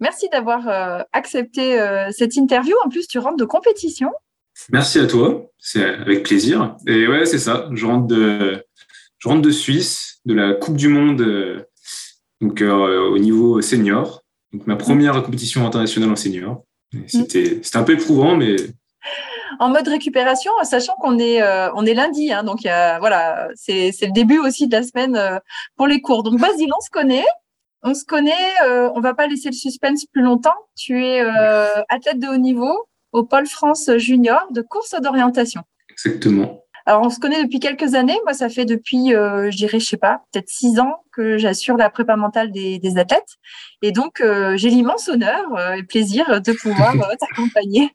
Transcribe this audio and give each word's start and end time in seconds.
Merci 0.00 0.28
d'avoir 0.30 0.68
euh, 0.68 1.02
accepté 1.12 1.80
euh, 1.80 2.10
cette 2.10 2.36
interview. 2.36 2.74
En 2.84 2.88
plus, 2.88 3.06
tu 3.06 3.18
rentres 3.18 3.36
de 3.36 3.44
compétition. 3.44 4.10
Merci 4.70 4.98
à 4.98 5.06
toi, 5.06 5.50
c'est 5.58 5.84
avec 5.84 6.24
plaisir. 6.24 6.76
Et 6.86 7.08
ouais, 7.08 7.26
c'est 7.26 7.38
ça. 7.38 7.68
Je 7.72 7.86
rentre 7.86 8.06
de, 8.06 8.64
je 9.18 9.28
rentre 9.28 9.42
de 9.42 9.50
Suisse, 9.50 10.20
de 10.24 10.34
la 10.34 10.54
Coupe 10.54 10.76
du 10.76 10.88
Monde, 10.88 11.20
euh, 11.20 11.62
donc 12.40 12.60
au 12.62 13.18
niveau 13.18 13.60
senior. 13.60 14.22
Donc 14.52 14.66
ma 14.66 14.76
première 14.76 15.20
compétition 15.22 15.66
internationale 15.66 16.10
en 16.10 16.16
senior. 16.16 16.64
C'était, 17.08 17.60
c'était 17.62 17.76
un 17.76 17.82
peu 17.82 17.94
éprouvant, 17.94 18.36
mais 18.36 18.54
en 19.58 19.68
mode 19.68 19.88
récupération, 19.88 20.52
sachant 20.62 20.94
qu'on 20.94 21.18
est 21.18 21.42
on 21.74 21.84
est 21.84 21.94
lundi, 21.94 22.32
hein, 22.32 22.44
donc 22.44 22.60
voilà, 22.62 23.48
c'est, 23.56 23.90
le 24.02 24.12
début 24.12 24.38
aussi 24.38 24.68
de 24.68 24.76
la 24.76 24.84
semaine 24.84 25.40
pour 25.76 25.88
les 25.88 26.00
cours. 26.00 26.22
Donc 26.22 26.38
Basile, 26.38 26.70
on 26.76 26.80
se 26.80 26.90
connaît. 26.90 27.24
On 27.86 27.92
se 27.92 28.06
connaît, 28.06 28.62
euh, 28.64 28.88
on 28.94 29.00
va 29.00 29.12
pas 29.12 29.26
laisser 29.26 29.50
le 29.50 29.54
suspense 29.54 30.06
plus 30.06 30.22
longtemps. 30.22 30.54
Tu 30.74 31.04
es 31.04 31.20
euh, 31.20 31.66
athlète 31.90 32.18
de 32.18 32.28
haut 32.28 32.38
niveau 32.38 32.74
au 33.12 33.24
Pôle 33.24 33.46
France 33.46 33.90
Junior 33.98 34.48
de 34.50 34.62
course 34.62 34.94
d'orientation. 35.02 35.60
Exactement. 35.90 36.62
Alors, 36.86 37.02
on 37.02 37.10
se 37.10 37.18
connaît 37.18 37.42
depuis 37.44 37.60
quelques 37.60 37.94
années. 37.94 38.18
Moi, 38.24 38.32
ça 38.32 38.48
fait 38.48 38.64
depuis, 38.64 39.14
euh, 39.14 39.50
je 39.50 39.56
dirais, 39.56 39.80
je 39.80 39.86
sais 39.86 39.98
pas, 39.98 40.22
peut-être 40.32 40.48
six 40.48 40.78
ans 40.80 41.04
que 41.12 41.36
j'assure 41.36 41.76
la 41.76 41.90
prépa 41.90 42.16
mentale 42.16 42.52
des, 42.52 42.80
athlètes. 42.96 43.36
Et 43.82 43.92
donc, 43.92 44.22
euh, 44.22 44.56
j'ai 44.56 44.70
l'immense 44.70 45.08
honneur 45.08 45.42
et 45.76 45.82
plaisir 45.82 46.40
de 46.40 46.52
pouvoir 46.52 46.94
t'accompagner 47.20 47.94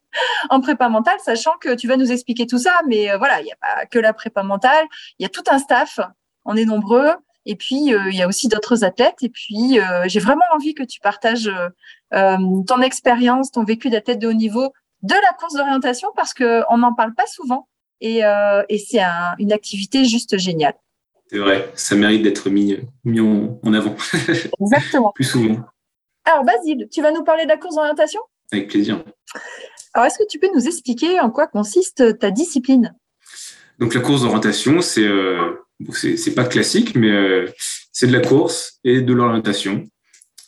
en 0.51 0.61
prépa 0.61 0.87
mentale, 0.89 1.17
sachant 1.23 1.53
que 1.59 1.73
tu 1.73 1.87
vas 1.87 1.97
nous 1.97 2.11
expliquer 2.11 2.45
tout 2.45 2.59
ça. 2.59 2.81
Mais 2.87 3.15
voilà, 3.17 3.41
il 3.41 3.45
n'y 3.45 3.51
a 3.51 3.57
pas 3.59 3.85
que 3.87 3.97
la 3.97 4.13
prépa 4.13 4.43
mentale. 4.43 4.85
Il 5.17 5.23
y 5.23 5.25
a 5.25 5.29
tout 5.29 5.43
un 5.49 5.57
staff. 5.57 5.99
On 6.45 6.55
est 6.55 6.65
nombreux. 6.65 7.13
Et 7.45 7.55
puis, 7.55 7.93
euh, 7.93 8.09
il 8.09 8.15
y 8.15 8.21
a 8.21 8.27
aussi 8.27 8.47
d'autres 8.47 8.83
athlètes. 8.83 9.17
Et 9.21 9.29
puis, 9.29 9.79
euh, 9.79 10.03
j'ai 10.07 10.19
vraiment 10.19 10.45
envie 10.53 10.73
que 10.73 10.83
tu 10.83 10.99
partages 10.99 11.51
euh, 12.13 12.37
ton 12.67 12.81
expérience, 12.81 13.51
ton 13.51 13.63
vécu 13.63 13.89
d'athlète 13.89 14.19
de 14.19 14.27
haut 14.27 14.33
niveau 14.33 14.73
de 15.01 15.13
la 15.13 15.33
course 15.39 15.53
d'orientation 15.53 16.09
parce 16.15 16.33
qu'on 16.33 16.77
n'en 16.77 16.93
parle 16.93 17.13
pas 17.15 17.25
souvent. 17.25 17.67
Et, 18.01 18.21
c'est 18.77 19.01
une 19.39 19.51
activité 19.51 20.05
juste 20.05 20.37
géniale. 20.37 20.75
C'est 21.27 21.37
vrai, 21.37 21.71
ça 21.75 21.95
mérite 21.95 22.23
d'être 22.23 22.49
mis, 22.49 22.77
en, 23.05 23.73
avant. 23.73 23.95
Exactement. 24.61 25.11
Plus 25.13 25.25
souvent. 25.25 25.59
Alors, 26.25 26.43
Basile, 26.43 26.87
tu 26.91 27.01
vas 27.01 27.11
nous 27.11 27.23
parler 27.23 27.43
de 27.43 27.49
la 27.49 27.57
course 27.57 27.75
d'orientation? 27.75 28.19
Avec 28.51 28.69
plaisir. 28.69 29.03
Alors, 29.93 30.07
est-ce 30.07 30.17
que 30.17 30.27
tu 30.27 30.39
peux 30.39 30.49
nous 30.53 30.67
expliquer 30.67 31.19
en 31.19 31.29
quoi 31.29 31.47
consiste 31.47 32.17
ta 32.19 32.31
discipline? 32.31 32.95
Donc, 33.79 33.93
la 33.93 34.01
course 34.01 34.23
d'orientation, 34.23 34.81
c'est 34.81 35.07
c'est 35.91 36.35
pas 36.35 36.45
classique, 36.45 36.95
mais 36.95 37.09
euh, 37.09 37.47
c'est 37.91 38.07
de 38.07 38.13
la 38.13 38.19
course 38.19 38.79
et 38.83 39.01
de 39.01 39.13
l'orientation. 39.13 39.83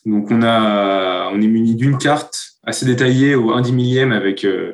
Donc 0.05 0.31
on 0.31 0.41
a, 0.41 1.29
on 1.31 1.41
est 1.41 1.47
muni 1.47 1.75
d'une 1.75 1.97
carte 1.97 2.37
assez 2.63 2.85
détaillée 2.85 3.35
au 3.35 3.51
1 3.51 3.61
dix 3.61 3.71
millième 3.71 4.11
avec, 4.11 4.45
euh, 4.45 4.73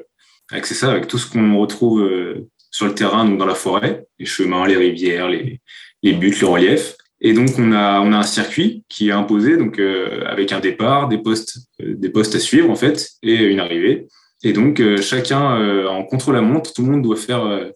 avec 0.51 0.65
c'est 0.65 0.73
ça, 0.73 0.91
avec 0.91 1.07
tout 1.07 1.17
ce 1.17 1.29
qu'on 1.29 1.57
retrouve 1.57 2.01
euh, 2.01 2.47
sur 2.71 2.85
le 2.85 2.95
terrain, 2.95 3.25
donc 3.25 3.37
dans 3.37 3.45
la 3.45 3.55
forêt, 3.55 4.05
les 4.19 4.25
chemins, 4.25 4.65
les 4.67 4.77
rivières, 4.77 5.29
les, 5.29 5.61
les 6.03 6.13
buts, 6.13 6.35
le 6.41 6.47
relief. 6.47 6.95
Et 7.19 7.33
donc 7.33 7.49
on 7.57 7.71
a, 7.71 7.99
on 8.01 8.13
a 8.13 8.17
un 8.17 8.23
circuit 8.23 8.83
qui 8.89 9.09
est 9.09 9.11
imposé, 9.11 9.57
donc 9.57 9.79
avec 9.79 10.51
un 10.51 10.59
départ, 10.59 11.07
des 11.07 11.17
postes, 11.17 11.57
des 11.79 12.09
postes 12.09 12.35
à 12.35 12.39
suivre 12.39 12.69
en 12.69 12.75
fait, 12.75 13.09
et 13.23 13.33
une 13.45 13.59
arrivée. 13.59 14.05
Et 14.43 14.53
donc 14.53 14.79
chacun 15.01 15.87
en 15.87 16.03
contre-la-montre, 16.03 16.73
tout 16.73 16.83
le 16.85 16.91
monde 16.91 17.01
doit 17.01 17.15
faire 17.15 17.71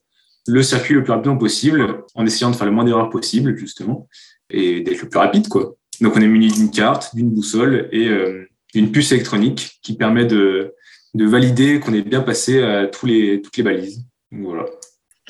le 0.47 0.63
circuit 0.63 0.93
le 0.93 1.03
plus 1.03 1.11
rapidement 1.11 1.37
possible 1.37 2.03
en 2.15 2.25
essayant 2.25 2.51
de 2.51 2.55
faire 2.55 2.65
le 2.65 2.71
moins 2.71 2.83
d'erreurs 2.83 3.09
possible, 3.09 3.55
justement, 3.57 4.07
et 4.49 4.81
d'être 4.81 5.01
le 5.01 5.09
plus 5.09 5.19
rapide, 5.19 5.47
quoi. 5.47 5.75
Donc, 6.01 6.15
on 6.15 6.21
est 6.21 6.27
muni 6.27 6.51
d'une 6.51 6.71
carte, 6.71 7.15
d'une 7.15 7.29
boussole 7.29 7.87
et 7.91 8.07
euh, 8.07 8.47
d'une 8.73 8.91
puce 8.91 9.11
électronique 9.11 9.79
qui 9.83 9.95
permet 9.95 10.25
de, 10.25 10.73
de 11.13 11.25
valider 11.25 11.79
qu'on 11.79 11.93
est 11.93 12.01
bien 12.01 12.21
passé 12.21 12.61
à 12.61 12.87
tous 12.87 13.05
les, 13.05 13.41
toutes 13.41 13.57
les 13.57 13.63
balises. 13.63 14.03
Voilà. 14.31 14.65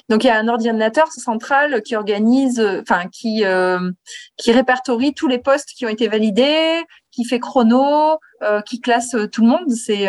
Donc 0.10 0.26
il 0.26 0.28
y 0.28 0.30
a 0.30 0.38
un 0.38 0.50
ordinateur 0.50 1.10
central 1.12 1.82
qui 1.84 1.96
organise, 1.96 2.60
enfin 2.82 3.08
qui 3.08 3.46
euh, 3.46 3.92
qui 4.36 4.52
répertorie 4.52 5.14
tous 5.14 5.28
les 5.28 5.40
postes 5.40 5.70
qui 5.70 5.86
ont 5.86 5.90
été 5.90 6.10
validés, 6.10 6.84
qui 7.12 7.24
fait 7.24 7.40
chrono, 7.40 8.18
euh, 8.44 8.60
qui 8.62 8.82
classe 8.82 9.16
tout 9.32 9.42
le 9.42 9.48
monde. 9.48 9.70
C'est 9.70 10.08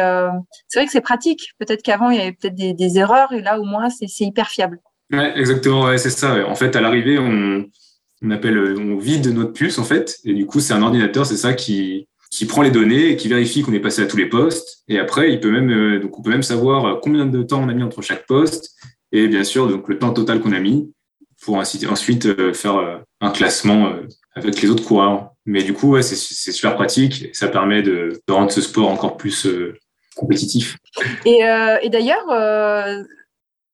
c'est 0.66 0.78
vrai 0.78 0.86
que 0.86 0.92
c'est 0.92 1.00
pratique. 1.00 1.50
Peut-être 1.58 1.82
qu'avant 1.82 2.10
il 2.10 2.19
y 2.19 2.20
avait 2.20 2.32
peut-être 2.32 2.56
des, 2.56 2.74
des, 2.74 2.98
erreurs 2.98 3.32
et 3.32 3.42
là 3.42 3.60
au 3.60 3.64
moins 3.64 3.90
c'est 3.90 4.24
hyper 4.24 4.48
fiable. 4.48 4.80
Exactement, 5.12 5.97
c'est 5.99 6.11
ça. 6.11 6.47
En 6.49 6.55
fait, 6.55 6.75
à 6.75 6.81
l'arrivée, 6.81 7.19
on, 7.19 8.31
appelle, 8.31 8.59
on 8.78 8.97
vide 8.97 9.27
notre 9.28 9.53
puce, 9.53 9.78
en 9.78 9.84
fait. 9.84 10.19
Et 10.25 10.33
du 10.33 10.47
coup, 10.47 10.61
c'est 10.61 10.73
un 10.73 10.83
ordinateur, 10.83 11.27
c'est 11.27 11.37
ça 11.37 11.53
qui, 11.53 12.09
qui 12.33 12.47
prend 12.47 12.62
les 12.62 12.71
données 12.71 13.11
et 13.11 13.17
qui 13.17 13.28
vérifie 13.28 13.62
qu'on 13.62 13.75
est 13.75 13.81
passé 13.81 14.03
à 14.03 14.06
tous 14.06 14.17
les 14.17 14.27
postes. 14.27 14.84
Et 14.89 14.99
après, 14.99 15.31
il 15.31 15.39
peut 15.39 15.50
même, 15.50 15.71
euh, 15.71 16.00
donc 16.00 16.19
on 16.19 16.23
peut 16.23 16.31
même 16.31 16.43
savoir 16.43 16.99
combien 17.00 17.27
de 17.27 17.43
temps 17.43 17.62
on 17.62 17.69
a 17.69 17.75
mis 17.75 17.83
entre 17.83 18.00
chaque 18.00 18.27
poste 18.27 18.75
et 19.12 19.28
bien 19.28 19.45
sûr, 19.45 19.69
donc 19.69 19.87
le 19.87 19.99
temps 19.99 20.15
total 20.15 20.41
qu'on 20.41 20.53
a 20.53 20.59
mis 20.59 20.91
pour 21.44 21.56
ensuite 21.56 22.25
euh, 22.25 22.55
faire 22.55 22.77
euh, 22.77 22.97
un 23.21 23.31
classement 23.31 23.93
avec 24.34 24.62
les 24.62 24.71
autres 24.71 24.84
coureurs. 24.84 25.29
Mais 25.44 25.62
du 25.62 25.75
coup, 25.75 26.00
c'est 26.00 26.17
super 26.17 26.75
pratique 26.75 27.23
et 27.25 27.34
ça 27.34 27.49
permet 27.49 27.83
de, 27.83 28.19
rendre 28.31 28.50
ce 28.50 28.62
sport 28.62 28.89
encore 28.89 29.19
plus 29.19 29.47
compétitif. 30.15 30.79
Et 31.27 31.41
d'ailleurs, 31.91 32.25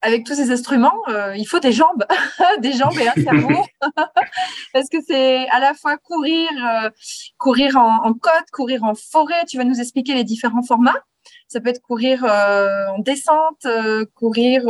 avec 0.01 0.25
tous 0.25 0.35
ces 0.35 0.51
instruments, 0.51 1.03
euh, 1.09 1.35
il 1.37 1.45
faut 1.45 1.59
des 1.59 1.73
jambes, 1.73 2.05
des 2.61 2.73
jambes 2.73 2.99
et 3.01 3.09
un 3.09 3.23
cerveau, 3.23 3.65
parce 4.73 4.89
que 4.89 4.99
c'est 5.07 5.49
à 5.49 5.59
la 5.59 5.75
fois 5.75 5.97
courir, 5.97 6.49
euh, 6.51 6.91
courir 7.37 7.77
en, 7.77 8.05
en, 8.05 8.13
côte, 8.13 8.51
courir 8.53 8.85
en 8.85 8.95
forêt. 8.95 9.45
Tu 9.49 9.57
vas 9.57 9.65
nous 9.65 9.81
expliquer 9.81 10.15
les 10.15 10.25
différents 10.25 10.63
formats. 10.63 11.05
Ça 11.49 11.61
peut 11.61 11.71
être 11.71 11.83
courir 11.83 12.25
euh, 12.25 12.87
en 12.89 12.99
descente, 12.99 13.67
courir 14.15 14.63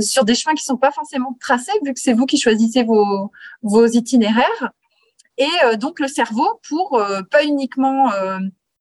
sur 0.00 0.24
des 0.24 0.34
chemins 0.34 0.54
qui 0.54 0.64
sont 0.64 0.76
pas 0.76 0.92
forcément 0.92 1.36
tracés, 1.40 1.72
vu 1.84 1.94
que 1.94 2.00
c'est 2.00 2.12
vous 2.12 2.26
qui 2.26 2.38
choisissez 2.38 2.84
vos, 2.84 3.32
vos 3.62 3.86
itinéraires. 3.86 4.72
Et 5.38 5.76
donc 5.76 6.00
le 6.00 6.08
cerveau 6.08 6.60
pour 6.68 7.02
pas 7.30 7.44
uniquement 7.44 8.10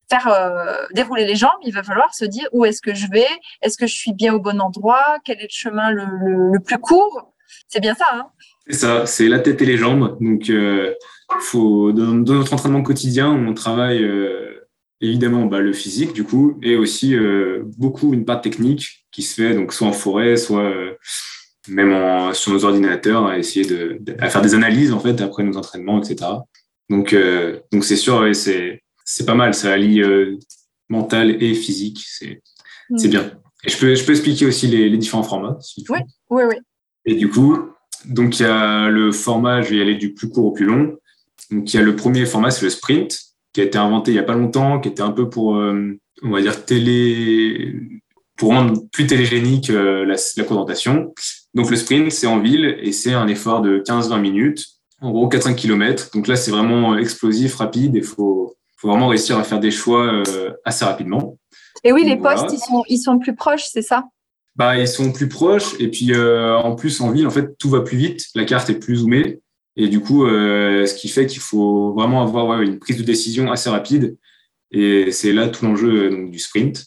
faire 0.09 0.27
euh, 0.27 0.85
dérouler 0.93 1.25
les 1.25 1.35
jambes, 1.35 1.59
il 1.63 1.73
va 1.73 1.83
falloir 1.83 2.13
se 2.13 2.25
dire 2.25 2.47
où 2.51 2.65
est-ce 2.65 2.81
que 2.81 2.93
je 2.93 3.07
vais, 3.11 3.27
est-ce 3.61 3.77
que 3.77 3.87
je 3.87 3.93
suis 3.93 4.13
bien 4.13 4.33
au 4.33 4.39
bon 4.39 4.59
endroit, 4.61 5.17
quel 5.25 5.37
est 5.39 5.43
le 5.43 5.47
chemin 5.49 5.91
le, 5.91 6.59
plus 6.59 6.77
court. 6.77 7.33
C'est 7.67 7.79
bien 7.79 7.95
ça, 7.95 8.05
hein 8.13 8.27
C'est 8.67 8.77
ça, 8.77 9.05
c'est 9.05 9.27
la 9.27 9.39
tête 9.39 9.61
et 9.61 9.65
les 9.65 9.77
jambes. 9.77 10.17
Donc, 10.19 10.49
euh, 10.49 10.93
dans, 11.53 12.13
notre 12.13 12.53
entraînement 12.53 12.83
quotidien, 12.83 13.29
on 13.29 13.53
travaille 13.53 14.03
euh, 14.03 14.67
évidemment 15.01 15.45
bah, 15.45 15.59
le 15.59 15.73
physique, 15.73 16.13
du 16.13 16.23
coup, 16.23 16.57
et 16.61 16.75
aussi 16.75 17.15
beaucoup 17.77 18.13
une 18.13 18.25
part 18.25 18.41
technique 18.41 19.05
qui 19.11 19.21
se 19.21 19.41
fait 19.41 19.53
donc 19.53 19.73
soit 19.73 19.87
en 19.87 19.93
forêt, 19.93 20.37
soit 20.37 20.71
même 21.67 22.33
sur 22.33 22.53
nos 22.53 22.65
ordinateurs, 22.65 23.27
à 23.27 23.37
essayer 23.37 23.65
de, 23.65 23.99
faire 24.27 24.41
des 24.41 24.55
analyses 24.55 24.93
en 24.93 24.99
fait 24.99 25.21
après 25.21 25.43
nos 25.43 25.57
entraînements, 25.57 26.01
etc. 26.01 26.31
Donc, 26.89 27.15
donc 27.71 27.83
c'est 27.83 27.95
sûr, 27.95 28.35
c'est 28.35 28.81
c'est 29.07 29.25
pas 29.25 29.35
mal. 29.35 29.53
Ça 29.53 29.71
allie 29.71 30.01
euh, 30.01 30.37
mental 30.89 31.41
et 31.41 31.53
physique. 31.53 32.05
C'est 32.05 32.41
mm. 32.89 33.07
bien. 33.07 33.31
Et 33.63 33.69
je 33.69 33.77
peux, 33.77 33.95
je 33.95 34.03
peux 34.03 34.11
expliquer 34.11 34.45
aussi 34.45 34.67
les, 34.67 34.95
différents 34.97 35.23
formats. 35.23 35.57
oui, 35.89 35.99
oui, 36.29 36.43
oui. 36.47 36.55
Et 37.05 37.15
du 37.15 37.29
coup, 37.29 37.57
donc 38.05 38.39
il 38.39 38.43
y 38.43 38.45
a 38.45 38.89
le 38.89 39.11
format, 39.11 39.61
je 39.61 39.69
vais 39.69 39.77
y 39.77 39.81
aller 39.81 39.95
du 39.95 40.13
plus 40.13 40.29
court 40.29 40.45
au 40.45 40.51
plus 40.51 40.65
long. 40.65 40.97
Donc 41.49 41.73
il 41.73 41.77
y 41.77 41.79
a 41.79 41.83
le 41.83 41.95
premier 41.95 42.25
format, 42.25 42.51
c'est 42.51 42.65
le 42.65 42.69
sprint, 42.69 43.17
qui 43.53 43.61
a 43.61 43.63
été 43.63 43.77
inventé 43.77 44.11
il 44.11 44.15
y 44.15 44.19
a 44.19 44.23
pas 44.23 44.35
longtemps, 44.35 44.81
qui 44.81 44.89
était 44.89 45.01
un 45.01 45.11
peu 45.11 45.29
pour, 45.29 45.55
euh, 45.55 45.97
on 46.21 46.31
va 46.31 46.41
dire, 46.41 46.65
télé, 46.65 47.75
pour 48.35 48.49
rendre 48.49 48.83
plus 48.91 49.07
télégénique 49.07 49.69
euh, 49.69 50.05
la, 50.05 50.15
la 50.35 50.43
coordination. 50.43 51.13
Donc 51.53 51.69
le 51.71 51.77
sprint, 51.77 52.11
c'est 52.11 52.27
en 52.27 52.39
ville 52.39 52.77
et 52.81 52.91
c'est 52.91 53.13
un 53.13 53.27
effort 53.27 53.61
de 53.61 53.79
15-20 53.79 54.19
minutes, 54.19 54.65
en 54.99 55.11
gros 55.11 55.29
4-5 55.29 55.55
km. 55.55 56.11
Donc 56.13 56.27
là, 56.27 56.35
c'est 56.35 56.51
vraiment 56.51 56.97
explosif, 56.97 57.55
rapide, 57.55 57.95
il 57.95 58.03
faut, 58.03 58.56
faut 58.77 58.87
vraiment 58.87 59.07
réussir 59.07 59.37
à 59.37 59.43
faire 59.43 59.59
des 59.59 59.71
choix 59.71 60.05
euh, 60.05 60.51
assez 60.63 60.85
rapidement. 60.85 61.37
Et 61.83 61.91
oui, 61.91 62.05
les 62.05 62.15
postes, 62.15 62.51
ils 62.53 62.59
sont, 62.59 62.83
ils 62.87 62.99
sont 62.99 63.19
plus 63.19 63.35
proches, 63.35 63.65
c'est 63.65 63.81
ça? 63.81 64.05
Bah, 64.55 64.77
Ils 64.77 64.87
sont 64.87 65.11
plus 65.11 65.27
proches. 65.27 65.79
Et 65.79 65.89
puis, 65.89 66.13
euh, 66.13 66.55
en 66.55 66.75
plus, 66.75 67.01
en 67.01 67.11
ville, 67.11 67.27
en 67.27 67.31
fait, 67.31 67.57
tout 67.57 67.69
va 67.69 67.81
plus 67.81 67.97
vite. 67.97 68.25
La 68.35 68.45
carte 68.45 68.69
est 68.69 68.79
plus 68.79 68.97
zoomée. 68.97 69.39
Et 69.75 69.87
du 69.89 69.99
coup, 69.99 70.25
euh, 70.25 70.85
ce 70.85 70.95
qui 70.95 71.07
fait 71.07 71.27
qu'il 71.27 71.41
faut 71.41 71.93
vraiment 71.93 72.23
avoir 72.23 72.61
une 72.61 72.79
prise 72.79 72.97
de 72.97 73.03
décision 73.03 73.51
assez 73.51 73.69
rapide. 73.69 74.17
Et 74.71 75.11
c'est 75.11 75.33
là 75.33 75.47
tout 75.49 75.65
l'enjeu 75.65 76.27
du 76.29 76.39
sprint. 76.39 76.85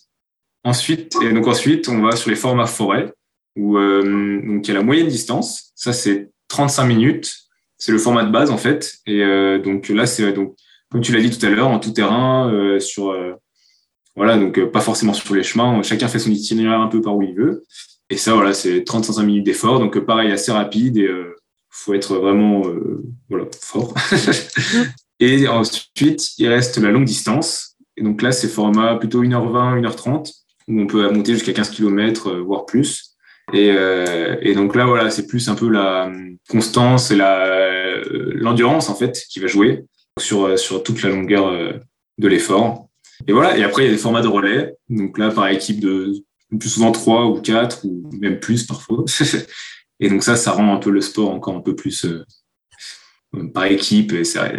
Ensuite, 0.64 1.14
et 1.22 1.32
donc 1.32 1.46
ensuite, 1.46 1.88
on 1.88 2.02
va 2.02 2.16
sur 2.16 2.30
les 2.30 2.36
formats 2.36 2.66
forêt, 2.66 3.14
où 3.56 3.78
donc 3.78 4.66
il 4.66 4.68
y 4.68 4.70
a 4.72 4.74
la 4.74 4.82
moyenne 4.82 5.06
distance. 5.06 5.72
Ça, 5.74 5.92
c'est 5.94 6.30
35 6.48 6.84
minutes. 6.84 7.34
C'est 7.78 7.92
le 7.92 7.98
format 7.98 8.24
de 8.24 8.30
base 8.30 8.50
en 8.50 8.58
fait. 8.58 8.96
Et 9.06 9.24
donc 9.64 9.88
là, 9.88 10.04
c'est 10.04 10.32
donc 10.32 10.56
comme 10.90 11.00
tu 11.00 11.12
l'as 11.12 11.20
dit 11.20 11.36
tout 11.36 11.44
à 11.44 11.50
l'heure, 11.50 11.68
en 11.68 11.78
tout 11.78 11.92
terrain, 11.92 12.78
sur 12.80 13.14
voilà, 14.16 14.36
donc 14.36 14.62
pas 14.70 14.80
forcément 14.80 15.12
sur 15.12 15.34
les 15.34 15.42
chemins. 15.42 15.82
Chacun 15.82 16.08
fait 16.08 16.18
son 16.18 16.30
itinéraire 16.30 16.80
un 16.80 16.88
peu 16.88 17.00
par 17.00 17.16
où 17.16 17.22
il 17.22 17.34
veut. 17.34 17.64
Et 18.10 18.16
ça, 18.16 18.34
voilà, 18.34 18.52
c'est 18.52 18.80
30-35 18.80 19.24
minutes 19.24 19.46
d'effort. 19.46 19.78
Donc, 19.78 19.98
pareil, 20.00 20.32
assez 20.32 20.50
rapide 20.50 20.96
et 20.96 21.06
euh, 21.06 21.36
faut 21.70 21.94
être 21.94 22.16
vraiment 22.16 22.66
euh, 22.66 23.04
voilà, 23.28 23.46
fort. 23.60 23.94
et 25.20 25.46
ensuite, 25.46 26.36
il 26.38 26.48
reste 26.48 26.78
la 26.78 26.90
longue 26.90 27.04
distance. 27.04 27.76
Et 27.96 28.02
donc 28.02 28.20
là, 28.22 28.32
c'est 28.32 28.48
format 28.48 28.96
plutôt 28.96 29.22
1h20, 29.22 29.80
1h30, 29.80 30.32
où 30.68 30.80
on 30.80 30.86
peut 30.86 31.08
monter 31.12 31.34
jusqu'à 31.34 31.52
15 31.52 31.70
km, 31.70 32.28
euh, 32.28 32.40
voire 32.40 32.66
plus. 32.66 33.16
Et, 33.52 33.70
euh, 33.72 34.54
donc 34.54 34.74
là, 34.74 34.86
voilà, 34.86 35.10
c'est 35.10 35.26
plus 35.26 35.48
un 35.48 35.54
peu 35.54 35.68
la 35.68 36.10
constance 36.48 37.10
et 37.10 37.16
l'endurance, 37.16 38.88
en 38.88 38.94
fait, 38.94 39.24
qui 39.28 39.38
va 39.40 39.46
jouer 39.46 39.84
sur, 40.18 40.58
sur 40.58 40.82
toute 40.82 41.02
la 41.02 41.10
longueur 41.10 41.80
de 42.18 42.28
l'effort. 42.28 42.88
Et 43.26 43.32
voilà, 43.32 43.56
et 43.56 43.62
après, 43.62 43.82
il 43.82 43.86
y 43.86 43.88
a 43.90 43.92
des 43.92 43.98
formats 43.98 44.22
de 44.22 44.28
relais. 44.28 44.74
Donc 44.88 45.18
là, 45.18 45.30
par 45.30 45.48
équipe 45.48 45.80
de 45.80 46.12
plus 46.58 46.68
souvent 46.68 46.92
trois 46.92 47.26
ou 47.26 47.40
quatre 47.40 47.84
ou 47.84 48.10
même 48.18 48.40
plus 48.40 48.66
parfois. 48.66 49.04
et 50.00 50.08
donc 50.08 50.22
ça, 50.22 50.36
ça 50.36 50.52
rend 50.52 50.74
un 50.74 50.78
peu 50.78 50.90
le 50.90 51.00
sport 51.00 51.30
encore 51.30 51.54
un 51.54 51.60
peu 51.60 51.76
plus 51.76 52.04
euh, 52.04 52.24
par 53.54 53.64
équipe 53.66 54.12
et 54.12 54.24
ça, 54.24 54.50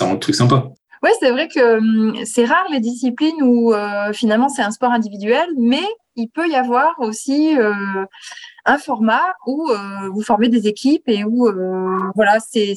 rend 0.00 0.12
le 0.14 0.18
truc 0.18 0.34
sympa. 0.34 0.68
Oui, 1.02 1.10
c'est 1.18 1.30
vrai 1.30 1.48
que 1.48 1.78
hum, 1.78 2.14
c'est 2.24 2.44
rare 2.44 2.66
les 2.70 2.80
disciplines 2.80 3.42
où 3.42 3.72
euh, 3.72 4.12
finalement 4.12 4.48
c'est 4.48 4.62
un 4.62 4.70
sport 4.70 4.92
individuel, 4.92 5.48
mais 5.58 5.82
il 6.14 6.28
peut 6.28 6.48
y 6.48 6.54
avoir 6.54 6.94
aussi 6.98 7.56
euh, 7.58 8.04
un 8.66 8.78
format 8.78 9.34
où 9.46 9.70
vous 10.12 10.22
formez 10.22 10.48
des 10.48 10.66
équipes 10.68 11.08
et 11.08 11.24
où 11.24 11.48
voilà, 12.14 12.38
c'est 12.40 12.74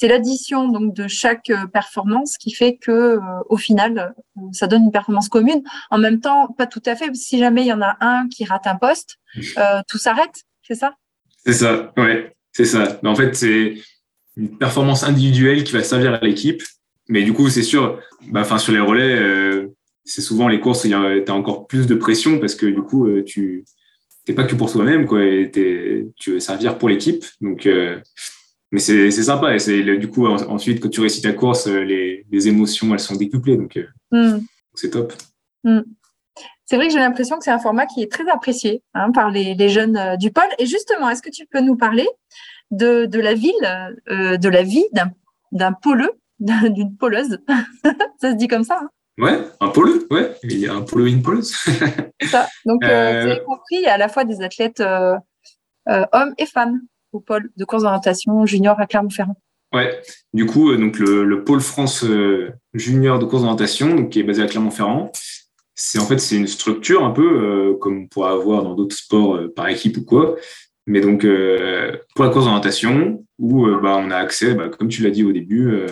c'est 0.00 0.08
l'addition 0.08 0.68
donc 0.68 0.94
de 0.94 1.08
chaque 1.08 1.50
euh, 1.50 1.66
performance 1.66 2.38
qui 2.38 2.54
fait 2.54 2.76
que 2.76 2.90
euh, 2.90 3.18
au 3.50 3.58
final 3.58 4.14
euh, 4.38 4.40
ça 4.50 4.66
donne 4.66 4.84
une 4.84 4.92
performance 4.92 5.28
commune. 5.28 5.62
En 5.90 5.98
même 5.98 6.20
temps, 6.20 6.48
pas 6.56 6.66
tout 6.66 6.82
à 6.86 6.96
fait. 6.96 7.14
Si 7.14 7.38
jamais 7.38 7.62
il 7.62 7.66
y 7.66 7.72
en 7.72 7.82
a 7.82 7.98
un 8.00 8.26
qui 8.28 8.46
rate 8.46 8.66
un 8.66 8.76
poste, 8.76 9.18
tout 9.88 9.98
s'arrête. 9.98 10.44
C'est 10.62 10.74
ça? 10.74 10.94
C'est 11.44 11.52
ça. 11.52 11.92
Ouais, 11.98 12.34
c'est 12.52 12.64
ça. 12.64 12.98
En 13.04 13.14
fait, 13.14 13.34
c'est 13.34 13.74
une 14.38 14.56
performance 14.56 15.02
individuelle 15.02 15.64
qui 15.64 15.72
va 15.72 15.82
servir 15.82 16.14
à 16.14 16.20
l'équipe. 16.20 16.62
Mais 17.08 17.22
du 17.22 17.34
coup, 17.34 17.50
c'est 17.50 17.62
sûr. 17.62 18.00
Bah, 18.28 18.40
enfin, 18.40 18.56
sur 18.56 18.72
les 18.72 18.80
relais, 18.80 19.68
c'est 20.04 20.22
souvent 20.22 20.48
les 20.48 20.60
courses 20.60 20.84
où 20.84 20.88
tu 20.88 20.94
as 20.94 21.34
encore 21.34 21.66
plus 21.66 21.86
de 21.86 21.94
pression 21.94 22.38
parce 22.38 22.54
que 22.54 22.66
du 22.66 22.80
coup, 22.80 23.06
tu 23.26 23.64
n'es 24.26 24.34
pas 24.34 24.44
que 24.44 24.54
pour 24.54 24.72
toi-même, 24.72 25.04
quoi. 25.06 25.20
tu 25.52 26.32
veux 26.32 26.40
servir 26.40 26.78
pour 26.78 26.88
l'équipe. 26.88 27.24
Donc 27.42 27.68
mais 28.72 28.78
c'est 28.78 29.10
sympa. 29.10 29.54
Et 29.54 29.58
c'est 29.58 29.82
du 29.96 30.08
coup, 30.08 30.26
ensuite, 30.26 30.80
quand 30.80 30.88
tu 30.88 31.00
récites 31.00 31.24
ta 31.24 31.32
course, 31.32 31.66
euh, 31.66 31.80
les, 31.80 32.24
les 32.30 32.48
émotions, 32.48 32.92
elles 32.92 33.00
sont 33.00 33.16
décuplées. 33.16 33.56
Donc, 33.56 33.76
euh, 33.76 33.86
hmm. 34.12 34.40
c'est 34.74 34.90
top. 34.90 35.12
Hmm. 35.64 35.80
C'est 36.64 36.76
vrai 36.76 36.86
que 36.86 36.92
j'ai 36.92 37.00
l'impression 37.00 37.36
que 37.36 37.44
c'est 37.44 37.50
un 37.50 37.58
format 37.58 37.86
qui 37.86 38.02
est 38.02 38.10
très 38.10 38.28
apprécié 38.30 38.82
hein, 38.94 39.10
par 39.10 39.30
les, 39.30 39.54
les, 39.54 39.68
jeunes 39.68 39.96
euh, 39.96 40.16
du 40.16 40.30
pôle. 40.30 40.44
Et 40.58 40.66
justement, 40.66 41.10
est-ce 41.10 41.22
que 41.22 41.30
tu 41.30 41.46
peux 41.46 41.60
nous 41.60 41.76
parler 41.76 42.08
de, 42.70 43.06
de 43.06 43.18
la 43.18 43.34
ville, 43.34 43.52
de 44.08 44.48
la 44.48 44.62
vie 44.62 44.86
d'un 45.50 45.72
pôleux, 45.72 46.12
d'une 46.38 46.96
poleuse 46.96 47.38
Ça 48.20 48.30
se 48.30 48.36
dit 48.36 48.46
comme 48.46 48.62
ça 48.62 48.80
hein 48.82 48.90
Ouais, 49.18 49.38
un 49.58 49.68
pôleux, 49.68 50.06
ouais. 50.10 50.34
Il 50.44 50.58
y 50.58 50.68
a 50.68 50.72
un 50.72 50.82
pôleux 50.82 51.08
et 51.08 51.10
une 51.10 51.22
poleuse. 51.22 51.52
c'est 52.20 52.28
ça. 52.28 52.48
Donc, 52.64 52.82
vous 52.82 52.88
avez 52.88 53.42
compris, 53.44 53.84
à 53.86 53.98
la 53.98 54.08
fois 54.08 54.24
des 54.24 54.40
athlètes 54.40 54.80
hommes 54.80 56.34
et 56.38 56.46
femmes 56.46 56.80
au 57.12 57.20
pôle 57.20 57.50
de 57.56 57.64
course 57.64 57.82
d'orientation 57.82 58.46
junior 58.46 58.78
à 58.80 58.86
Clermont-Ferrand. 58.86 59.36
Ouais, 59.72 60.00
du 60.34 60.46
coup, 60.46 60.70
euh, 60.70 60.76
donc 60.76 60.98
le, 60.98 61.44
pôle 61.44 61.60
France 61.60 62.04
euh, 62.04 62.52
junior 62.74 63.18
de 63.18 63.24
course 63.24 63.42
d'orientation, 63.42 64.06
qui 64.06 64.20
est 64.20 64.24
basé 64.24 64.42
à 64.42 64.46
Clermont-Ferrand, 64.46 65.12
c'est 65.74 65.98
en 65.98 66.06
fait 66.06 66.18
c'est 66.18 66.36
une 66.36 66.48
structure 66.48 67.04
un 67.04 67.10
peu 67.10 67.22
euh, 67.22 67.76
comme 67.78 68.02
on 68.02 68.06
pourrait 68.06 68.32
avoir 68.32 68.64
dans 68.64 68.74
d'autres 68.74 68.96
sports 68.96 69.38
par 69.54 69.68
équipe 69.68 69.96
ou 69.96 70.04
quoi, 70.04 70.36
mais 70.86 71.00
donc 71.00 71.24
pour 72.14 72.24
la 72.24 72.30
course 72.30 72.46
d'orientation 72.46 73.24
où 73.38 73.66
bah, 73.80 73.96
on 73.98 74.10
a 74.10 74.16
accès, 74.16 74.54
bah, 74.54 74.68
comme 74.68 74.88
tu 74.88 75.02
l'as 75.02 75.10
dit 75.10 75.22
au 75.22 75.30
début, 75.30 75.86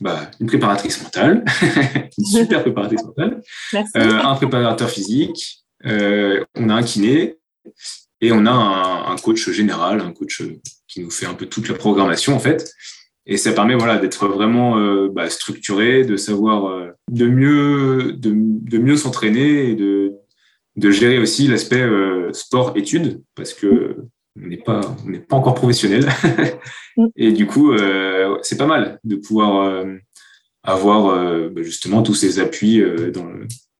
bah, 0.00 0.30
une 0.40 0.46
préparatrice 0.46 1.02
mentale, 1.02 1.44
une 2.18 2.24
super 2.24 2.62
préparatrice 2.62 3.04
mentale, 3.04 3.42
un 3.94 4.34
préparateur 4.36 4.88
physique, 4.88 5.62
on 5.84 6.68
a 6.70 6.74
un 6.74 6.82
kiné 6.82 7.36
et 8.22 8.30
on 8.30 8.46
a 8.46 8.52
un, 8.52 9.16
coach 9.16 9.50
général, 9.50 10.00
un 10.00 10.12
coach 10.12 10.42
qui 10.86 11.00
nous 11.00 11.10
fait 11.10 11.26
un 11.26 11.34
peu 11.34 11.46
toute 11.46 11.68
la 11.68 11.74
programmation 11.74 12.34
en 12.34 12.38
fait. 12.38 12.72
Et 13.26 13.36
ça 13.36 13.52
permet 13.52 13.74
voilà 13.74 13.98
d'être 13.98 14.26
vraiment 14.28 14.78
euh, 14.78 15.08
bah, 15.12 15.28
structuré, 15.28 16.04
de 16.04 16.16
savoir 16.16 16.66
euh, 16.66 16.90
de 17.10 17.26
mieux 17.26 18.12
de, 18.12 18.78
mieux 18.78 18.96
s'entraîner 18.96 19.70
et 19.70 19.74
de 19.74 20.14
de 20.76 20.90
gérer 20.90 21.18
aussi 21.18 21.48
l'aspect 21.48 21.82
euh, 21.82 22.32
sport 22.32 22.72
études 22.76 23.22
parce 23.34 23.52
que 23.52 23.96
on 24.40 24.46
n'est 24.46 24.56
pas 24.56 24.80
on 25.04 25.10
n'est 25.10 25.18
pas 25.18 25.36
encore 25.36 25.54
professionnel 25.54 26.08
et 27.16 27.32
du 27.32 27.46
coup 27.46 27.76
c'est 28.40 28.56
pas 28.56 28.66
mal 28.66 28.98
de 29.04 29.16
pouvoir 29.16 29.84
avoir 30.62 31.50
bah, 31.50 31.62
justement 31.62 32.02
tous 32.02 32.14
ces 32.14 32.38
appuis 32.38 32.82
dans 33.12 33.28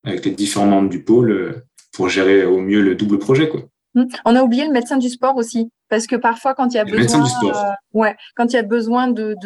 avec 0.04 0.24
les 0.26 0.32
différents 0.32 0.66
membres 0.66 0.90
du 0.90 1.02
pôle 1.02 1.64
pour 1.94 2.10
gérer 2.10 2.44
au 2.44 2.60
mieux 2.60 2.82
le 2.82 2.94
double 2.94 3.18
projet 3.18 3.48
quoi. 3.48 3.62
Hmm. 3.94 4.04
On 4.24 4.34
a 4.36 4.42
oublié 4.42 4.64
le 4.64 4.72
médecin 4.72 4.96
du 4.96 5.08
sport 5.08 5.36
aussi, 5.36 5.70
parce 5.88 6.06
que 6.06 6.16
parfois 6.16 6.54
quand 6.54 6.68
il 6.68 6.76
y 6.76 6.78
a 6.78 6.84
besoin, 6.84 7.26
euh, 7.44 7.52
ouais, 7.92 8.16
quand 8.36 8.46
il 8.46 8.54
y 8.54 8.58
a 8.58 8.62
besoin 8.62 9.08
de, 9.08 9.36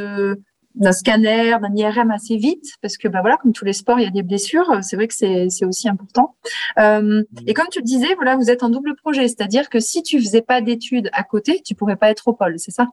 d'un 0.77 0.93
scanner, 0.93 1.57
d'un 1.61 1.75
IRM 1.75 2.13
assez 2.13 2.37
vite, 2.37 2.65
parce 2.81 2.97
que 2.97 3.09
bah 3.09 3.23
voilà, 3.23 3.39
comme 3.39 3.53
tous 3.53 3.65
les 3.65 3.73
sports, 3.73 3.99
il 3.99 4.05
y 4.05 4.07
a 4.07 4.11
des 4.11 4.23
blessures. 4.23 4.71
C'est 4.83 4.95
vrai 4.95 5.09
que 5.09 5.15
c'est 5.15 5.65
aussi 5.65 5.89
important. 5.89 6.37
Euh, 6.79 7.25
et 7.47 7.55
comme 7.55 7.67
tu 7.71 7.81
le 7.81 7.85
disais, 7.85 8.15
voilà, 8.15 8.37
vous 8.37 8.51
êtes 8.51 8.63
en 8.63 8.69
double 8.69 8.95
projet, 8.95 9.27
c'est-à-dire 9.27 9.69
que 9.69 9.81
si 9.81 10.03
tu 10.03 10.21
faisais 10.21 10.43
pas 10.43 10.61
d'études 10.61 11.11
à 11.13 11.25
côté, 11.25 11.61
tu 11.65 11.75
pourrais 11.75 11.97
pas 11.97 12.11
être 12.11 12.29
au 12.29 12.33
pôle, 12.33 12.59
c'est 12.59 12.71
ça? 12.71 12.87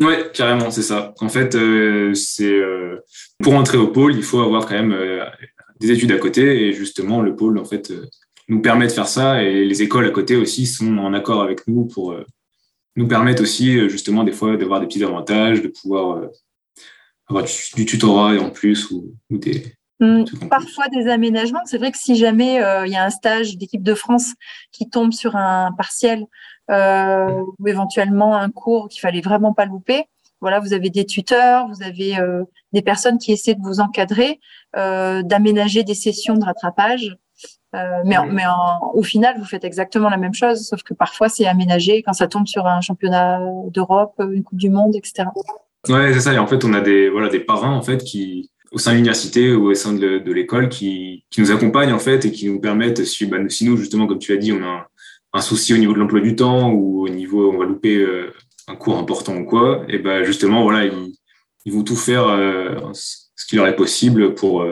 Ouais, 0.00 0.30
carrément, 0.32 0.70
c'est 0.70 0.82
ça. 0.82 1.12
En 1.20 1.28
fait, 1.28 1.56
euh, 1.56 2.14
c'est 2.14 2.58
pour 3.42 3.54
entrer 3.54 3.76
au 3.76 3.88
pôle, 3.88 4.14
il 4.14 4.22
faut 4.22 4.40
avoir 4.40 4.64
quand 4.64 4.76
même 4.76 4.96
des 5.80 5.90
études 5.90 6.12
à 6.12 6.18
côté, 6.18 6.68
et 6.68 6.72
justement, 6.72 7.20
le 7.20 7.36
pôle, 7.36 7.58
en 7.58 7.64
fait, 7.64 7.92
nous 8.48 8.62
permet 8.62 8.86
de 8.86 8.92
faire 8.92 9.08
ça 9.08 9.42
et 9.42 9.64
les 9.64 9.82
écoles 9.82 10.06
à 10.06 10.10
côté 10.10 10.36
aussi 10.36 10.66
sont 10.66 10.98
en 10.98 11.12
accord 11.12 11.42
avec 11.42 11.66
nous 11.68 11.84
pour 11.84 12.12
euh, 12.12 12.24
nous 12.96 13.06
permettre 13.06 13.42
aussi 13.42 13.78
euh, 13.78 13.88
justement 13.88 14.24
des 14.24 14.32
fois 14.32 14.56
d'avoir 14.56 14.80
des 14.80 14.86
petits 14.86 15.04
avantages, 15.04 15.62
de 15.62 15.68
pouvoir 15.68 16.16
euh, 16.16 16.32
avoir 17.28 17.44
du, 17.44 17.84
tutorat 17.84 18.38
en 18.38 18.50
plus 18.50 18.90
ou, 18.90 19.14
des 19.30 19.74
mmh, 20.00 20.24
parfois 20.48 20.88
des 20.88 21.08
aménagements. 21.08 21.60
C'est 21.66 21.78
vrai 21.78 21.92
que 21.92 21.98
si 21.98 22.16
jamais 22.16 22.54
il 22.86 22.90
y 22.90 22.96
a 22.96 23.04
un 23.04 23.10
stage 23.10 23.58
d'équipe 23.58 23.82
de 23.82 23.94
France 23.94 24.32
qui 24.72 24.88
tombe 24.88 25.12
sur 25.12 25.36
un 25.36 25.72
partiel 25.76 26.24
ou 26.70 27.68
éventuellement 27.68 28.34
un 28.34 28.50
cours 28.50 28.88
qu'il 28.88 29.00
fallait 29.00 29.20
vraiment 29.20 29.52
pas 29.52 29.66
louper, 29.66 30.04
voilà, 30.40 30.60
vous 30.60 30.72
avez 30.72 30.88
des 30.88 31.04
tuteurs, 31.04 31.68
vous 31.68 31.82
avez 31.82 32.16
des 32.72 32.80
personnes 32.80 33.18
qui 33.18 33.32
essaient 33.32 33.56
de 33.56 33.62
vous 33.62 33.80
encadrer, 33.80 34.40
d'aménager 34.74 35.82
des 35.82 35.94
sessions 35.94 36.34
de 36.34 36.44
rattrapage. 36.46 37.18
Euh, 37.74 37.78
mais, 38.04 38.16
mais 38.32 38.44
au 38.94 39.02
final, 39.02 39.36
vous 39.38 39.44
faites 39.44 39.64
exactement 39.64 40.08
la 40.08 40.16
même 40.16 40.34
chose, 40.34 40.66
sauf 40.66 40.82
que 40.82 40.94
parfois 40.94 41.28
c'est 41.28 41.46
aménagé 41.46 42.02
quand 42.02 42.14
ça 42.14 42.26
tombe 42.26 42.46
sur 42.46 42.66
un 42.66 42.80
championnat 42.80 43.40
d'Europe, 43.66 44.14
une 44.18 44.42
Coupe 44.42 44.58
du 44.58 44.70
Monde, 44.70 44.96
etc. 44.96 45.28
Ouais, 45.88 46.12
c'est 46.12 46.20
ça. 46.20 46.32
Et 46.32 46.38
en 46.38 46.46
fait, 46.46 46.64
on 46.64 46.72
a 46.72 46.80
des 46.80 47.08
voilà 47.08 47.28
des 47.28 47.40
parrains 47.40 47.74
en 47.74 47.82
fait 47.82 48.02
qui 48.02 48.50
au 48.70 48.78
sein 48.78 48.92
de 48.92 48.96
l'université 48.96 49.54
ou 49.54 49.70
au 49.70 49.74
sein 49.74 49.94
de, 49.94 50.18
de 50.18 50.32
l'école 50.32 50.68
qui, 50.68 51.24
qui 51.30 51.40
nous 51.40 51.50
accompagnent 51.50 51.92
en 51.92 51.98
fait 51.98 52.24
et 52.24 52.32
qui 52.32 52.48
nous 52.48 52.60
permettent 52.60 53.04
si, 53.04 53.26
bah, 53.26 53.38
si 53.48 53.64
nous 53.64 53.76
justement 53.76 54.06
comme 54.06 54.18
tu 54.18 54.32
l'as 54.32 54.38
dit 54.38 54.52
on 54.52 54.62
a 54.62 54.88
un, 55.32 55.40
souci 55.40 55.72
au 55.74 55.78
niveau 55.78 55.94
de 55.94 55.98
l'emploi 55.98 56.20
du 56.20 56.36
temps 56.36 56.70
ou 56.70 57.06
au 57.06 57.08
niveau 57.08 57.50
on 57.50 57.58
va 57.58 57.64
louper 57.64 57.96
euh, 57.96 58.34
un 58.66 58.76
cours 58.76 58.98
important 58.98 59.36
ou 59.36 59.44
quoi 59.44 59.84
et 59.88 59.98
ben 59.98 60.24
justement 60.24 60.62
voilà 60.62 60.84
ils, 60.84 61.14
ils 61.64 61.72
vont 61.72 61.82
tout 61.82 61.96
faire 61.96 62.28
euh, 62.28 62.76
ce 62.92 63.46
qui 63.46 63.56
leur 63.56 63.66
est 63.66 63.76
possible 63.76 64.34
pour 64.34 64.62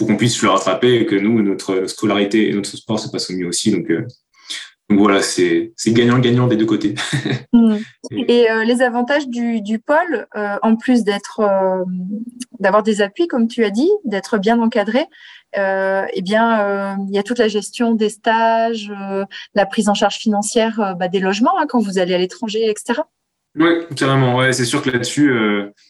pour 0.00 0.06
qu'on 0.06 0.16
puisse 0.16 0.40
le 0.40 0.48
rattraper 0.48 0.94
et 0.94 1.04
que 1.04 1.14
nous, 1.14 1.42
notre 1.42 1.86
scolarité 1.86 2.48
et 2.48 2.54
notre 2.54 2.74
sport 2.74 2.98
se 2.98 3.10
passent 3.10 3.28
au 3.28 3.34
mieux 3.34 3.46
aussi. 3.46 3.70
Donc, 3.70 3.90
euh, 3.90 4.06
voilà, 4.88 5.20
c'est 5.20 5.74
gagnant-gagnant 5.88 6.46
des 6.46 6.56
deux 6.56 6.64
côtés. 6.64 6.94
Mm. 7.52 7.78
et 8.28 8.50
euh, 8.50 8.64
les 8.64 8.80
avantages 8.80 9.28
du, 9.28 9.60
du 9.60 9.80
pôle, 9.80 10.26
euh, 10.36 10.56
en 10.62 10.76
plus 10.76 11.02
d'être 11.02 11.42
d'avoir 12.58 12.82
des 12.82 13.02
appuis, 13.02 13.26
comme 13.26 13.48
tu 13.48 13.64
as 13.64 13.70
dit, 13.70 13.90
d'être 14.04 14.38
bien 14.38 14.60
encadré, 14.60 15.04
eh 15.54 16.22
bien, 16.22 16.96
il 17.08 17.14
y 17.14 17.18
a 17.18 17.22
toute 17.22 17.38
la 17.38 17.48
gestion 17.48 17.94
des 17.94 18.08
stages, 18.08 18.90
la 19.54 19.66
prise 19.66 19.88
en 19.88 19.94
charge 19.94 20.16
financière 20.16 20.94
bah, 20.98 21.08
des 21.08 21.20
logements 21.20 21.58
hein, 21.58 21.66
quand 21.68 21.80
vous 21.80 21.98
allez 21.98 22.14
à 22.14 22.18
l'étranger, 22.18 22.70
etc. 22.70 23.00
Oui, 23.56 23.70
carrément. 23.96 24.36
Ouais, 24.36 24.52
c'est 24.52 24.64
sûr 24.64 24.82
que 24.82 24.90
là-dessus, 24.90 25.32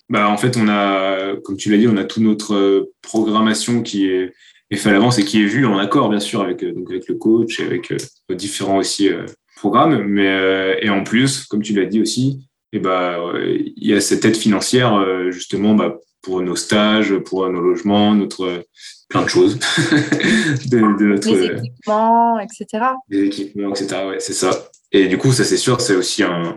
bah, 0.08 0.28
en 0.28 0.36
fait, 0.36 0.56
on 0.56 0.68
a, 0.68 1.36
comme 1.44 1.56
tu 1.56 1.70
l'as 1.70 1.78
dit, 1.78 1.88
on 1.88 1.96
a 1.96 2.04
toute 2.04 2.22
notre 2.22 2.90
programmation 3.02 3.82
qui 3.82 4.08
est, 4.08 4.32
est 4.70 4.76
faite 4.76 4.86
à 4.86 4.92
l'avance 4.92 5.18
et 5.18 5.24
qui 5.24 5.42
est 5.42 5.46
vue 5.46 5.66
en 5.66 5.78
accord, 5.78 6.08
bien 6.08 6.20
sûr, 6.20 6.40
avec, 6.40 6.64
donc 6.64 6.90
avec 6.90 7.08
le 7.08 7.16
coach 7.16 7.60
et 7.60 7.64
avec 7.64 7.92
différents 8.30 8.78
aussi 8.78 9.10
programmes. 9.56 10.02
Mais, 10.04 10.78
et 10.80 10.88
en 10.88 11.04
plus, 11.04 11.44
comme 11.44 11.62
tu 11.62 11.74
l'as 11.74 11.84
dit 11.84 12.00
aussi, 12.00 12.48
et 12.72 12.78
bah, 12.78 13.18
il 13.44 13.86
y 13.86 13.92
a 13.92 14.00
cette 14.00 14.24
aide 14.24 14.36
financière, 14.36 15.30
justement, 15.30 15.74
bah, 15.74 15.98
pour 16.22 16.40
nos 16.42 16.56
stages, 16.56 17.16
pour 17.18 17.48
nos 17.48 17.60
logements, 17.60 18.14
notre 18.14 18.64
plein 19.08 19.22
de 19.22 19.28
choses. 19.28 19.58
de, 20.66 20.78
notre, 20.78 21.28
les 21.28 21.46
équipements, 21.46 22.38
etc. 22.38 22.66
Les 23.08 23.24
équipements, 23.24 23.70
etc. 23.70 24.06
Ouais, 24.06 24.20
c'est 24.20 24.32
ça. 24.32 24.70
Et 24.92 25.08
du 25.08 25.18
coup, 25.18 25.32
ça, 25.32 25.44
c'est 25.44 25.56
sûr, 25.56 25.80
c'est 25.80 25.96
aussi 25.96 26.22
un, 26.22 26.54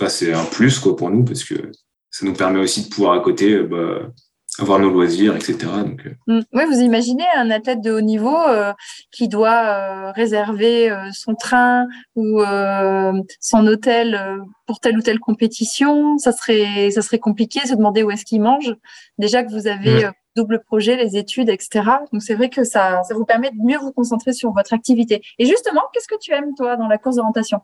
ça, 0.00 0.08
c'est 0.08 0.32
un 0.32 0.44
plus 0.44 0.78
quoi, 0.78 0.96
pour 0.96 1.10
nous 1.10 1.24
parce 1.24 1.44
que 1.44 1.54
ça 2.10 2.24
nous 2.24 2.32
permet 2.32 2.58
aussi 2.58 2.84
de 2.84 2.88
pouvoir 2.88 3.12
à 3.12 3.20
côté 3.20 3.58
bah, 3.62 4.00
avoir 4.58 4.78
nos 4.78 4.88
loisirs, 4.88 5.36
etc. 5.36 5.58
Donc, 5.84 6.06
euh. 6.06 6.14
mm. 6.26 6.42
Oui, 6.54 6.62
vous 6.64 6.80
imaginez 6.80 7.24
un 7.36 7.50
athlète 7.50 7.82
de 7.82 7.92
haut 7.92 8.00
niveau 8.00 8.36
euh, 8.36 8.72
qui 9.12 9.28
doit 9.28 9.50
euh, 9.50 10.12
réserver 10.12 10.90
son 11.12 11.34
train 11.34 11.86
ou 12.16 12.40
son 13.40 13.66
hôtel 13.66 14.40
pour 14.66 14.80
telle 14.80 14.96
ou 14.96 15.02
telle 15.02 15.20
compétition. 15.20 16.16
Ça 16.16 16.32
serait, 16.32 16.90
ça 16.90 17.02
serait 17.02 17.18
compliqué, 17.18 17.60
se 17.66 17.74
demander 17.74 18.02
où 18.02 18.10
est-ce 18.10 18.24
qu'il 18.24 18.40
mange. 18.40 18.74
Déjà 19.18 19.42
que 19.42 19.50
vous 19.50 19.66
avez 19.66 20.06
mm. 20.06 20.12
double 20.36 20.62
projet, 20.64 20.96
les 20.96 21.18
études, 21.18 21.50
etc. 21.50 21.84
Donc 22.10 22.22
c'est 22.22 22.34
vrai 22.34 22.48
que 22.48 22.64
ça, 22.64 23.02
ça 23.02 23.14
vous 23.14 23.26
permet 23.26 23.50
de 23.50 23.62
mieux 23.62 23.78
vous 23.78 23.92
concentrer 23.92 24.32
sur 24.32 24.50
votre 24.52 24.72
activité. 24.72 25.20
Et 25.38 25.44
justement, 25.44 25.82
qu'est-ce 25.92 26.08
que 26.08 26.18
tu 26.18 26.32
aimes 26.32 26.54
toi 26.56 26.78
dans 26.78 26.88
la 26.88 26.96
course 26.96 27.16
d'orientation? 27.16 27.60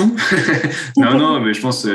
Non, 0.96 1.18
non, 1.18 1.40
mais 1.40 1.54
je 1.54 1.60
pense 1.60 1.86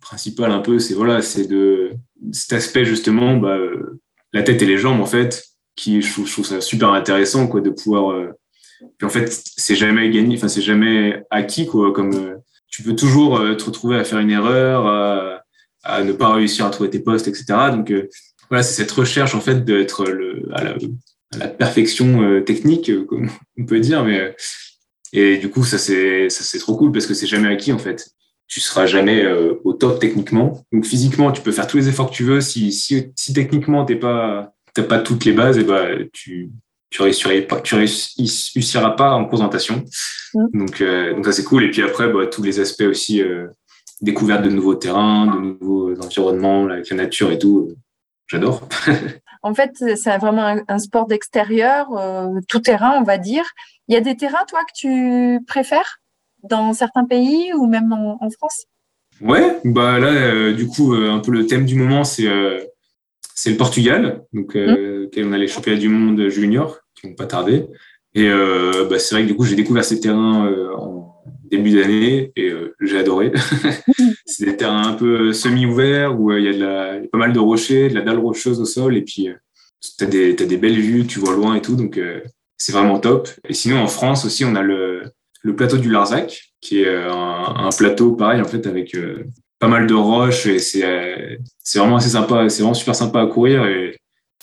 principal 0.00 0.50
un 0.50 0.60
peu, 0.60 0.78
c'est 0.78 0.94
voilà, 0.94 1.22
c'est 1.22 1.46
de 1.46 1.92
cet 2.32 2.52
aspect 2.52 2.84
justement, 2.84 3.36
bah, 3.36 3.56
la 4.32 4.42
tête 4.42 4.62
et 4.62 4.66
les 4.66 4.78
jambes 4.78 5.00
en 5.00 5.06
fait, 5.06 5.44
qui 5.76 6.02
je 6.02 6.12
trouve, 6.12 6.44
ça 6.44 6.60
super 6.60 6.90
intéressant 6.92 7.46
quoi, 7.46 7.60
de 7.60 7.70
pouvoir. 7.70 8.12
Euh, 8.12 8.30
puis 8.98 9.06
en 9.06 9.10
fait, 9.10 9.30
c'est 9.56 9.76
jamais 9.76 10.10
gagné, 10.10 10.36
enfin 10.36 10.48
c'est 10.48 10.62
jamais 10.62 11.22
acquis 11.30 11.66
quoi, 11.66 11.92
comme 11.92 12.14
euh, 12.14 12.36
tu 12.68 12.82
peux 12.82 12.94
toujours 12.94 13.38
euh, 13.38 13.54
te 13.54 13.64
retrouver 13.64 13.96
à 13.96 14.04
faire 14.04 14.18
une 14.18 14.30
erreur, 14.30 14.86
à, 14.86 15.42
à, 15.82 16.02
ne 16.02 16.12
pas 16.12 16.32
réussir 16.34 16.66
à 16.66 16.70
trouver 16.70 16.90
tes 16.90 17.00
postes, 17.00 17.28
etc. 17.28 17.44
Donc 17.72 17.92
voilà, 18.48 18.62
c'est 18.62 18.82
cette 18.82 18.90
recherche 18.90 19.34
en 19.34 19.40
fait 19.40 19.64
d'être 19.64 20.04
à 20.52 20.62
la, 20.62 20.74
à 21.34 21.38
la 21.38 21.48
perfection 21.48 22.42
technique, 22.42 22.90
comme 23.06 23.30
on 23.58 23.64
peut 23.64 23.80
dire, 23.80 24.04
mais 24.04 24.34
et 25.12 25.38
du 25.38 25.50
coup 25.50 25.64
ça 25.64 25.78
c'est 25.78 26.28
ça 26.28 26.44
c'est 26.44 26.58
trop 26.58 26.76
cool 26.76 26.92
parce 26.92 27.06
que 27.06 27.14
c'est 27.14 27.26
jamais 27.26 27.48
acquis 27.48 27.72
en 27.72 27.78
fait 27.78 28.14
tu 28.50 28.58
seras 28.58 28.84
jamais 28.84 29.22
euh, 29.22 29.54
au 29.64 29.72
top 29.72 30.00
techniquement. 30.00 30.66
Donc 30.72 30.84
physiquement, 30.84 31.30
tu 31.30 31.40
peux 31.40 31.52
faire 31.52 31.68
tous 31.68 31.76
les 31.76 31.88
efforts 31.88 32.10
que 32.10 32.16
tu 32.16 32.24
veux. 32.24 32.40
Si, 32.40 32.72
si, 32.72 33.12
si 33.14 33.32
techniquement, 33.32 33.84
tu 33.84 33.96
pas, 33.96 34.52
pas 34.88 34.98
toutes 34.98 35.24
les 35.24 35.32
bases, 35.32 35.56
et 35.56 35.60
eh 35.60 35.64
ben, 35.64 36.08
tu 36.12 36.50
tu 36.90 37.02
réussiras 37.02 37.40
pas, 37.42 37.60
tu 37.60 37.76
réussiras 37.76 38.90
pas 38.90 39.12
en 39.12 39.24
présentation. 39.24 39.84
Mm. 40.34 40.58
Donc, 40.58 40.80
euh, 40.80 41.14
donc 41.14 41.24
ça 41.26 41.32
c'est 41.32 41.44
cool. 41.44 41.62
Et 41.64 41.70
puis 41.70 41.82
après, 41.82 42.12
bah, 42.12 42.26
tous 42.26 42.42
les 42.42 42.58
aspects 42.58 42.82
aussi, 42.82 43.22
euh, 43.22 43.46
découverte 44.00 44.42
de 44.42 44.50
nouveaux 44.50 44.74
terrains, 44.74 45.26
de 45.28 45.40
nouveaux 45.40 45.94
environnements, 46.00 46.66
avec 46.66 46.90
la 46.90 46.96
nature 46.96 47.30
et 47.30 47.38
tout. 47.38 47.68
J'adore. 48.26 48.68
en 49.42 49.54
fait, 49.54 49.72
c'est 49.96 50.18
vraiment 50.18 50.44
un, 50.44 50.62
un 50.68 50.78
sport 50.78 51.06
d'extérieur, 51.06 51.88
tout 52.48 52.60
terrain, 52.60 52.98
on 52.98 53.04
va 53.04 53.18
dire. 53.18 53.44
Il 53.88 53.94
y 53.94 53.96
a 53.96 54.00
des 54.00 54.16
terrains, 54.16 54.44
toi, 54.48 54.60
que 54.60 54.72
tu 54.74 55.44
préfères 55.46 56.00
dans 56.42 56.72
certains 56.72 57.04
pays 57.04 57.52
ou 57.52 57.66
même 57.66 57.92
en, 57.92 58.30
France? 58.30 58.66
Ouais, 59.20 59.58
bah 59.64 59.98
là, 59.98 60.08
euh, 60.08 60.54
du 60.54 60.66
coup, 60.66 60.94
euh, 60.94 61.10
un 61.10 61.18
peu 61.18 61.32
le 61.32 61.46
thème 61.46 61.66
du 61.66 61.74
moment, 61.74 62.04
c'est 62.04 62.26
euh, 62.26 62.60
c'est 63.34 63.50
le 63.50 63.56
Portugal, 63.56 64.24
donc 64.32 64.54
mmh. 64.54 65.08
on 65.16 65.32
a 65.32 65.38
les 65.38 65.48
championnats 65.48 65.78
du 65.78 65.88
monde 65.88 66.28
junior 66.28 66.78
qui 66.94 67.08
vont 67.08 67.14
pas 67.14 67.26
tarder. 67.26 67.66
Et 68.14 68.28
bah, 68.28 68.98
c'est 68.98 69.14
vrai 69.14 69.22
que 69.22 69.28
du 69.28 69.34
coup, 69.34 69.44
j'ai 69.44 69.56
découvert 69.56 69.84
ces 69.84 69.98
terrains 69.98 70.46
en 70.76 71.19
début 71.50 71.72
d'année 71.72 72.32
et 72.36 72.52
j'ai 72.80 72.98
adoré. 72.98 73.32
c'est 74.26 74.44
des 74.46 74.56
terrains 74.56 74.86
un 74.86 74.94
peu 74.94 75.32
semi-ouverts 75.32 76.18
où 76.18 76.32
il 76.32 76.44
y, 76.44 76.62
a 76.62 77.00
pas 77.10 77.18
mal 77.18 77.32
de 77.32 77.38
rochers, 77.38 77.88
de 77.88 77.94
la 77.94 78.02
dalle 78.02 78.18
rocheuse 78.18 78.60
au 78.60 78.64
sol 78.64 78.96
et 78.96 79.02
puis 79.02 79.28
tu 79.98 80.04
as, 80.04 80.06
des, 80.06 80.56
belles 80.56 80.80
vues, 80.80 81.06
tu 81.06 81.18
vois 81.18 81.34
loin 81.34 81.54
et 81.54 81.62
tout, 81.62 81.76
donc 81.76 81.98
c'est 82.60 82.72
vraiment 82.72 83.00
top. 83.00 83.28
Et 83.48 83.54
sinon, 83.54 83.78
en 83.78 83.86
France 83.86 84.26
aussi, 84.26 84.44
on 84.44 84.54
a 84.54 84.62
le, 84.62 85.10
plateau 85.56 85.78
du 85.78 85.90
Larzac, 85.90 86.52
qui 86.60 86.82
est 86.82 86.86
euh, 86.86 87.10
un, 87.10 87.70
plateau 87.70 88.12
pareil 88.12 88.42
en 88.42 88.44
fait 88.44 88.66
avec 88.66 88.94
euh, 88.94 89.24
pas 89.58 89.66
mal 89.66 89.86
de 89.86 89.94
roches 89.94 90.46
et 90.46 90.58
c'est 90.58 90.84
euh, 90.84 91.36
vraiment 91.74 91.96
assez 91.96 92.10
sympa, 92.10 92.48
c'est 92.50 92.62
vraiment 92.62 92.74
super 92.74 92.94
sympa 92.94 93.22
à 93.22 93.26
courir 93.26 93.64
et 93.64 93.96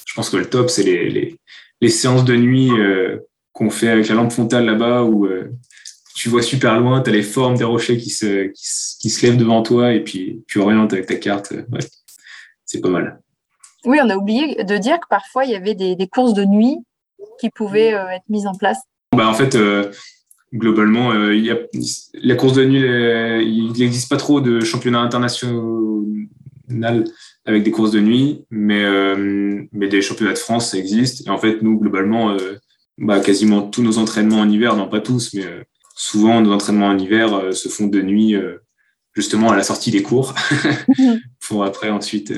je 0.05 0.13
pense 0.15 0.31
que 0.31 0.37
le 0.37 0.49
top 0.49 0.71
c'est 0.71 0.83
les, 0.83 1.89
séances 1.89 2.25
de 2.25 2.35
nuit 2.35 2.71
qu'on 3.53 3.69
fait 3.69 3.89
avec 3.89 4.07
la 4.07 4.15
lampe 4.15 4.31
frontale 4.31 4.65
là-bas 4.65 5.03
où 5.03 5.27
tu 6.17 6.29
vois 6.29 6.41
super 6.41 6.79
loin, 6.79 7.01
tu 7.01 7.09
as 7.09 7.13
les 7.13 7.23
formes 7.23 7.57
des 7.57 7.63
rochers 7.63 7.97
qui 7.97 8.09
se, 8.09 8.51
qui, 8.99 9.09
se 9.09 9.25
lèvent 9.25 9.37
devant 9.37 9.61
toi 9.61 9.93
et 9.93 10.03
puis 10.03 10.43
tu 10.47 10.59
orientes 10.59 10.93
avec 10.93 11.05
ta 11.05 11.15
carte. 11.15 11.51
Ouais, 11.51 11.79
c'est 12.65 12.81
pas 12.81 12.89
mal. 12.89 13.19
Oui, 13.85 13.99
on 14.03 14.09
a 14.09 14.17
oublié 14.17 14.63
de 14.63 14.77
dire 14.77 14.99
que 14.99 15.07
parfois 15.09 15.45
il 15.45 15.51
y 15.51 15.55
avait 15.55 15.75
des, 15.75 15.95
des 15.95 16.07
courses 16.07 16.33
de 16.33 16.43
nuit 16.43 16.77
qui 17.39 17.49
pouvaient 17.49 17.89
être 17.89 18.23
mises 18.29 18.47
en 18.47 18.55
place. 18.55 18.79
Bah, 19.15 19.27
en 19.27 19.33
fait, 19.33 19.57
globalement, 20.53 21.11
euh, 21.11 21.35
il 21.35 21.45
y 21.45 21.51
a, 21.51 21.57
la 22.13 22.35
course 22.35 22.53
de 22.53 22.65
nuit, 22.65 22.81
il 22.81 23.73
n'existe 23.77 24.09
pas 24.09 24.17
trop 24.17 24.41
de 24.41 24.61
championnat 24.61 24.99
international 24.99 27.05
avec 27.45 27.63
des 27.63 27.71
courses 27.71 27.91
de 27.91 27.99
nuit, 27.99 28.45
mais, 28.49 28.83
euh, 28.83 29.63
mais 29.71 29.87
des 29.87 30.01
championnats 30.01 30.33
de 30.33 30.37
France, 30.37 30.71
ça 30.71 30.77
existe. 30.77 31.25
Et 31.25 31.29
en 31.29 31.37
fait, 31.37 31.61
nous, 31.61 31.79
globalement, 31.79 32.31
euh, 32.31 32.59
bah, 32.97 33.19
quasiment 33.19 33.61
tous 33.61 33.81
nos 33.81 33.97
entraînements 33.97 34.39
en 34.39 34.49
hiver, 34.49 34.75
non 34.75 34.87
pas 34.87 34.99
tous, 34.99 35.33
mais 35.33 35.45
souvent 35.97 36.39
nos 36.41 36.53
entraînements 36.53 36.87
en 36.87 36.97
hiver 36.97 37.53
se 37.53 37.67
font 37.67 37.87
de 37.87 38.01
nuit, 38.01 38.35
justement 39.13 39.51
à 39.51 39.55
la 39.55 39.63
sortie 39.63 39.91
des 39.91 40.03
cours, 40.03 40.35
pour 41.47 41.65
après 41.65 41.89
ensuite. 41.89 42.33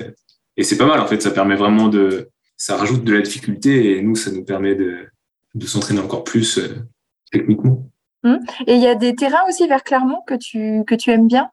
et 0.58 0.64
c'est 0.64 0.78
pas 0.78 0.88
mal, 0.88 1.00
en 1.00 1.06
fait, 1.06 1.22
ça 1.22 1.32
permet 1.32 1.56
vraiment 1.56 1.88
de. 1.90 2.30
Ça 2.58 2.76
rajoute 2.76 3.04
de 3.06 3.14
la 3.14 3.22
difficulté 3.22 3.98
et 3.98 4.02
nous, 4.02 4.16
ça 4.16 4.32
nous 4.32 4.44
permet 4.44 4.76
de, 4.76 5.08
de 5.56 5.66
s'entraîner 5.66 6.02
encore 6.02 6.24
plus 6.24 6.60
techniquement. 7.32 7.90
Hum. 8.24 8.40
Et 8.68 8.76
il 8.76 8.82
y 8.82 8.88
a 8.88 8.96
des 8.96 9.16
terrains 9.16 9.44
aussi 9.48 9.68
vers 9.68 9.84
Clermont 9.84 10.22
que 10.28 10.36
tu, 10.36 10.84
que 10.86 10.96
tu 10.96 11.12
aimes 11.12 11.28
bien? 11.28 11.50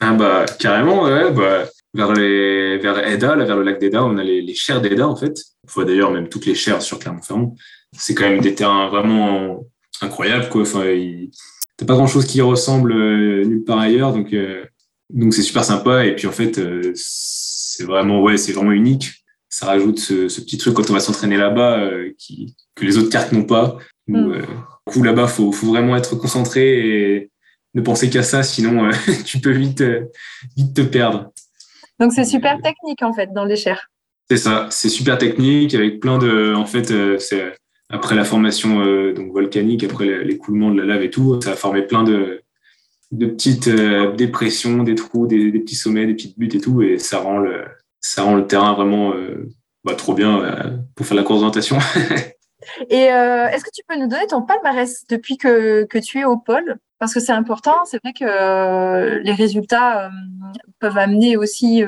Ah 0.00 0.12
bah, 0.12 0.44
Carrément, 0.58 1.04
ouais. 1.04 1.30
Bah, 1.32 1.64
vers, 1.94 2.12
les, 2.12 2.78
vers 2.78 3.06
Eda, 3.06 3.36
là, 3.36 3.44
vers 3.44 3.56
le 3.56 3.62
lac 3.62 3.78
d'Eda, 3.78 4.04
on 4.04 4.18
a 4.18 4.22
les, 4.22 4.42
les 4.42 4.54
chaires 4.54 4.80
d'Eda, 4.80 5.08
en 5.08 5.16
fait. 5.16 5.34
On 5.66 5.72
voit 5.72 5.84
d'ailleurs 5.84 6.10
même 6.10 6.28
toutes 6.28 6.46
les 6.46 6.54
chaires 6.54 6.82
sur 6.82 6.98
Clermont-Ferrand. 6.98 7.54
C'est 7.96 8.14
quand 8.14 8.28
même 8.28 8.40
des 8.40 8.54
terrains 8.54 8.88
vraiment 8.88 9.64
incroyables, 10.04 10.48
quoi. 10.48 10.62
Enfin, 10.62 10.84
il... 10.86 11.30
T'as 11.76 11.86
pas 11.86 11.94
grand-chose 11.94 12.26
qui 12.26 12.42
ressemble 12.42 12.92
euh, 12.92 13.44
nulle 13.44 13.64
part 13.64 13.78
ailleurs, 13.78 14.12
donc 14.12 14.34
euh, 14.34 14.64
donc 15.08 15.32
c'est 15.32 15.42
super 15.42 15.64
sympa. 15.64 16.04
Et 16.04 16.14
puis 16.14 16.26
en 16.26 16.32
fait, 16.32 16.58
euh, 16.58 16.92
c'est 16.94 17.84
vraiment 17.84 18.20
ouais, 18.20 18.36
c'est 18.36 18.52
vraiment 18.52 18.72
unique. 18.72 19.24
Ça 19.48 19.66
rajoute 19.66 19.98
ce, 19.98 20.28
ce, 20.28 20.40
petit 20.42 20.58
truc 20.58 20.74
quand 20.74 20.90
on 20.90 20.92
va 20.92 21.00
s'entraîner 21.00 21.38
là-bas 21.38 21.90
qui 22.18 22.54
que 22.74 22.84
les 22.84 22.98
autres 22.98 23.08
cartes 23.08 23.32
n'ont 23.32 23.44
pas. 23.44 23.78
Hum 24.08 24.42
coup, 24.90 25.02
là-bas, 25.02 25.26
faut, 25.26 25.52
faut 25.52 25.68
vraiment 25.68 25.96
être 25.96 26.16
concentré 26.16 27.14
et 27.14 27.30
ne 27.74 27.80
penser 27.80 28.10
qu'à 28.10 28.22
ça, 28.22 28.42
sinon 28.42 28.86
euh, 28.86 28.92
tu 29.24 29.38
peux 29.38 29.52
vite, 29.52 29.80
euh, 29.80 30.06
vite 30.56 30.74
te 30.74 30.82
perdre. 30.82 31.30
Donc 31.98 32.12
c'est 32.12 32.24
super 32.24 32.60
technique 32.60 33.02
en 33.02 33.12
fait 33.12 33.32
dans 33.32 33.44
les 33.44 33.56
chairs. 33.56 33.88
C'est 34.30 34.36
ça, 34.36 34.68
c'est 34.70 34.88
super 34.88 35.18
technique 35.18 35.74
avec 35.74 36.00
plein 36.00 36.18
de, 36.18 36.54
en 36.54 36.66
fait, 36.66 36.90
euh, 36.90 37.18
c'est 37.18 37.52
après 37.90 38.14
la 38.14 38.24
formation 38.24 38.84
donc 39.12 39.32
volcanique, 39.32 39.84
après 39.84 40.24
l'écoulement 40.24 40.70
de 40.70 40.80
la 40.80 40.94
lave 40.94 41.02
et 41.02 41.10
tout, 41.10 41.40
ça 41.40 41.52
a 41.52 41.56
formé 41.56 41.82
plein 41.82 42.04
de, 42.04 42.42
de 43.12 43.26
petites 43.26 43.68
dépressions, 43.68 44.82
des 44.82 44.94
trous, 44.94 45.26
des, 45.26 45.50
petits 45.50 45.74
sommets, 45.74 46.06
des 46.06 46.14
petites 46.14 46.38
buttes 46.38 46.54
et 46.54 46.60
tout, 46.60 46.82
et 46.82 46.98
ça 46.98 47.18
rend 47.18 47.38
le, 47.38 47.64
ça 48.00 48.22
rend 48.22 48.36
le 48.36 48.46
terrain 48.46 48.74
vraiment 48.74 49.12
bah, 49.84 49.94
trop 49.94 50.14
bien 50.14 50.80
pour 50.94 51.04
faire 51.04 51.16
la 51.16 51.22
course 51.22 51.40
d'orientation. 51.40 51.78
Et 52.88 53.12
euh, 53.12 53.48
est-ce 53.48 53.64
que 53.64 53.70
tu 53.72 53.82
peux 53.86 53.96
nous 53.96 54.06
donner 54.06 54.26
ton 54.26 54.42
palmarès 54.42 55.06
depuis 55.08 55.36
que, 55.36 55.84
que 55.84 55.98
tu 55.98 56.20
es 56.20 56.24
au 56.24 56.36
pôle? 56.36 56.78
Parce 56.98 57.14
que 57.14 57.20
c'est 57.20 57.32
important, 57.32 57.84
c'est 57.84 58.02
vrai 58.02 58.12
que 58.12 58.24
euh, 58.24 59.20
les 59.22 59.32
résultats 59.32 60.06
euh, 60.06 60.10
peuvent 60.80 60.98
amener 60.98 61.36
aussi 61.36 61.82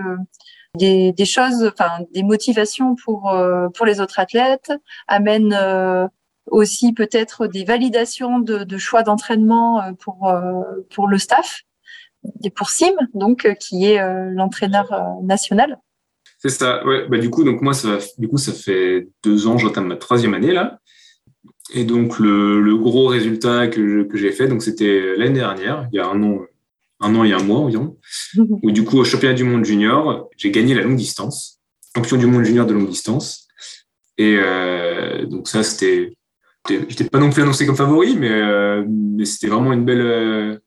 des, 0.75 1.13
des, 1.13 1.25
choses, 1.25 1.71
enfin 1.73 2.05
des 2.13 2.23
motivations 2.23 2.95
pour, 2.95 3.35
pour 3.75 3.87
les 3.87 4.01
autres 4.01 4.19
athlètes, 4.19 4.73
amènent 5.09 5.57
aussi 6.51 6.93
peut-être 6.93 7.47
des 7.47 7.65
validations 7.65 8.39
de, 8.39 8.65
de 8.65 8.79
choix 8.79 9.03
d'entraînement 9.03 9.95
pour, 10.01 10.33
pour 10.95 11.09
le 11.09 11.19
staff 11.19 11.63
et 12.45 12.51
pour 12.51 12.71
Sim, 12.71 12.95
donc 13.15 13.49
qui 13.59 13.85
est 13.87 14.01
l'entraîneur 14.31 14.93
national. 15.23 15.79
C'est 16.43 16.49
ça, 16.49 16.85
ouais. 16.85 17.07
Bah, 17.09 17.19
du 17.19 17.31
coup, 17.31 17.45
donc 17.45 17.63
moi, 17.63 17.73
ça, 17.73 17.99
du 18.19 18.27
coup, 18.29 18.37
ça 18.37 18.53
fait 18.53 19.09
deux 19.23 19.47
ans, 19.47 19.59
j'entame 19.59 19.87
ma 19.87 19.97
troisième 19.97 20.35
année 20.35 20.53
là. 20.53 20.81
Et 21.73 21.85
donc, 21.85 22.19
le, 22.19 22.61
le 22.61 22.77
gros 22.77 23.07
résultat 23.07 23.69
que, 23.69 24.03
que 24.03 24.19
j'ai 24.19 24.33
fait, 24.33 24.49
donc 24.49 24.63
c'était 24.63 25.17
l'année 25.17 25.39
dernière, 25.39 25.89
il 25.93 25.97
y 25.97 26.01
a 26.01 26.07
un 26.09 26.21
an, 26.25 26.41
un 27.03 27.15
an 27.15 27.25
et 27.25 27.33
un 27.33 27.43
mois 27.43 27.59
environ, 27.59 27.99
où 28.63 28.71
du 28.71 28.85
coup, 28.85 28.99
au 28.99 29.05
championnat 29.05 29.35
du 29.35 29.45
monde 29.45 29.65
junior, 29.65 30.29
j'ai 30.37 30.51
gagné 30.51 30.75
la 30.75 30.83
longue 30.83 30.97
distance, 30.97 31.61
champion 31.95 32.17
du 32.17 32.27
monde 32.27 32.45
junior 32.45 32.67
de 32.67 32.73
longue 32.73 32.89
distance. 32.89 33.49
Et 34.19 34.37
euh, 34.39 35.27
donc 35.27 35.49
ça, 35.49 35.63
c'était, 35.63 36.15
j'étais 36.69 37.05
pas 37.05 37.19
non 37.19 37.31
plus 37.31 37.43
annoncé 37.43 37.67
comme 37.67 37.77
favori, 37.77 38.17
mais, 38.17 38.31
euh, 38.31 38.85
mais 38.89 39.25
c'était 39.25 39.49
vraiment 39.49 39.73
une 39.73 39.85
belle, 39.85 40.61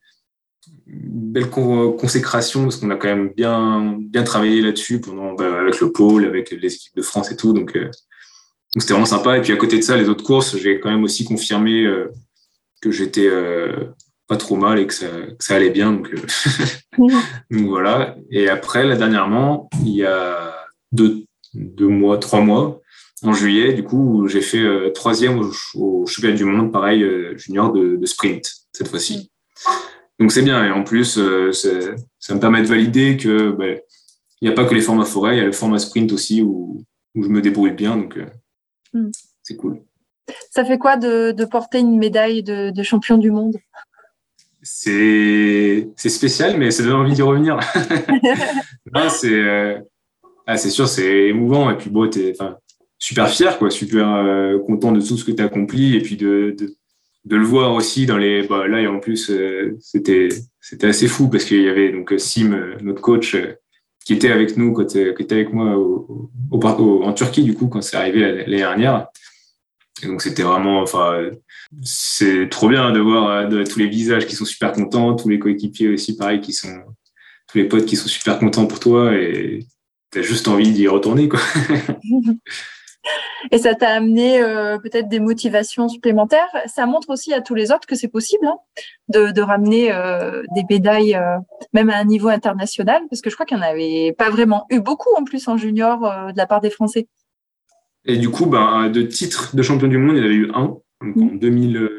une 0.87 1.31
belle 1.31 1.49
consécration 1.49 2.63
parce 2.63 2.77
qu'on 2.77 2.89
a 2.89 2.95
quand 2.95 3.07
même 3.07 3.29
bien, 3.29 3.97
bien 3.99 4.23
travaillé 4.23 4.61
là-dessus 4.61 4.99
pendant, 4.99 5.33
bah, 5.33 5.61
avec 5.61 5.79
le 5.79 5.91
pôle, 5.91 6.25
avec 6.25 6.51
les 6.51 6.73
équipes 6.73 6.95
de 6.95 7.01
France 7.01 7.31
et 7.31 7.35
tout. 7.35 7.53
Donc, 7.53 7.75
euh, 7.75 7.85
donc 7.85 8.81
c'était 8.81 8.93
vraiment 8.93 9.05
sympa. 9.05 9.37
Et 9.37 9.41
puis 9.41 9.53
à 9.53 9.57
côté 9.57 9.77
de 9.77 9.83
ça, 9.83 9.95
les 9.95 10.09
autres 10.09 10.23
courses, 10.23 10.57
j'ai 10.57 10.79
quand 10.79 10.89
même 10.89 11.03
aussi 11.03 11.23
confirmé 11.23 11.87
que 12.81 12.91
j'étais 12.91 13.29
pas 14.27 14.37
trop 14.37 14.55
mal 14.55 14.79
et 14.79 14.87
que 14.87 14.93
ça, 14.93 15.07
ça 15.39 15.55
allait 15.55 15.69
bien. 15.69 15.93
Donc, 15.93 16.13
donc, 16.97 17.67
voilà. 17.67 18.15
Et 18.31 18.49
après, 18.49 18.85
là, 18.85 18.95
dernièrement, 18.95 19.69
il 19.83 19.95
y 19.95 20.05
a 20.05 20.55
deux, 20.91 21.25
deux 21.53 21.87
mois, 21.87 22.17
trois 22.17 22.41
mois, 22.41 22.81
en 23.23 23.33
juillet, 23.33 23.73
du 23.73 23.83
coup, 23.83 24.27
j'ai 24.27 24.41
fait 24.41 24.61
euh, 24.61 24.91
troisième 24.91 25.39
au, 25.75 26.05
championnat 26.05 26.35
du 26.35 26.45
monde, 26.45 26.71
pareil, 26.71 27.03
euh, 27.03 27.37
junior 27.37 27.71
de, 27.71 28.05
sprint, 28.05 28.51
cette 28.71 28.87
fois-ci. 28.87 29.31
Donc 30.19 30.31
c'est 30.31 30.41
bien. 30.41 30.63
Et 30.65 30.71
en 30.71 30.83
plus, 30.83 31.17
euh, 31.17 31.51
ça 31.51 32.35
me 32.35 32.39
permet 32.39 32.61
de 32.61 32.67
valider 32.67 33.17
que 33.17 33.51
ben, 33.51 33.79
il 34.41 34.47
n'y 34.47 34.53
a 34.53 34.55
pas 34.55 34.65
que 34.65 34.75
les 34.75 34.81
formats 34.81 35.05
forêt, 35.05 35.35
il 35.35 35.39
y 35.39 35.41
a 35.41 35.45
le 35.45 35.51
format 35.51 35.79
sprint 35.79 36.11
aussi 36.11 36.41
où, 36.41 36.83
où 37.15 37.23
je 37.23 37.29
me 37.29 37.41
débrouille 37.41 37.71
bien. 37.71 37.97
Donc 37.97 38.17
mm. 38.93 39.09
c'est 39.43 39.55
cool. 39.55 39.81
Ça 40.51 40.65
fait 40.65 40.77
quoi 40.77 40.97
de, 40.97 41.31
de 41.31 41.45
porter 41.45 41.79
une 41.79 41.97
médaille 41.97 42.43
de, 42.43 42.71
de 42.71 42.83
champion 42.83 43.17
du 43.17 43.31
monde? 43.31 43.55
C'est 44.67 45.87
spécial, 45.95 46.57
mais 46.57 46.71
ça 46.71 46.83
donne 46.83 46.93
envie 46.93 47.13
d'y 47.13 47.21
revenir. 47.21 47.59
c'est 49.09 49.77
ah, 50.47 50.57
c'est 50.57 50.69
sûr, 50.69 50.87
c'est 50.87 51.27
émouvant. 51.27 51.71
Et 51.71 51.77
puis, 51.77 51.89
bon, 51.89 52.07
t'es 52.09 52.33
super 52.99 53.29
fier, 53.29 53.57
quoi, 53.57 53.71
super 53.71 54.07
euh, 54.07 54.59
content 54.59 54.91
de 54.91 55.01
tout 55.01 55.17
ce 55.17 55.25
que 55.25 55.31
tu 55.31 55.41
as 55.41 55.45
accompli. 55.45 55.95
Et 55.95 56.01
puis, 56.01 56.17
de, 56.17 56.55
de, 56.57 56.75
de, 57.25 57.35
le 57.35 57.43
voir 57.43 57.73
aussi 57.73 58.05
dans 58.05 58.17
les. 58.17 58.47
Bah, 58.47 58.67
là, 58.67 58.81
et 58.81 58.87
en 58.87 58.99
plus, 58.99 59.31
euh, 59.31 59.75
c'était 59.79 60.29
c'était 60.61 60.87
assez 60.87 61.07
fou 61.07 61.29
parce 61.29 61.45
qu'il 61.45 61.61
y 61.61 61.69
avait 61.69 61.91
donc 61.91 62.13
Sim, 62.17 62.53
euh, 62.53 62.75
notre 62.81 63.01
coach, 63.01 63.35
qui 64.05 64.13
était 64.13 64.31
avec 64.31 64.55
nous, 64.57 64.73
quand, 64.73 64.85
qui 64.85 64.99
était 64.99 65.35
avec 65.35 65.51
moi 65.51 65.75
au, 65.77 66.29
au, 66.51 67.03
en 67.03 67.13
Turquie, 67.13 67.43
du 67.43 67.55
coup, 67.55 67.67
quand 67.67 67.81
c'est 67.81 67.97
arrivé 67.97 68.19
l'année 68.19 68.57
dernière. 68.57 69.07
Donc, 70.03 70.21
c'était 70.21 70.43
vraiment. 70.43 70.81
Enfin, 70.81 71.29
c'est 71.83 72.49
trop 72.49 72.67
bien 72.67 72.91
de 72.91 72.99
voir 72.99 73.47
de, 73.47 73.63
tous 73.63 73.79
les 73.79 73.87
visages 73.87 74.25
qui 74.27 74.35
sont 74.35 74.45
super 74.45 74.71
contents, 74.71 75.15
tous 75.15 75.29
les 75.29 75.39
coéquipiers 75.39 75.89
aussi, 75.89 76.15
pareil, 76.17 76.41
qui 76.41 76.53
sont. 76.53 76.81
Tous 77.47 77.59
les 77.59 77.65
potes 77.65 77.85
qui 77.85 77.95
sont 77.95 78.07
super 78.07 78.39
contents 78.39 78.65
pour 78.65 78.79
toi. 78.79 79.13
Et 79.13 79.65
tu 80.11 80.23
juste 80.23 80.47
envie 80.47 80.71
d'y 80.71 80.87
retourner. 80.87 81.29
Quoi. 81.29 81.39
Et 83.51 83.57
ça 83.57 83.75
t'a 83.75 83.89
amené 83.89 84.41
euh, 84.41 84.77
peut-être 84.79 85.07
des 85.07 85.19
motivations 85.19 85.87
supplémentaires. 85.87 86.49
Ça 86.65 86.85
montre 86.85 87.09
aussi 87.09 87.33
à 87.33 87.41
tous 87.41 87.55
les 87.55 87.71
autres 87.71 87.87
que 87.87 87.95
c'est 87.95 88.07
possible 88.07 88.47
hein, 88.47 88.57
de, 89.09 89.41
ramener 89.41 89.91
euh, 89.91 90.43
des 90.55 90.63
médailles, 90.69 91.15
euh, 91.15 91.37
même 91.73 91.89
à 91.89 91.97
un 91.97 92.05
niveau 92.05 92.29
international, 92.29 93.03
parce 93.09 93.21
que 93.21 93.29
je 93.29 93.35
crois 93.35 93.45
qu'il 93.45 93.57
n'y 93.57 93.63
en 93.63 93.67
avait 93.67 94.13
pas 94.17 94.29
vraiment 94.29 94.65
eu 94.69 94.79
beaucoup 94.79 95.13
en 95.15 95.23
plus 95.23 95.47
en 95.47 95.57
junior 95.57 95.99
de 95.99 96.37
la 96.37 96.47
part 96.47 96.61
des 96.61 96.69
Français. 96.69 97.07
Et 98.05 98.17
du 98.17 98.29
coup, 98.29 98.45
ben, 98.45 98.89
de 98.89 99.01
titres 99.01 99.55
de 99.55 99.61
champion 99.61 99.87
du 99.87 99.97
monde, 99.97 100.17
il 100.17 100.19
y 100.19 100.21
en 100.21 100.25
avait 100.25 100.35
eu 100.35 100.51
un 100.53 100.77
en 101.01 101.35
2000, 101.35 101.89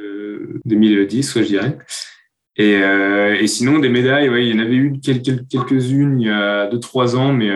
2010, 0.64 1.38
je 1.40 1.44
dirais. 1.44 1.78
Et, 2.56 3.46
sinon, 3.46 3.78
des 3.78 3.88
médailles, 3.88 4.28
ouais, 4.28 4.46
il 4.46 4.54
y 4.54 4.58
en 4.58 4.64
avait 4.64 4.76
eu 4.76 4.98
quelques, 5.00 5.46
quelques-unes 5.48 6.20
il 6.20 6.26
y 6.26 6.30
a 6.30 6.68
2-3 6.70 7.16
ans, 7.16 7.32
mais 7.32 7.50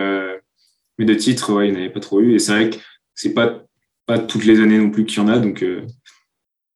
mais 1.01 1.05
de 1.05 1.13
titres, 1.15 1.51
ouais, 1.51 1.67
il 1.67 1.71
n'y 1.71 1.77
en 1.77 1.81
avait 1.81 1.89
pas 1.89 1.99
trop 1.99 2.21
eu. 2.21 2.35
Et 2.35 2.39
c'est 2.39 2.51
vrai 2.51 2.69
que 2.69 2.77
c'est 3.15 3.33
pas, 3.33 3.63
pas 4.05 4.19
toutes 4.19 4.45
les 4.45 4.59
années 4.59 4.77
non 4.77 4.91
plus 4.91 5.05
qu'il 5.05 5.17
y 5.17 5.25
en 5.25 5.27
a. 5.27 5.39
Donc, 5.39 5.63
euh, 5.63 5.81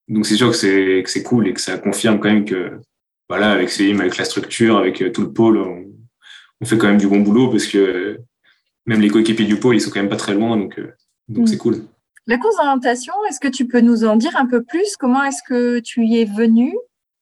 donc 0.08 0.26
c'est 0.26 0.36
sûr 0.36 0.50
que 0.50 0.56
c'est, 0.56 1.04
que 1.04 1.10
c'est 1.10 1.23
cool 1.23 1.47
et 1.47 1.54
que 1.54 1.62
ça 1.62 1.78
confirme 1.78 2.19
quand 2.19 2.30
même 2.30 2.45
que, 2.45 2.80
voilà, 3.30 3.52
avec 3.52 3.69
CIM, 3.69 4.00
avec 4.00 4.17
la 4.17 4.26
structure, 4.26 4.78
avec 4.78 5.02
euh, 5.02 5.12
tout 5.12 5.21
le 5.21 5.32
pôle, 5.32 5.58
on, 5.58 5.86
fait 6.65 6.80
quand 6.80 6.88
même 6.88 6.97
du 6.97 7.08
bon 7.08 7.19
boulot 7.19 7.52
parce 7.52 7.67
que 7.67 8.19
même 8.88 9.00
les 9.00 9.10
coéquipiers 9.10 9.45
du 9.45 9.58
pôle, 9.58 9.76
ils 9.76 9.82
sont 9.82 9.91
quand 9.91 10.00
même 10.00 10.10
pas 10.10 10.15
très 10.15 10.34
loin. 10.34 10.58
Donc, 10.58 10.80
euh, 10.80 10.91
donc 11.28 11.46
mm. 11.46 11.48
c'est 11.48 11.58
cool. 11.58 11.86
La 12.28 12.38
course 12.38 12.56
d'orientation, 12.56 13.14
est-ce 13.30 13.40
que 13.40 13.48
tu 13.48 13.68
peux 13.68 13.82
nous 13.82 14.04
en 14.04 14.16
dire 14.16 14.36
un 14.36 14.48
peu 14.48 14.64
plus? 14.64 14.96
Comment 14.98 15.24
est-ce 15.24 15.44
que 15.48 15.80
tu 15.80 16.06
y 16.06 16.20
es 16.22 16.26
venu? 16.26 16.74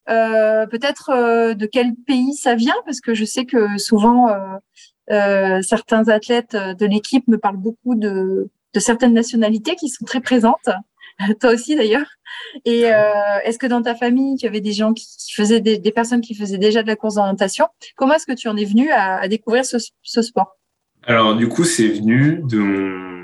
Peut-être 0.08 1.54
de 1.54 1.66
quel 1.66 1.94
pays 2.08 2.34
ça 2.36 2.56
vient? 2.56 2.76
Parce 2.86 3.02
que 3.02 3.14
je 3.14 3.26
sais 3.26 3.46
que 3.46 3.78
souvent, 3.78 4.30
euh, 5.12 5.62
certains 5.62 6.08
athlètes 6.08 6.56
de 6.56 6.86
l'équipe 6.86 7.28
me 7.28 7.38
parlent 7.38 7.58
beaucoup 7.58 7.96
de, 7.96 8.50
de, 8.74 8.80
certaines 8.80 9.14
nationalités 9.14 9.76
qui 9.76 9.90
sont 9.90 10.06
très 10.06 10.22
présentes. 10.22 10.70
Toi 11.42 11.52
aussi 11.52 11.76
d'ailleurs. 11.76 12.08
Et 12.66 12.92
euh, 12.92 13.40
est-ce 13.44 13.60
que 13.60 13.68
dans 13.68 13.82
ta 13.82 13.96
famille, 13.96 14.38
tu 14.38 14.48
avais 14.48 14.62
des 14.62 14.72
gens 14.72 14.94
qui, 14.94 15.06
faisaient 15.36 15.60
des, 15.60 15.78
des, 15.78 15.92
personnes 15.92 16.22
qui 16.22 16.36
faisaient 16.36 16.58
déjà 16.58 16.82
de 16.82 16.88
la 16.88 16.96
course 16.96 17.16
d'orientation? 17.16 17.68
Comment 17.96 18.16
est-ce 18.16 18.26
que 18.26 18.34
tu 18.34 18.48
en 18.48 18.56
es 18.56 18.66
venu 18.66 18.90
à, 18.92 19.18
à 19.18 19.28
découvrir 19.28 19.66
ce, 19.66 19.78
ce, 20.02 20.22
sport? 20.22 20.58
Alors 21.04 21.36
du 21.36 21.50
coup, 21.50 21.66
c'est 21.66 21.90
venu 21.90 22.42
de 22.44 22.58
mon, 22.58 23.23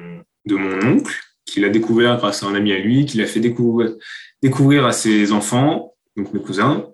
de 0.49 0.55
mon 0.55 0.95
oncle 0.95 1.15
qui 1.45 1.59
l'a 1.59 1.69
découvert 1.69 2.17
grâce 2.17 2.43
à 2.43 2.47
un 2.47 2.55
ami 2.55 2.73
à 2.73 2.79
lui, 2.79 3.05
qui 3.05 3.17
l'a 3.17 3.25
fait 3.25 3.39
découvrir, 3.39 4.85
à 4.85 4.91
ses 4.91 5.31
enfants, 5.31 5.95
donc 6.15 6.33
mes 6.33 6.41
cousins. 6.41 6.85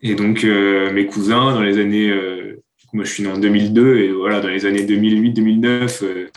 Et 0.00 0.14
donc 0.14 0.44
euh, 0.44 0.92
mes 0.92 1.06
cousins, 1.06 1.52
dans 1.54 1.62
les 1.62 1.78
années 1.78 2.10
euh, 2.10 2.62
moi, 2.92 3.04
je 3.04 3.12
suis 3.12 3.22
né 3.22 3.30
en 3.30 3.38
2002 3.38 3.98
et 3.98 4.12
voilà, 4.12 4.40
dans 4.40 4.48
les 4.48 4.66
années 4.66 4.84
2008-2009, 4.84 6.04
euh, 6.04 6.28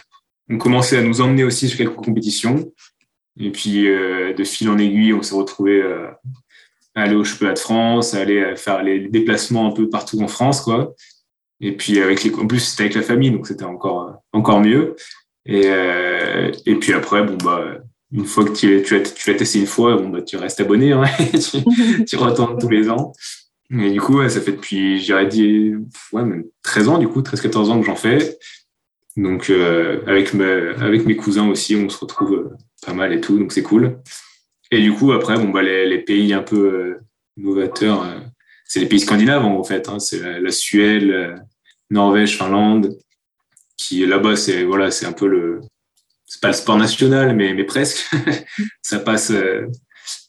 on 0.50 0.58
commençait 0.58 0.98
à 0.98 1.02
nous 1.02 1.20
emmener 1.20 1.44
aussi 1.44 1.68
sur 1.68 1.78
quelques 1.78 1.96
compétitions. 1.96 2.72
Et 3.38 3.52
puis, 3.52 3.90
euh, 3.90 4.34
de 4.34 4.44
fil 4.46 4.70
en 4.70 4.78
aiguille, 4.78 5.14
on 5.14 5.22
s'est 5.22 5.36
retrouvé 5.36 5.82
à 5.84 7.02
aller 7.02 7.16
au 7.16 7.26
championnat 7.26 7.54
de 7.54 7.60
France, 7.60 8.14
à 8.14 8.22
aller 8.22 8.56
faire 8.56 8.84
les 8.84 9.10
déplacements 9.10 9.68
un 9.68 9.72
peu 9.72 9.90
partout 9.90 10.22
en 10.22 10.30
France, 10.30 10.62
quoi. 10.62 10.94
Et 11.60 11.76
puis, 11.76 12.00
avec 12.00 12.24
les, 12.24 12.34
en 12.34 12.48
plus, 12.48 12.60
c'était 12.60 12.84
avec 12.84 12.96
la 12.96 13.02
famille, 13.02 13.32
donc 13.32 13.48
c'était 13.48 13.66
encore, 13.66 14.22
encore 14.32 14.62
mieux. 14.62 14.96
Et, 15.46 15.70
et 16.66 16.76
puis 16.76 16.94
après, 16.94 17.24
bon, 17.24 17.38
bah, 17.44 17.78
une 18.12 18.26
fois 18.26 18.46
que 18.46 18.54
tu, 18.54 18.82
tu, 18.84 18.96
as, 18.96 19.02
tu 19.02 19.30
l'as 19.30 19.38
testé 19.38 19.60
une 19.60 19.68
fois, 19.68 19.98
bon, 19.98 20.10
bah, 20.10 20.22
tu 20.22 20.38
restes 20.38 20.60
abonné, 20.60 20.94
hein, 20.94 21.04
tu, 21.34 22.04
tu 22.06 22.16
retournes 22.16 22.58
tous 22.58 22.70
les 22.70 22.90
ans. 22.90 23.14
Et 23.72 23.90
du 23.92 24.00
coup, 24.00 24.28
ça 24.30 24.42
fait 24.42 24.52
depuis, 24.52 25.00
j'irais 25.00 25.28
dire, 25.28 25.80
ouais, 26.14 26.24
13 26.64 26.88
ans, 26.88 26.98
du 26.98 27.08
coup, 27.08 27.22
13-14 27.22 27.58
ans 27.72 27.80
que 27.80 27.86
j'en 27.86 27.96
fais. 27.96 28.38
Donc, 29.18 29.50
euh, 29.50 30.02
avec, 30.08 30.36
avec 30.36 31.06
mes 31.06 31.16
cousins 31.16 31.48
aussi, 31.48 31.76
on 31.76 31.90
se 31.90 31.98
retrouve 31.98 32.34
euh, 32.34 32.50
pas 32.86 32.94
mal 32.94 33.14
et 33.14 33.22
tout, 33.22 33.40
donc 33.40 33.52
c'est 33.52 33.64
cool. 33.64 34.00
Et 34.72 34.82
du 34.82 34.94
coup, 34.94 35.14
après, 35.14 35.38
bon, 35.38 35.50
bah, 35.50 35.64
les, 35.64 35.88
les 35.88 36.00
pays 36.00 36.34
un 36.34 36.44
peu 36.44 36.58
euh, 36.58 37.00
novateurs, 37.38 38.06
c'est 38.66 38.82
les 38.82 38.88
pays 38.88 39.00
scandinaves, 39.00 39.46
en 39.46 39.64
fait. 39.64 39.90
Hein, 39.90 40.00
c'est 40.00 40.40
la, 40.40 40.52
Suède, 40.52 41.36
Norvège, 41.90 42.38
Finlande, 42.38 42.98
qui 43.78 44.06
là-bas, 44.06 44.36
c'est 44.36 44.64
voilà, 44.64 44.92
c'est 44.92 45.06
un 45.06 45.14
peu 45.14 45.28
le. 45.28 45.62
C'est 46.26 46.42
pas 46.42 46.48
le 46.48 46.54
sport 46.54 46.78
national, 46.78 47.36
mais, 47.36 47.54
mais 47.54 47.64
presque. 47.64 48.10
ça 48.82 49.00
passe 49.00 49.32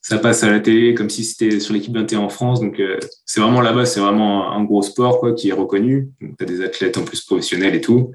ça 0.08 0.18
passe 0.18 0.44
à 0.44 0.50
la 0.50 0.60
télé 0.60 0.94
comme 0.94 1.10
si 1.10 1.24
c'était 1.24 1.58
sur 1.58 1.74
l'équipe 1.74 1.92
21 1.92 2.20
en 2.20 2.28
France. 2.28 2.60
Donc, 2.60 2.78
euh, 2.78 2.96
c'est 3.24 3.40
vraiment 3.40 3.60
là-bas, 3.60 3.86
c'est 3.86 3.98
vraiment 3.98 4.52
un 4.52 4.62
gros 4.62 4.82
sport 4.82 5.18
quoi, 5.18 5.34
qui 5.34 5.48
est 5.48 5.52
reconnu. 5.52 6.10
Tu 6.20 6.44
as 6.44 6.44
des 6.44 6.62
athlètes 6.62 6.96
en 6.96 7.02
plus 7.02 7.22
professionnels 7.22 7.74
et 7.74 7.80
tout. 7.80 8.12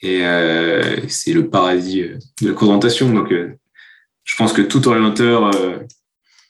Et 0.00 0.24
euh, 0.24 1.06
c'est 1.08 1.34
le 1.34 1.50
paradis 1.50 2.00
euh, 2.00 2.18
de 2.40 2.48
la 2.48 2.54
présentation. 2.54 3.12
Donc, 3.12 3.30
je 3.30 4.36
pense 4.36 4.54
que 4.54 4.62
tout 4.62 4.88
orienteur 4.88 5.50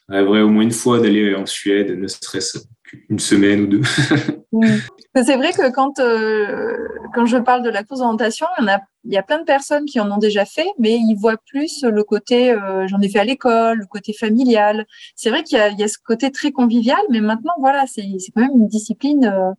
rêverait 0.09 0.43
au 0.43 0.49
moins 0.49 0.63
une 0.63 0.71
fois 0.71 1.01
d'aller 1.01 1.35
en 1.35 1.45
Suède, 1.45 1.99
ne 1.99 2.07
serait-ce 2.07 2.59
qu'une 2.89 3.19
semaine 3.19 3.63
ou 3.63 3.67
deux. 3.67 3.83
C'est 5.15 5.37
vrai 5.37 5.53
que 5.53 5.71
quand, 5.73 5.99
euh, 5.99 6.77
quand 7.15 7.27
je 7.27 7.39
parle 7.39 7.63
de 7.63 7.71
la 7.71 7.83
course 7.83 8.01
d'orientation, 8.01 8.47
il 8.61 8.67
y, 8.67 8.69
a, 8.69 8.81
il 9.05 9.13
y 9.13 9.17
a 9.17 9.23
plein 9.23 9.39
de 9.39 9.45
personnes 9.45 9.85
qui 9.85 10.01
en 10.01 10.11
ont 10.11 10.19
déjà 10.19 10.45
fait, 10.45 10.69
mais 10.79 10.95
ils 10.95 11.17
voient 11.17 11.39
plus 11.47 11.83
le 11.83 12.05
côté 12.05 12.53
euh, 12.53 12.87
j'en 12.87 13.01
ai 13.01 13.09
fait 13.09 13.19
à 13.19 13.25
l'école, 13.25 13.79
le 13.79 13.87
côté 13.87 14.13
familial. 14.13 14.87
C'est 15.17 15.31
vrai 15.31 15.43
qu'il 15.43 15.59
y, 15.59 15.81
y, 15.81 15.85
a 15.85 15.89
ce 15.89 15.99
côté 16.05 16.31
très 16.31 16.53
convivial, 16.53 17.01
mais 17.11 17.21
maintenant, 17.21 17.55
voilà, 17.59 17.85
c'est 17.87 18.03
quand 18.35 18.43
même 18.43 18.53
une 18.55 18.69
discipline 18.69 19.55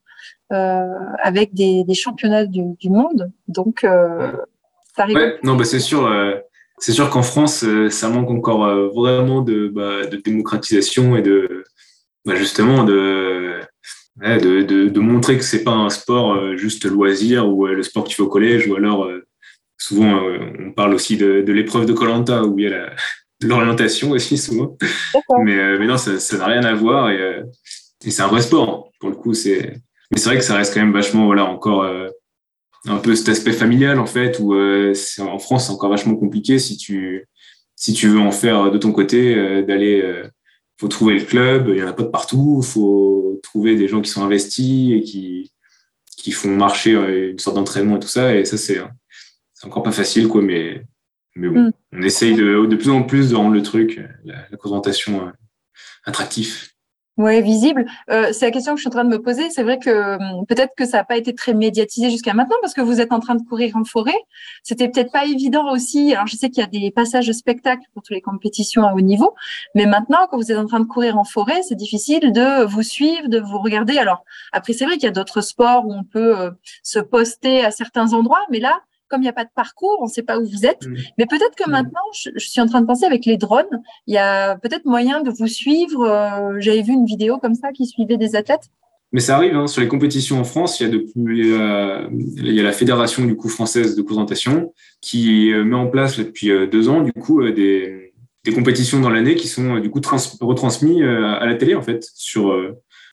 euh, 0.51 0.85
avec 1.21 1.53
des, 1.53 1.83
des, 1.83 1.93
championnats 1.93 2.45
du, 2.45 2.61
du 2.79 2.89
monde. 2.89 3.31
Donc, 3.47 3.81
ça 4.95 5.07
ouais, 5.07 5.39
Non, 5.43 5.55
bah 5.55 5.65
c'est 5.65 5.79
sûr. 5.79 6.09
c'est 6.77 6.93
sûr 6.93 7.09
qu'en 7.09 7.23
France, 7.23 7.65
ça 7.89 8.09
manque 8.09 8.29
encore 8.31 8.65
vraiment 8.93 9.41
de, 9.41 9.67
bah, 9.67 10.05
de 10.05 10.17
démocratisation 10.17 11.15
et 11.15 11.21
de 11.21 11.63
bah, 12.29 12.35
justement 12.35 12.83
de 12.83 13.59
de, 14.21 14.89
de, 14.89 14.99
montrer 14.99 15.37
que 15.37 15.43
c'est 15.43 15.63
pas 15.63 15.71
un 15.71 15.89
sport 15.89 16.33
euh, 16.33 16.55
juste 16.57 16.85
loisir 16.85 17.47
ou 17.47 17.65
euh, 17.65 17.73
le 17.73 17.81
sport 17.81 18.03
que 18.03 18.09
tu 18.09 18.17
fais 18.17 18.21
au 18.21 18.27
collège 18.27 18.67
ou 18.67 18.75
alors 18.75 19.05
euh, 19.05 19.25
souvent 19.77 20.21
on 20.59 20.71
parle 20.73 20.93
aussi 20.93 21.17
de, 21.17 21.41
de 21.41 21.53
l'épreuve 21.53 21.87
de 21.87 21.93
Colanta 21.93 22.43
où 22.43 22.59
il 22.59 22.65
y 22.65 22.67
a 22.67 22.69
la, 22.69 22.89
l'orientation 23.41 24.11
aussi 24.11 24.37
souvent. 24.37 24.77
Mais, 25.43 25.79
mais 25.79 25.87
non 25.87 25.97
ça 25.97 26.37
n'a 26.37 26.45
rien 26.45 26.63
à 26.65 26.75
voir 26.75 27.09
et, 27.09 27.41
et 28.05 28.11
c'est 28.11 28.21
un 28.21 28.27
vrai 28.27 28.41
sport 28.41 28.91
pour 28.99 29.09
le 29.09 29.15
coup 29.15 29.33
c'est 29.33 29.73
mais 30.11 30.19
c'est 30.19 30.29
vrai 30.29 30.37
que 30.37 30.43
ça 30.43 30.55
reste 30.55 30.73
quand 30.73 30.81
même 30.81 30.93
vachement, 30.93 31.25
voilà, 31.25 31.45
encore 31.45 31.87
un 32.87 32.97
peu 32.97 33.15
cet 33.15 33.29
aspect 33.29 33.53
familial 33.53 33.99
en 33.99 34.07
fait, 34.07 34.39
où 34.39 34.53
en 34.55 35.39
France 35.39 35.67
c'est 35.67 35.71
encore 35.71 35.91
vachement 35.91 36.15
compliqué 36.15 36.59
si 36.59 36.77
tu 36.77 37.27
si 37.75 37.93
tu 37.93 38.07
veux 38.07 38.19
en 38.19 38.31
faire 38.31 38.71
de 38.71 38.77
ton 38.77 38.91
côté, 38.91 39.35
d'aller 39.63 40.03
faut 40.79 40.87
trouver 40.87 41.19
le 41.19 41.25
club, 41.25 41.69
il 41.69 41.77
y 41.77 41.83
en 41.83 41.87
a 41.87 41.93
pas 41.93 42.03
de 42.03 42.07
partout, 42.07 42.61
faut 42.61 43.39
trouver 43.43 43.75
des 43.75 43.87
gens 43.87 44.01
qui 44.01 44.09
sont 44.09 44.23
investis 44.23 44.93
et 44.93 45.01
qui 45.01 45.51
qui 46.17 46.31
font 46.31 46.49
marcher 46.49 46.91
une 47.31 47.39
sorte 47.39 47.55
d'entraînement 47.55 47.95
et 47.95 47.99
tout 47.99 48.09
ça 48.09 48.35
et 48.35 48.43
ça 48.43 48.57
c'est 48.57 48.81
c'est 49.53 49.67
encore 49.67 49.83
pas 49.83 49.91
facile 49.91 50.27
quoi 50.27 50.41
mais 50.41 50.83
mais 51.35 51.49
bon, 51.49 51.61
mm. 51.61 51.73
on 51.93 52.01
essaye 52.01 52.35
de, 52.35 52.65
de 52.65 52.75
plus 52.75 52.89
en 52.89 53.03
plus 53.03 53.29
de 53.29 53.35
rendre 53.35 53.53
le 53.53 53.63
truc 53.63 54.01
la, 54.25 54.45
la 54.49 54.57
présentation 54.57 55.27
euh, 55.27 55.31
attractif. 56.03 56.75
Oui, 57.19 57.41
visible. 57.41 57.85
Euh, 58.09 58.31
c'est 58.31 58.45
la 58.45 58.51
question 58.51 58.71
que 58.73 58.77
je 58.77 58.83
suis 58.83 58.87
en 58.87 58.91
train 58.91 59.03
de 59.03 59.09
me 59.09 59.21
poser. 59.21 59.49
C'est 59.49 59.63
vrai 59.63 59.77
que 59.77 60.15
hum, 60.15 60.45
peut-être 60.45 60.73
que 60.77 60.85
ça 60.85 60.99
n'a 60.99 61.03
pas 61.03 61.17
été 61.17 61.35
très 61.35 61.53
médiatisé 61.53 62.09
jusqu'à 62.09 62.33
maintenant 62.33 62.55
parce 62.61 62.73
que 62.73 62.79
vous 62.79 63.01
êtes 63.01 63.11
en 63.11 63.19
train 63.19 63.35
de 63.35 63.43
courir 63.43 63.75
en 63.75 63.83
forêt. 63.83 64.15
C'était 64.63 64.87
peut-être 64.87 65.11
pas 65.11 65.25
évident 65.25 65.69
aussi. 65.69 66.13
Alors, 66.13 66.27
je 66.27 66.37
sais 66.37 66.49
qu'il 66.49 66.61
y 66.61 66.65
a 66.65 66.69
des 66.69 66.91
passages 66.91 67.27
de 67.27 67.33
spectacle 67.33 67.83
pour 67.93 68.03
toutes 68.03 68.15
les 68.15 68.21
compétitions 68.21 68.87
à 68.87 68.93
haut 68.93 69.01
niveau, 69.01 69.35
mais 69.75 69.85
maintenant, 69.85 70.27
quand 70.31 70.37
vous 70.37 70.49
êtes 70.49 70.57
en 70.57 70.65
train 70.65 70.79
de 70.79 70.85
courir 70.85 71.17
en 71.17 71.25
forêt, 71.25 71.61
c'est 71.67 71.75
difficile 71.75 72.31
de 72.31 72.63
vous 72.63 72.83
suivre, 72.83 73.27
de 73.27 73.39
vous 73.41 73.59
regarder. 73.59 73.97
Alors, 73.97 74.23
après, 74.53 74.71
c'est 74.71 74.85
vrai 74.85 74.93
qu'il 74.93 75.03
y 75.03 75.07
a 75.07 75.11
d'autres 75.11 75.41
sports 75.41 75.85
où 75.85 75.93
on 75.93 76.05
peut 76.05 76.39
euh, 76.39 76.51
se 76.83 76.99
poster 76.99 77.65
à 77.65 77.71
certains 77.71 78.13
endroits, 78.13 78.45
mais 78.49 78.61
là, 78.61 78.79
comme 79.09 79.21
il 79.21 79.25
n'y 79.25 79.29
a 79.29 79.33
pas 79.33 79.43
de 79.43 79.49
parcours, 79.53 79.97
on 79.99 80.05
ne 80.05 80.09
sait 80.09 80.23
pas 80.23 80.39
où 80.39 80.45
vous 80.45 80.65
êtes. 80.65 80.85
Mm. 80.87 80.95
Mais 81.17 81.25
peut-être 81.25 81.55
que 81.55 81.67
mm. 81.67 81.71
maintenant, 81.71 82.01
je, 82.13 82.29
suis 82.37 82.61
en 82.61 82.65
train 82.65 82.81
de 82.81 82.85
penser 82.85 83.05
avec 83.05 83.25
les 83.25 83.37
drones, 83.37 83.81
il 84.07 84.13
y 84.13 84.17
a 84.17 84.55
peut-être 84.57 84.85
moyen 84.85 85.21
de 85.21 85.31
vous 85.31 85.47
suivre. 85.47 86.03
Euh, 86.03 86.57
j'avais 86.59 86.81
vu 86.81 86.93
une 86.93 87.05
vidéo 87.05 87.37
comme 87.37 87.55
ça 87.55 87.71
qui 87.71 87.85
suivait 87.85 88.17
des 88.17 88.35
athlètes. 88.35 88.69
Mais 89.11 89.21
ça 89.21 89.37
arrive, 89.37 89.55
hein, 89.55 89.65
sur 89.65 89.81
les 89.81 89.87
compétitions 89.87 90.39
en 90.39 90.43
France, 90.43 90.79
il 90.79 90.87
y 90.87 90.89
a, 90.89 90.93
depuis, 90.93 91.51
euh, 91.51 92.07
il 92.11 92.53
y 92.53 92.59
a 92.59 92.63
la 92.63 92.71
fédération 92.71 93.25
du 93.25 93.35
coup 93.35 93.49
française 93.49 93.95
de 93.95 94.01
présentation 94.03 94.71
qui 95.01 95.51
euh, 95.51 95.63
met 95.63 95.75
en 95.75 95.87
place 95.87 96.19
depuis 96.19 96.51
deux 96.67 96.89
ans 96.89 97.01
du 97.01 97.11
coup 97.11 97.43
des, 97.49 98.13
des 98.43 98.53
compétitions 98.53 98.99
dans 98.99 99.09
l'année 99.09 99.33
qui 99.33 99.47
sont 99.47 99.79
du 99.79 99.89
coup 99.89 99.99
retransmises 100.41 101.03
à 101.03 101.43
la 101.43 101.55
télé 101.55 101.73
en 101.73 101.81
fait 101.81 102.07
sur 102.13 102.55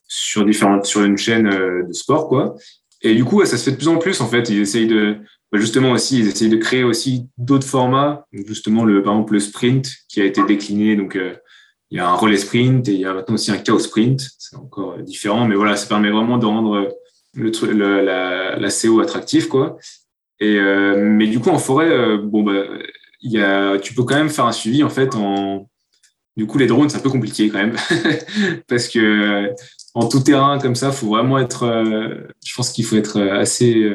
sur 0.07 0.45
différentes 0.45 0.85
sur 0.85 1.03
une 1.03 1.17
chaîne 1.17 1.49
de 1.49 1.93
sport 1.95 2.29
quoi. 2.29 2.57
Et 3.03 3.15
du 3.15 3.25
coup, 3.25 3.45
ça 3.45 3.57
se 3.57 3.65
fait 3.65 3.73
de 3.73 3.77
plus 3.77 3.89
en 3.89 3.99
plus 3.99 4.21
en 4.21 4.27
fait. 4.27 4.49
Ils 4.49 4.61
essayent 4.61 4.87
de 4.87 5.19
justement 5.53 5.93
aussi, 5.93 6.19
ils 6.19 6.29
essayent 6.29 6.49
de 6.49 6.57
créer 6.57 6.85
aussi 6.85 7.29
d'autres 7.39 7.67
formats. 7.67 8.27
Justement, 8.33 8.85
le, 8.85 9.03
par 9.03 9.15
exemple, 9.15 9.35
le 9.35 9.41
sprint 9.41 9.89
qui 10.09 10.21
a 10.21 10.25
été 10.25 10.43
décliné. 10.45 10.97
Donc, 10.97 11.17
euh, 11.17 11.35
il 11.91 11.99
y 11.99 12.01
a 12.01 12.09
un 12.09 12.15
relais 12.15 12.37
sprint 12.37 12.89
et 12.89 12.93
il 12.93 13.01
y 13.01 13.05
a 13.05 13.15
maintenant 13.15 13.35
aussi 13.35 13.51
un 13.51 13.59
chaos 13.59 13.79
sprint. 13.79 14.29
C'est 14.39 14.57
encore 14.57 14.93
euh, 14.93 15.03
différent, 15.03 15.47
mais 15.47 15.55
voilà, 15.55 15.77
ça 15.77 15.87
permet 15.87 16.11
vraiment 16.11 16.39
de 16.39 16.47
rendre 16.47 16.89
le, 17.35 17.51
le 17.73 18.01
la, 18.03 18.59
la, 18.59 18.69
CO 18.71 19.01
attractif, 19.01 19.49
quoi. 19.49 19.79
Et 20.41 20.59
euh, 20.59 20.97
mais 20.99 21.27
du 21.27 21.39
coup, 21.39 21.51
en 21.51 21.59
forêt, 21.59 22.19
bon, 22.19 22.43
bah, 22.43 22.65
il 23.23 23.33
y 23.33 23.41
a, 23.41 23.79
tu 23.79 23.95
peux 23.95 24.03
quand 24.03 24.17
même 24.17 24.31
faire 24.31 24.47
un 24.47 24.53
suivi 24.53 24.83
en 24.83 24.91
fait 24.91 25.15
en. 25.15 25.69
Du 26.37 26.47
coup, 26.47 26.59
les 26.59 26.67
drones, 26.67 26.91
c'est 26.91 26.99
un 26.99 27.01
peu 27.01 27.09
compliqué 27.09 27.49
quand 27.49 27.57
même 27.57 27.77
parce 28.69 28.89
que 28.89 29.51
en 29.95 30.07
tout 30.07 30.21
terrain 30.21 30.59
comme 30.59 30.75
ça, 30.75 30.93
faut 30.93 31.07
vraiment 31.07 31.39
être. 31.39 31.65
je 32.45 32.55
pense 32.55 32.73
qu'il 32.73 32.85
faut 32.85 32.97
être 32.97 33.23
assez 33.23 33.91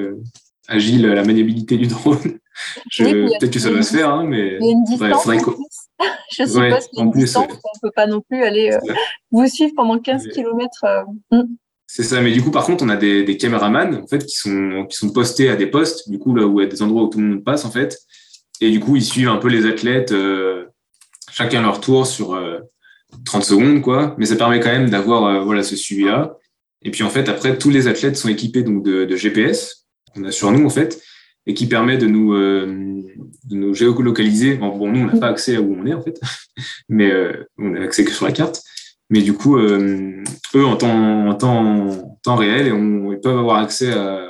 agile 0.71 1.07
la 1.07 1.23
maniabilité 1.23 1.77
du 1.77 1.87
drone. 1.87 2.39
Peut-être 2.97 3.51
que 3.51 3.59
ça 3.59 3.71
va 3.71 3.81
se 3.81 3.95
faire, 3.95 4.09
hein, 4.09 4.25
mais 4.27 4.57
il 4.59 4.65
y 4.65 4.69
a 4.69 4.71
une 4.71 4.83
distance. 4.83 5.27
je 6.31 6.43
suppose 6.43 6.57
ouais, 6.57 6.79
qu'il 6.89 6.99
y 6.99 7.01
a 7.01 7.03
une 7.03 7.11
distance, 7.11 7.47
on 7.49 7.53
ne 7.53 7.79
peut 7.81 7.93
pas 7.95 8.07
non 8.07 8.21
plus 8.21 8.43
aller 8.43 8.71
euh, 8.71 8.93
vous 9.31 9.47
suivre 9.47 9.73
pendant 9.75 9.99
15 9.99 10.27
km. 10.29 10.69
Euh, 10.83 11.03
hmm. 11.31 11.55
C'est 11.87 12.03
ça, 12.03 12.21
mais 12.21 12.31
du 12.31 12.41
coup, 12.41 12.51
par 12.51 12.65
contre, 12.65 12.83
on 12.83 12.89
a 12.89 12.95
des, 12.95 13.23
des 13.23 13.37
caméramans 13.37 14.01
en 14.01 14.07
fait, 14.07 14.25
qui, 14.25 14.35
sont, 14.35 14.85
qui 14.89 14.95
sont 14.95 15.11
postés 15.11 15.49
à 15.49 15.55
des 15.55 15.67
postes, 15.67 16.09
du 16.09 16.19
coup, 16.19 16.33
là 16.33 16.47
où 16.47 16.59
il 16.59 16.63
y 16.63 16.65
a 16.65 16.69
des 16.69 16.81
endroits 16.81 17.03
où 17.03 17.09
tout 17.09 17.19
le 17.19 17.25
monde 17.25 17.43
passe, 17.43 17.65
en 17.65 17.71
fait. 17.71 17.99
Et 18.61 18.71
du 18.71 18.79
coup, 18.79 18.95
ils 18.95 19.03
suivent 19.03 19.27
un 19.27 19.37
peu 19.37 19.49
les 19.49 19.65
athlètes, 19.65 20.11
euh, 20.11 20.67
chacun 21.29 21.61
leur 21.61 21.81
tour 21.81 22.07
sur 22.07 22.39
30 23.25 23.43
secondes, 23.43 23.81
quoi. 23.81 24.15
Mais 24.17 24.25
ça 24.25 24.37
permet 24.37 24.61
quand 24.61 24.71
même 24.71 24.89
d'avoir 24.89 25.43
voilà, 25.43 25.63
ce 25.63 25.75
suivi-là. 25.75 26.37
Et 26.81 26.91
puis, 26.91 27.03
en 27.03 27.09
fait, 27.09 27.27
après, 27.27 27.57
tous 27.57 27.69
les 27.69 27.87
athlètes 27.87 28.15
sont 28.15 28.29
équipés 28.29 28.63
donc, 28.63 28.83
de, 28.83 29.03
de 29.03 29.15
GPS 29.17 29.80
qu'on 30.13 30.23
a 30.23 30.31
sur 30.31 30.51
nous 30.51 30.65
en 30.65 30.69
fait 30.69 31.01
et 31.47 31.53
qui 31.53 31.67
permet 31.67 31.97
de 31.97 32.07
nous, 32.07 32.33
euh, 32.33 33.01
géolocaliser. 33.73 34.55
Bon, 34.55 34.91
nous, 34.91 35.01
on 35.01 35.05
n'a 35.05 35.17
pas 35.17 35.27
accès 35.27 35.55
à 35.55 35.61
où 35.61 35.75
on 35.79 35.85
est 35.85 35.93
en 35.93 36.01
fait, 36.01 36.19
mais 36.89 37.11
euh, 37.11 37.33
on 37.57 37.75
a 37.75 37.81
accès 37.81 38.03
que 38.03 38.11
sur 38.11 38.25
la 38.25 38.31
carte. 38.31 38.61
Mais 39.09 39.21
du 39.21 39.33
coup, 39.33 39.57
euh, 39.57 40.23
eux, 40.55 40.65
en 40.65 40.77
temps, 40.77 42.35
réel, 42.35 42.67
et 42.67 42.69
ils 42.69 43.19
peuvent 43.21 43.37
avoir 43.37 43.57
accès 43.57 43.91
à, 43.91 44.29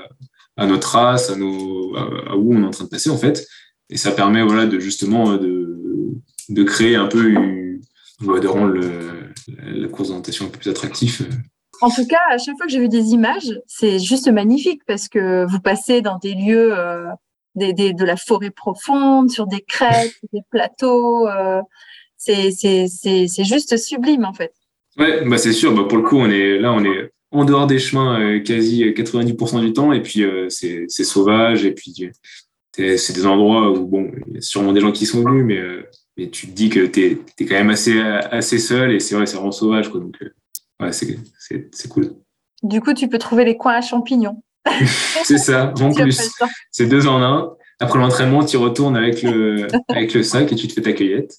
à 0.58 0.66
notre 0.66 0.96
race, 0.96 1.30
à, 1.30 1.36
nos, 1.36 1.96
où 2.36 2.56
on 2.56 2.64
est 2.64 2.66
en 2.66 2.72
train 2.72 2.86
de 2.86 2.90
passer 2.90 3.10
en 3.10 3.18
fait. 3.18 3.46
Et 3.90 3.98
ça 3.98 4.12
permet 4.12 4.42
voilà, 4.42 4.66
de 4.66 4.80
justement 4.80 5.38
de, 5.38 6.64
créer 6.64 6.96
un 6.96 7.08
peu, 7.08 7.34
de 8.22 8.48
rendre 8.48 8.80
la 9.48 9.88
présentation 9.90 10.46
un 10.46 10.50
peu 10.50 10.58
plus 10.58 10.72
attractive 10.72 11.28
en 11.82 11.90
tout 11.90 12.06
cas, 12.06 12.22
à 12.30 12.38
chaque 12.38 12.56
fois 12.58 12.68
que 12.68 12.72
j'ai 12.72 12.80
vu 12.80 12.90
des 12.90 13.10
images, 13.10 13.60
c'est 13.68 14.00
juste 14.00 14.28
magnifique 14.28 14.82
parce 14.86 15.08
que 15.08 15.46
vous 15.50 15.60
passez 15.60 16.02
dans 16.02 16.18
des 16.20 16.34
lieux 16.34 16.78
euh, 16.78 17.08
de 17.56 18.06
la 18.06 18.16
forêt 18.16 18.52
profonde, 18.52 19.30
sur 19.30 19.48
des 19.48 19.62
crêtes, 19.62 20.14
des 20.32 20.42
plateaux. 20.50 21.28
Euh, 21.28 21.62
c'est 22.18 22.52
juste 23.44 23.78
sublime 23.78 24.26
en 24.26 24.34
fait. 24.34 24.54
Ouais, 24.98 25.26
bah 25.26 25.38
c'est 25.38 25.54
sûr. 25.54 25.74
Bah 25.74 25.86
pour 25.88 25.98
le 25.98 26.04
coup, 26.04 26.18
on 26.18 26.30
est 26.30 26.60
là, 26.60 26.72
on 26.72 26.84
est 26.84 27.12
en 27.32 27.46
dehors 27.46 27.66
des 27.66 27.80
chemins 27.80 28.20
euh, 28.20 28.40
quasi 28.40 28.84
90% 28.84 29.62
du 29.62 29.74
temps, 29.74 29.94
et 29.94 30.02
puis 30.02 30.24
euh, 30.24 30.50
c'est 30.50 30.88
sauvage, 30.88 31.66
et 31.66 31.72
puis 31.72 32.12
c'est 32.74 33.14
des 33.14 33.26
endroits 33.26 33.72
où 33.72 33.86
bon, 33.86 34.12
il 34.28 34.36
y 34.36 34.38
a 34.38 34.42
sûrement 34.42 34.74
des 34.74 34.82
gens 34.82 34.92
qui 34.92 35.06
sont 35.06 35.24
venus, 35.24 35.46
mais 35.46 35.62
mais 36.18 36.30
tu 36.30 36.48
te 36.48 36.52
dis 36.52 36.70
que 36.70 36.86
tu 36.86 37.02
es, 37.06 37.18
es, 37.40 37.46
quand 37.46 37.56
même 37.56 37.70
assez 37.70 38.00
assez 38.00 38.60
seul, 38.60 38.92
et 38.92 39.00
c'est 39.00 39.16
vrai, 39.16 39.26
c'est 39.26 39.38
vraiment 39.38 39.52
sauvage 39.52 39.90
quoi. 39.90 40.02
Donc 40.02 40.18
ouais, 40.82 40.92
c'est 40.92 41.88
cool. 41.90 42.16
Du 42.64 42.82
coup, 42.82 42.94
tu 42.94 43.08
peux 43.08 43.18
trouver 43.18 43.46
les 43.46 43.58
coins 43.58 43.74
à 43.74 43.82
champignons. 43.82 44.42
c'est 45.24 45.38
ça, 45.38 45.74
en 45.82 45.94
plus. 45.94 46.32
C'est 46.72 46.88
deux 46.88 47.08
en 47.08 47.22
un. 47.22 47.56
Après 47.80 47.98
l'entraînement, 47.98 48.46
tu 48.46 48.58
retournes 48.58 48.96
avec 48.96 49.24
le, 49.24 49.68
avec 49.90 50.14
le 50.14 50.22
sac 50.22 50.52
et 50.52 50.56
tu 50.56 50.68
te 50.68 50.74
fais 50.74 50.82
ta 50.82 50.94
cueillette. 50.94 51.36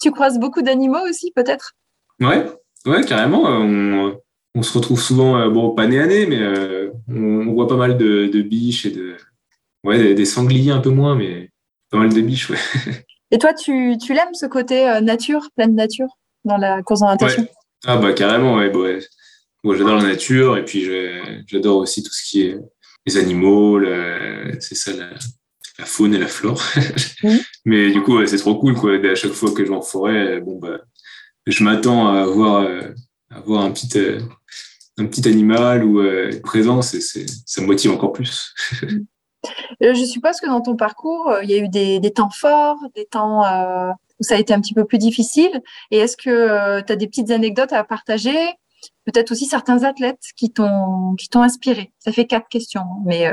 tu 0.00 0.10
croises 0.10 0.38
beaucoup 0.38 0.62
d'animaux 0.62 1.06
aussi, 1.08 1.30
peut-être? 1.32 1.72
Ouais, 2.20 2.46
ouais, 2.86 3.04
carrément. 3.04 3.42
On, 3.44 4.16
on, 4.54 4.62
se 4.62 4.76
retrouve 4.76 5.00
souvent, 5.00 5.36
euh, 5.36 5.50
bon, 5.50 5.74
pas 5.74 5.86
nez 5.86 6.00
à 6.00 6.06
nez, 6.06 6.24
mais 6.26 6.40
euh, 6.40 6.90
on, 7.08 7.52
voit 7.52 7.68
pas 7.68 7.76
mal 7.76 7.98
de, 7.98 8.28
de, 8.28 8.40
biches 8.40 8.86
et 8.86 8.90
de. 8.90 9.16
Ouais, 9.82 10.14
des, 10.14 10.24
sangliers 10.24 10.70
un 10.70 10.80
peu 10.80 10.90
moins, 10.90 11.14
mais 11.14 11.50
pas 11.90 11.98
mal 11.98 12.12
de 12.12 12.20
biches, 12.22 12.48
ouais. 12.48 12.58
Et 13.30 13.38
toi, 13.38 13.52
tu, 13.52 13.98
tu 13.98 14.14
l'aimes 14.14 14.32
ce 14.32 14.46
côté 14.46 14.88
euh, 14.88 15.00
nature, 15.00 15.50
pleine 15.54 15.74
nature, 15.74 16.08
dans 16.44 16.56
la 16.56 16.82
course 16.82 17.02
en 17.02 17.08
natation? 17.08 17.46
Ah 17.84 17.96
bah 17.96 18.12
carrément, 18.12 18.56
ouais. 18.56 18.70
Bah, 18.70 19.04
Moi, 19.62 19.76
j'adore 19.76 19.96
la 19.96 20.04
nature 20.04 20.56
et 20.56 20.64
puis 20.64 20.88
j'adore 21.46 21.78
aussi 21.78 22.02
tout 22.02 22.12
ce 22.12 22.22
qui 22.28 22.42
est 22.42 22.58
les 23.06 23.16
animaux, 23.16 23.80
c'est 24.60 24.74
ça, 24.74 24.92
la, 24.92 25.84
faune 25.84 26.14
et 26.14 26.18
la 26.18 26.28
flore. 26.28 26.62
Mais 27.64 27.90
du 27.90 28.02
coup, 28.02 28.24
c'est 28.26 28.38
trop 28.38 28.56
cool, 28.56 28.74
quoi. 28.74 28.94
À 28.94 29.14
chaque 29.14 29.32
fois 29.32 29.52
que 29.52 29.64
je 29.64 29.70
vais 29.70 29.76
en 29.76 29.82
forêt, 29.82 30.40
bon, 30.40 30.58
bah, 30.58 30.80
je 31.46 31.62
m'attends 31.62 32.08
à 32.08 32.24
voir, 32.26 32.66
à 33.30 33.40
voir 33.40 33.64
un 33.64 33.72
petit, 33.72 33.98
un 34.98 35.06
petit 35.06 35.26
animal 35.28 35.84
ou 35.84 36.00
euh, 36.00 36.30
présence 36.42 36.94
et 36.94 37.00
ça 37.00 37.60
me 37.60 37.66
motive 37.66 37.90
encore 37.92 38.12
plus. 38.12 38.54
Euh, 39.82 39.92
je 39.92 40.06
suppose 40.06 40.40
que 40.40 40.46
dans 40.46 40.62
ton 40.62 40.74
parcours, 40.74 41.28
euh, 41.28 41.44
il 41.44 41.50
y 41.50 41.54
a 41.54 41.58
eu 41.58 41.68
des, 41.68 42.00
des 42.00 42.10
temps 42.10 42.30
forts, 42.30 42.78
des 42.94 43.04
temps 43.04 43.42
euh, 44.20 44.24
ça 44.24 44.36
a 44.36 44.38
été 44.38 44.52
un 44.52 44.60
petit 44.60 44.74
peu 44.74 44.84
plus 44.84 44.98
difficile? 44.98 45.62
Et 45.90 45.98
est-ce 45.98 46.16
que 46.16 46.30
euh, 46.30 46.82
tu 46.86 46.92
as 46.92 46.96
des 46.96 47.06
petites 47.06 47.30
anecdotes 47.30 47.72
à 47.72 47.84
partager? 47.84 48.36
Peut-être 49.04 49.32
aussi 49.32 49.46
certains 49.46 49.82
athlètes 49.84 50.22
qui 50.36 50.52
t'ont 50.52 51.14
qui 51.16 51.28
t'ont 51.28 51.42
inspiré. 51.42 51.92
Ça 51.98 52.12
fait 52.12 52.26
quatre 52.26 52.48
questions, 52.48 52.84
mais 53.06 53.28
euh, 53.28 53.32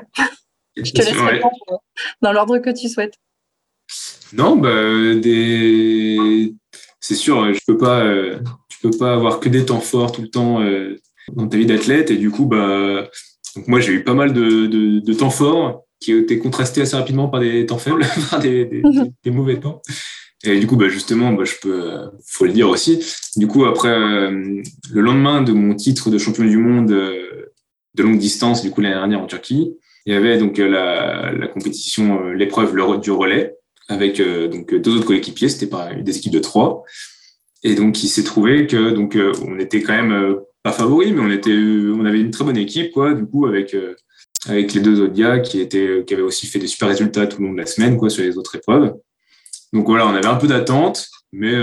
je 0.78 0.92
te 0.92 1.02
laisse 1.02 1.20
répondre 1.20 1.82
dans 2.22 2.32
l'ordre 2.32 2.58
que 2.60 2.70
tu 2.70 2.88
souhaites. 2.88 3.16
Non, 4.34 4.56
bah, 4.56 5.16
des... 5.16 6.54
c'est 7.02 7.16
sûr, 7.16 7.54
je 7.54 7.60
peux 7.68 7.78
pas, 7.78 8.00
euh, 8.06 8.40
tu 8.70 8.78
peux 8.82 8.98
pas 8.98 9.14
avoir 9.14 9.42
que 9.42 9.50
des 9.50 9.66
temps 9.66 9.82
forts 9.82 10.14
tout 10.14 10.22
le 10.22 10.30
temps 10.30 10.62
dans 11.34 11.48
ta 11.50 11.58
vie 11.58 11.66
d'athlète. 11.66 12.12
Et 12.12 12.18
du 12.18 12.32
coup, 12.32 12.46
bah, 12.46 13.10
donc 13.56 13.68
moi, 13.68 13.80
j'ai 13.80 13.94
eu 13.94 14.04
pas 14.04 14.14
mal 14.14 14.34
de, 14.34 14.68
de, 14.68 15.00
de, 15.00 15.14
temps 15.14 15.30
forts 15.30 15.84
qui 16.00 16.14
ont 16.14 16.20
été 16.20 16.40
contrastés 16.40 16.82
assez 16.82 16.96
rapidement 16.96 17.28
par 17.28 17.42
des 17.42 17.66
temps 17.66 17.78
faibles, 17.78 18.06
par 18.30 18.40
des, 18.40 18.66
des, 18.66 18.82
des 19.24 19.32
mauvais 19.32 19.60
temps. 19.60 19.82
Et 20.44 20.60
du 20.60 20.68
coup, 20.68 20.76
bah, 20.76 20.90
justement, 20.90 21.34
bah, 21.34 21.44
je 21.46 21.56
peux, 21.62 21.92
euh, 21.92 22.08
faut 22.26 22.46
le 22.46 22.54
dire 22.54 22.70
aussi. 22.70 23.04
Du 23.36 23.48
coup, 23.48 23.66
après, 23.66 23.90
euh, 23.90 24.62
le 24.92 25.02
lendemain 25.02 25.42
de 25.42 25.52
mon 25.52 25.76
titre 25.76 26.10
de 26.10 26.18
champion 26.18 26.46
du 26.46 26.58
monde 26.58 26.92
euh, 26.92 27.52
de 27.96 28.04
longue 28.04 28.18
distance, 28.18 28.62
du 28.64 28.72
coup, 28.72 28.82
l'année 28.82 28.96
dernière 28.96 29.22
en 29.22 29.28
Turquie, 29.28 29.76
il 30.06 30.14
y 30.14 30.16
avait 30.16 30.38
donc 30.38 30.58
la, 30.58 31.32
la 31.32 31.48
compétition, 31.48 32.30
l'épreuve 32.32 32.74
du 33.02 33.12
relais, 33.12 33.56
avec 33.88 34.20
donc 34.20 34.74
deux 34.74 34.96
autres 34.96 35.06
coéquipiers, 35.06 35.50
c'était 35.50 35.68
pas 35.68 35.94
des 35.94 36.18
équipes 36.18 36.34
de 36.34 36.40
trois. 36.40 36.84
Et 37.64 37.76
donc, 37.76 38.04
il 38.04 38.08
s'est 38.08 38.24
trouvé 38.24 38.66
que 38.66 38.92
donc 38.92 39.16
on 39.46 39.60
était 39.60 39.84
quand 39.84 39.94
même 39.94 40.38
pas 40.64 40.72
favori, 40.72 41.12
mais 41.12 41.22
on 41.22 41.30
était, 41.30 41.54
on 41.54 42.04
avait 42.06 42.20
une 42.20 42.32
très 42.32 42.46
bonne 42.46 42.58
équipe, 42.58 42.92
quoi, 42.92 43.14
du 43.14 43.26
coup, 43.26 43.46
avec, 43.46 43.76
avec 44.48 44.74
les 44.74 44.82
deux 44.82 45.02
autres 45.02 45.14
gars 45.14 45.40
qui 45.40 45.60
étaient, 45.60 46.04
qui 46.08 46.14
avaient 46.16 46.24
aussi 46.24 46.48
fait 46.48 46.58
des 46.58 46.68
super 46.68 46.88
résultats 46.88 47.28
tout 47.28 47.40
le 47.40 47.48
long 47.48 47.54
de 47.54 47.60
la 47.60 47.68
semaine, 47.68 47.98
quoi, 47.98 48.10
sur 48.10 48.24
les 48.24 48.40
autres 48.40 48.56
épreuves. 48.56 48.96
Donc 49.74 49.86
voilà, 49.86 50.08
on 50.08 50.14
avait 50.14 50.28
un 50.28 50.36
peu 50.36 50.48
d'attente, 50.48 51.08
mais 51.32 51.54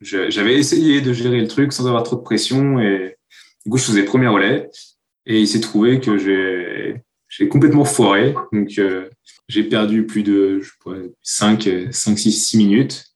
j'avais 0.00 0.58
essayé 0.58 1.00
de 1.00 1.12
gérer 1.12 1.40
le 1.40 1.48
truc 1.48 1.72
sans 1.72 1.86
avoir 1.86 2.02
trop 2.02 2.16
de 2.16 2.22
pression 2.22 2.78
et 2.78 3.16
du 3.64 3.70
coup, 3.70 3.78
je 3.78 3.84
faisais 3.84 4.04
premier 4.04 4.28
relais 4.28 4.70
et 5.26 5.40
il 5.40 5.46
s'est 5.46 5.60
trouvé 5.60 6.00
que 6.00 6.18
j'ai 6.18 6.96
j'ai 7.28 7.48
complètement 7.48 7.84
foiré. 7.84 8.34
Donc, 8.52 8.78
euh, 8.78 9.08
j'ai 9.48 9.64
perdu 9.64 10.04
plus 10.04 10.22
de 10.22 10.60
je 10.60 10.68
sais 10.68 11.10
5, 11.22 11.70
5, 11.90 12.18
6, 12.18 12.32
6 12.32 12.58
minutes. 12.58 13.06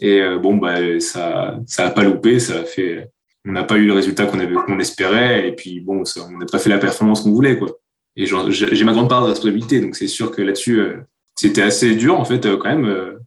Et 0.00 0.20
euh, 0.20 0.38
bon, 0.38 0.56
bah, 0.56 1.00
ça 1.00 1.58
ça 1.66 1.86
a 1.86 1.90
pas 1.90 2.02
loupé. 2.04 2.38
Ça 2.38 2.60
a 2.60 2.64
fait, 2.64 3.10
on 3.44 3.52
n'a 3.52 3.64
pas 3.64 3.76
eu 3.76 3.86
le 3.86 3.92
résultat 3.92 4.26
qu'on 4.26 4.38
avait 4.38 4.54
qu'on 4.54 4.78
espérait. 4.78 5.48
Et 5.48 5.52
puis, 5.52 5.80
bon, 5.80 6.04
on 6.16 6.38
n'a 6.38 6.46
pas 6.46 6.58
fait 6.58 6.70
la 6.70 6.78
performance 6.78 7.22
qu'on 7.22 7.32
voulait. 7.32 7.58
Quoi. 7.58 7.78
Et 8.16 8.26
j'ai 8.26 8.84
ma 8.84 8.92
grande 8.92 9.08
part 9.08 9.22
de 9.22 9.28
responsabilité. 9.28 9.80
Donc, 9.80 9.96
c'est 9.96 10.06
sûr 10.06 10.30
que 10.30 10.42
là-dessus, 10.42 10.80
euh, 10.80 10.96
c'était 11.34 11.62
assez 11.62 11.94
dur, 11.94 12.18
en 12.18 12.24
fait, 12.24 12.46
quand 12.56 12.68
même, 12.68 13.18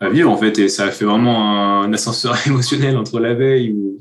à 0.00 0.08
vivre, 0.08 0.30
en 0.30 0.36
fait. 0.36 0.58
Et 0.58 0.68
ça 0.68 0.84
a 0.84 0.90
fait 0.90 1.04
vraiment 1.04 1.82
un, 1.82 1.92
ascenseur 1.92 2.36
émotionnel 2.46 2.96
entre 2.96 3.20
la 3.20 3.34
veille 3.34 3.72
où 3.72 3.98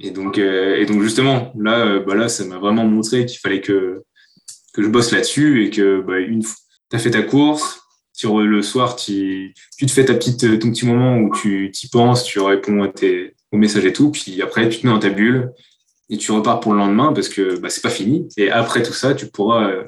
et 0.00 0.10
donc, 0.10 0.38
euh, 0.38 0.76
et 0.76 0.86
donc 0.86 1.02
justement, 1.02 1.52
là, 1.58 1.86
euh, 1.86 2.00
bah 2.00 2.14
là, 2.14 2.28
ça 2.28 2.44
m'a 2.44 2.58
vraiment 2.58 2.84
montré 2.84 3.26
qu'il 3.26 3.38
fallait 3.38 3.60
que, 3.60 4.02
que 4.72 4.82
je 4.82 4.88
bosse 4.88 5.12
là-dessus 5.12 5.64
et 5.64 5.70
que 5.70 6.00
bah, 6.00 6.18
une 6.18 6.42
fois 6.42 6.56
tu 6.90 6.96
as 6.96 6.98
fait 6.98 7.10
ta 7.10 7.22
course, 7.22 7.80
tu, 8.16 8.26
le 8.26 8.62
soir, 8.62 8.96
tu, 8.96 9.54
tu 9.78 9.86
te 9.86 9.90
fais 9.90 10.04
ta 10.04 10.14
petite, 10.14 10.60
ton 10.60 10.70
petit 10.70 10.86
moment 10.86 11.18
où 11.18 11.34
tu 11.34 11.70
y 11.70 11.88
penses, 11.88 12.24
tu 12.24 12.40
réponds 12.40 12.82
à 12.82 12.88
tes, 12.88 13.34
aux 13.50 13.56
messages 13.56 13.84
et 13.84 13.92
tout, 13.92 14.10
puis 14.10 14.42
après, 14.42 14.68
tu 14.68 14.80
te 14.80 14.86
mets 14.86 14.92
dans 14.92 14.98
ta 14.98 15.08
bulle 15.08 15.52
et 16.10 16.18
tu 16.18 16.32
repars 16.32 16.60
pour 16.60 16.72
le 16.72 16.78
lendemain 16.78 17.12
parce 17.12 17.28
que 17.28 17.58
bah, 17.58 17.70
c'est 17.70 17.82
pas 17.82 17.90
fini. 17.90 18.28
Et 18.36 18.50
après 18.50 18.82
tout 18.82 18.92
ça, 18.92 19.14
tu 19.14 19.28
pourras, 19.28 19.70
euh, 19.70 19.84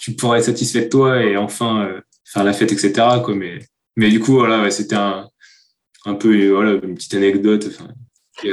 tu 0.00 0.12
pourras 0.14 0.38
être 0.38 0.44
satisfait 0.44 0.82
de 0.82 0.88
toi 0.88 1.22
et 1.22 1.36
enfin 1.36 1.88
faire 2.24 2.44
la 2.44 2.52
fête, 2.52 2.72
etc. 2.72 2.92
Quoi. 3.24 3.34
Mais, 3.34 3.58
mais 3.96 4.10
du 4.10 4.20
coup, 4.20 4.32
voilà, 4.32 4.70
c'était 4.70 4.96
un, 4.96 5.28
un 6.04 6.14
peu 6.14 6.50
voilà, 6.50 6.72
une 6.72 6.94
petite 6.94 7.14
anecdote. 7.14 7.68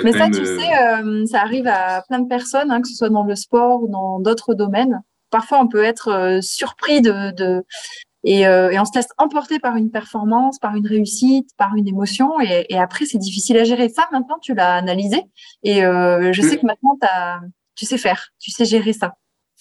Mais 0.03 0.11
ça, 0.11 0.27
tu 0.27 0.45
sais, 0.45 0.77
euh, 0.77 1.25
ça 1.25 1.41
arrive 1.41 1.67
à 1.67 2.03
plein 2.07 2.19
de 2.19 2.27
personnes, 2.27 2.71
hein, 2.71 2.81
que 2.81 2.87
ce 2.87 2.95
soit 2.95 3.09
dans 3.09 3.23
le 3.23 3.35
sport 3.35 3.83
ou 3.83 3.87
dans 3.87 4.19
d'autres 4.19 4.53
domaines. 4.53 5.01
Parfois, 5.31 5.59
on 5.59 5.67
peut 5.67 5.83
être 5.83 6.09
euh, 6.09 6.41
surpris 6.41 7.01
de, 7.01 7.31
de 7.31 7.63
et, 8.23 8.45
euh, 8.45 8.69
et, 8.69 8.79
on 8.79 8.85
se 8.85 8.91
laisse 8.93 9.07
emporter 9.17 9.57
par 9.57 9.75
une 9.77 9.89
performance, 9.89 10.59
par 10.59 10.75
une 10.75 10.85
réussite, 10.85 11.49
par 11.57 11.75
une 11.75 11.87
émotion, 11.87 12.39
et, 12.39 12.67
et 12.69 12.77
après, 12.77 13.05
c'est 13.05 13.17
difficile 13.17 13.57
à 13.57 13.63
gérer. 13.63 13.89
Ça, 13.89 14.07
maintenant, 14.11 14.37
tu 14.39 14.53
l'as 14.53 14.75
analysé, 14.75 15.23
et 15.63 15.81
je 15.81 16.41
sais 16.41 16.57
que 16.57 16.65
maintenant, 16.65 16.97
as, 17.01 17.39
tu 17.73 17.85
sais 17.87 17.97
faire, 17.97 18.27
tu 18.39 18.51
sais 18.51 18.65
gérer 18.65 18.93
ça. 18.93 19.15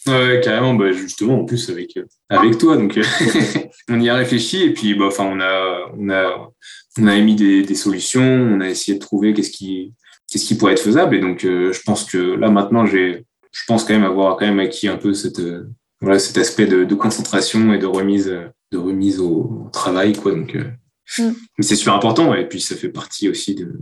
Ouais, 0.07 0.41
carrément, 0.43 0.75
bah, 0.75 0.93
justement, 0.93 1.41
en 1.41 1.45
plus 1.45 1.69
avec, 1.69 1.99
avec 2.29 2.59
toi. 2.59 2.77
Donc, 2.77 2.99
on 3.89 4.01
y 4.01 4.09
a 4.09 4.15
réfléchi 4.15 4.63
et 4.63 4.73
puis, 4.73 4.95
bah, 4.95 5.07
enfin, 5.07 5.25
on 5.25 5.41
a, 5.41 5.93
on 5.97 6.09
a, 6.09 6.51
on 6.99 7.07
a 7.07 7.17
émis 7.17 7.35
des, 7.35 7.63
des, 7.63 7.75
solutions, 7.75 8.23
on 8.23 8.61
a 8.61 8.69
essayé 8.69 8.99
de 8.99 9.03
trouver 9.03 9.35
qu'est-ce 9.35 9.51
qui, 9.51 9.93
qu'est-ce 10.31 10.47
qui 10.47 10.57
pourrait 10.57 10.73
être 10.73 10.83
faisable. 10.83 11.17
Et 11.17 11.21
donc, 11.21 11.45
euh, 11.45 11.73
je 11.73 11.83
pense 11.83 12.05
que 12.05 12.19
là, 12.19 12.51
maintenant, 12.51 12.87
j'ai, 12.87 13.27
je 13.53 13.63
pense 13.67 13.85
quand 13.85 13.93
même 13.93 14.05
avoir 14.05 14.37
quand 14.37 14.47
même 14.47 14.61
acquis 14.61 14.89
un 14.89 14.97
peu 14.97 15.13
cette, 15.13 15.41
euh, 15.41 15.69
voilà, 16.01 16.19
cet 16.19 16.39
aspect 16.39 16.67
de, 16.67 16.85
de, 16.85 16.95
concentration 16.95 17.73
et 17.75 17.79
de 17.79 17.87
remise, 17.87 18.35
de 18.73 18.79
remise 18.79 19.21
au, 19.21 19.69
travail, 19.73 20.15
quoi. 20.15 20.33
Donc, 20.33 20.57
euh, 20.57 20.71
mm. 21.19 21.35
mais 21.59 21.65
c'est 21.65 21.77
super 21.77 21.95
important. 21.95 22.35
Et 22.35 22.49
puis, 22.49 22.61
ça 22.61 22.75
fait 22.75 22.89
partie 22.89 23.29
aussi 23.29 23.55
de, 23.55 23.81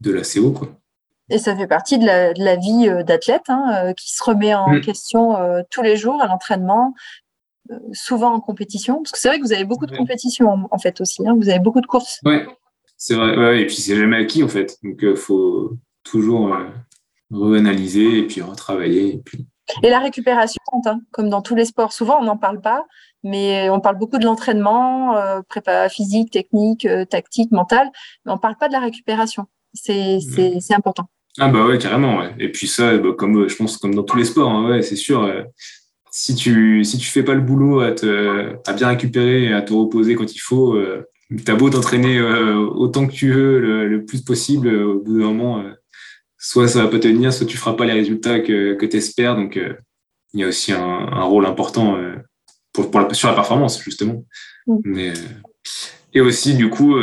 de 0.00 0.12
la 0.12 0.22
CO, 0.22 0.50
quoi. 0.50 0.76
Et 1.30 1.38
ça 1.38 1.56
fait 1.56 1.66
partie 1.66 1.98
de 1.98 2.04
la, 2.04 2.34
de 2.34 2.44
la 2.44 2.56
vie 2.56 2.88
d'athlète 3.04 3.44
hein, 3.48 3.92
qui 3.96 4.14
se 4.14 4.22
remet 4.22 4.54
en 4.54 4.68
mm. 4.68 4.80
question 4.82 5.36
tous 5.70 5.82
les 5.82 5.96
jours 5.96 6.20
à 6.20 6.26
l'entraînement, 6.26 6.94
souvent 7.92 8.34
en 8.34 8.40
compétition. 8.40 8.96
Parce 8.96 9.12
que 9.12 9.18
c'est 9.18 9.28
vrai 9.28 9.38
que 9.38 9.44
vous 9.44 9.52
avez 9.52 9.64
beaucoup 9.64 9.86
de 9.86 9.96
compétitions 9.96 10.68
en, 10.70 10.78
fait 10.78 11.00
aussi. 11.00 11.26
Hein, 11.26 11.34
vous 11.36 11.48
avez 11.48 11.60
beaucoup 11.60 11.80
de 11.80 11.86
courses. 11.86 12.20
Ouais. 12.24 12.46
C'est 12.96 13.14
vrai, 13.14 13.36
ouais, 13.36 13.60
et 13.60 13.66
puis 13.66 13.76
c'est 13.76 13.96
jamais 13.96 14.16
acquis 14.16 14.42
en 14.42 14.48
fait. 14.48 14.78
Donc 14.82 14.96
il 15.02 15.08
euh, 15.08 15.16
faut 15.16 15.76
toujours 16.04 16.54
euh, 16.54 16.70
reanalyser 17.30 18.20
et 18.20 18.26
puis 18.26 18.40
retravailler. 18.40 19.14
Et, 19.14 19.18
puis... 19.18 19.46
et 19.82 19.90
la 19.90 19.98
récupération, 19.98 20.62
hein, 20.86 21.00
comme 21.10 21.28
dans 21.28 21.42
tous 21.42 21.54
les 21.54 21.64
sports, 21.64 21.92
souvent 21.92 22.18
on 22.20 22.24
n'en 22.24 22.38
parle 22.38 22.60
pas, 22.60 22.86
mais 23.22 23.68
on 23.70 23.80
parle 23.80 23.98
beaucoup 23.98 24.18
de 24.18 24.24
l'entraînement, 24.24 25.16
euh, 25.16 25.40
prépa 25.46 25.88
physique, 25.88 26.30
technique, 26.30 26.88
tactique, 27.10 27.50
mentale, 27.52 27.90
mais 28.24 28.32
on 28.32 28.36
ne 28.36 28.40
parle 28.40 28.56
pas 28.56 28.68
de 28.68 28.72
la 28.72 28.80
récupération. 28.80 29.46
C'est 29.74 30.20
important. 30.70 31.08
Ah 31.38 31.48
bah 31.48 31.66
ouais, 31.66 31.78
carrément. 31.78 32.18
Ouais. 32.18 32.34
Et 32.38 32.50
puis 32.50 32.66
ça, 32.66 32.96
bah, 32.98 33.10
comme 33.16 33.48
je 33.48 33.56
pense 33.56 33.76
comme 33.76 33.94
dans 33.94 34.04
tous 34.04 34.16
les 34.16 34.24
sports, 34.24 34.50
hein, 34.50 34.68
ouais, 34.68 34.82
c'est 34.82 34.96
sûr. 34.96 35.30
si 36.10 36.34
tu 36.34 36.84
si 36.84 36.98
tu 36.98 37.08
fais 37.08 37.22
pas 37.22 37.34
le 37.34 37.40
boulot 37.40 37.80
à, 37.80 37.92
te, 37.92 38.54
à 38.66 38.72
bien 38.72 38.88
récupérer 38.88 39.44
et 39.44 39.52
à 39.52 39.62
te 39.62 39.72
reposer 39.72 40.14
quand 40.14 40.32
il 40.32 40.38
faut, 40.38 40.78
T'as 41.44 41.54
beau 41.54 41.70
t'entraîner 41.70 42.18
euh, 42.18 42.56
autant 42.56 43.06
que 43.06 43.12
tu 43.12 43.32
veux, 43.32 43.86
le, 43.86 44.04
plus 44.04 44.22
possible, 44.22 44.68
euh, 44.68 44.84
au 44.84 45.00
bout 45.00 45.18
d'un 45.18 45.26
moment, 45.26 45.60
euh, 45.60 45.72
soit 46.38 46.68
ça 46.68 46.82
va 46.82 46.88
pas 46.88 46.98
tenir, 46.98 47.32
soit 47.32 47.46
tu 47.46 47.56
feras 47.56 47.74
pas 47.74 47.86
les 47.86 47.92
résultats 47.92 48.40
que, 48.40 48.74
que 48.74 48.86
tu 48.86 48.96
espères. 48.98 49.34
Donc, 49.34 49.58
il 50.34 50.40
y 50.40 50.44
a 50.44 50.48
aussi 50.48 50.72
un, 50.72 51.22
rôle 51.22 51.46
important 51.46 51.98
pour, 52.72 52.90
pour 52.90 53.14
sur 53.14 53.28
la 53.28 53.34
performance, 53.34 53.82
justement. 53.82 54.24
Mm. 54.66 54.78
Mais, 54.84 55.12
et 56.12 56.20
aussi, 56.20 56.54
du 56.54 56.68
coup, 56.68 56.94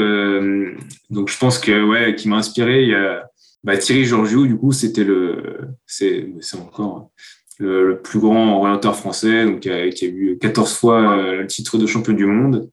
donc 1.09 1.29
je 1.29 1.37
pense 1.37 1.57
que, 1.57 1.83
ouais, 1.83 2.15
qui 2.15 2.29
m'a 2.29 2.37
inspiré, 2.37 2.83
il 2.83 2.89
y 2.89 2.95
a 2.95 3.25
bah, 3.63 3.77
Thierry 3.77 4.05
Georgiou, 4.05 4.47
du 4.47 4.57
coup, 4.57 4.71
c'était 4.71 5.03
le, 5.03 5.67
c'est 5.85 6.25
encore 6.59 7.11
le, 7.59 8.01
plus 8.01 8.19
grand 8.19 8.57
orienteur 8.57 8.95
français, 8.95 9.45
donc 9.45 9.59
qui 9.61 9.69
a, 9.69 9.85
eu 9.85 10.37
14 10.39 10.73
fois 10.73 11.33
le 11.33 11.47
titre 11.47 11.77
de 11.77 11.85
champion 11.85 12.13
du 12.13 12.25
monde. 12.25 12.69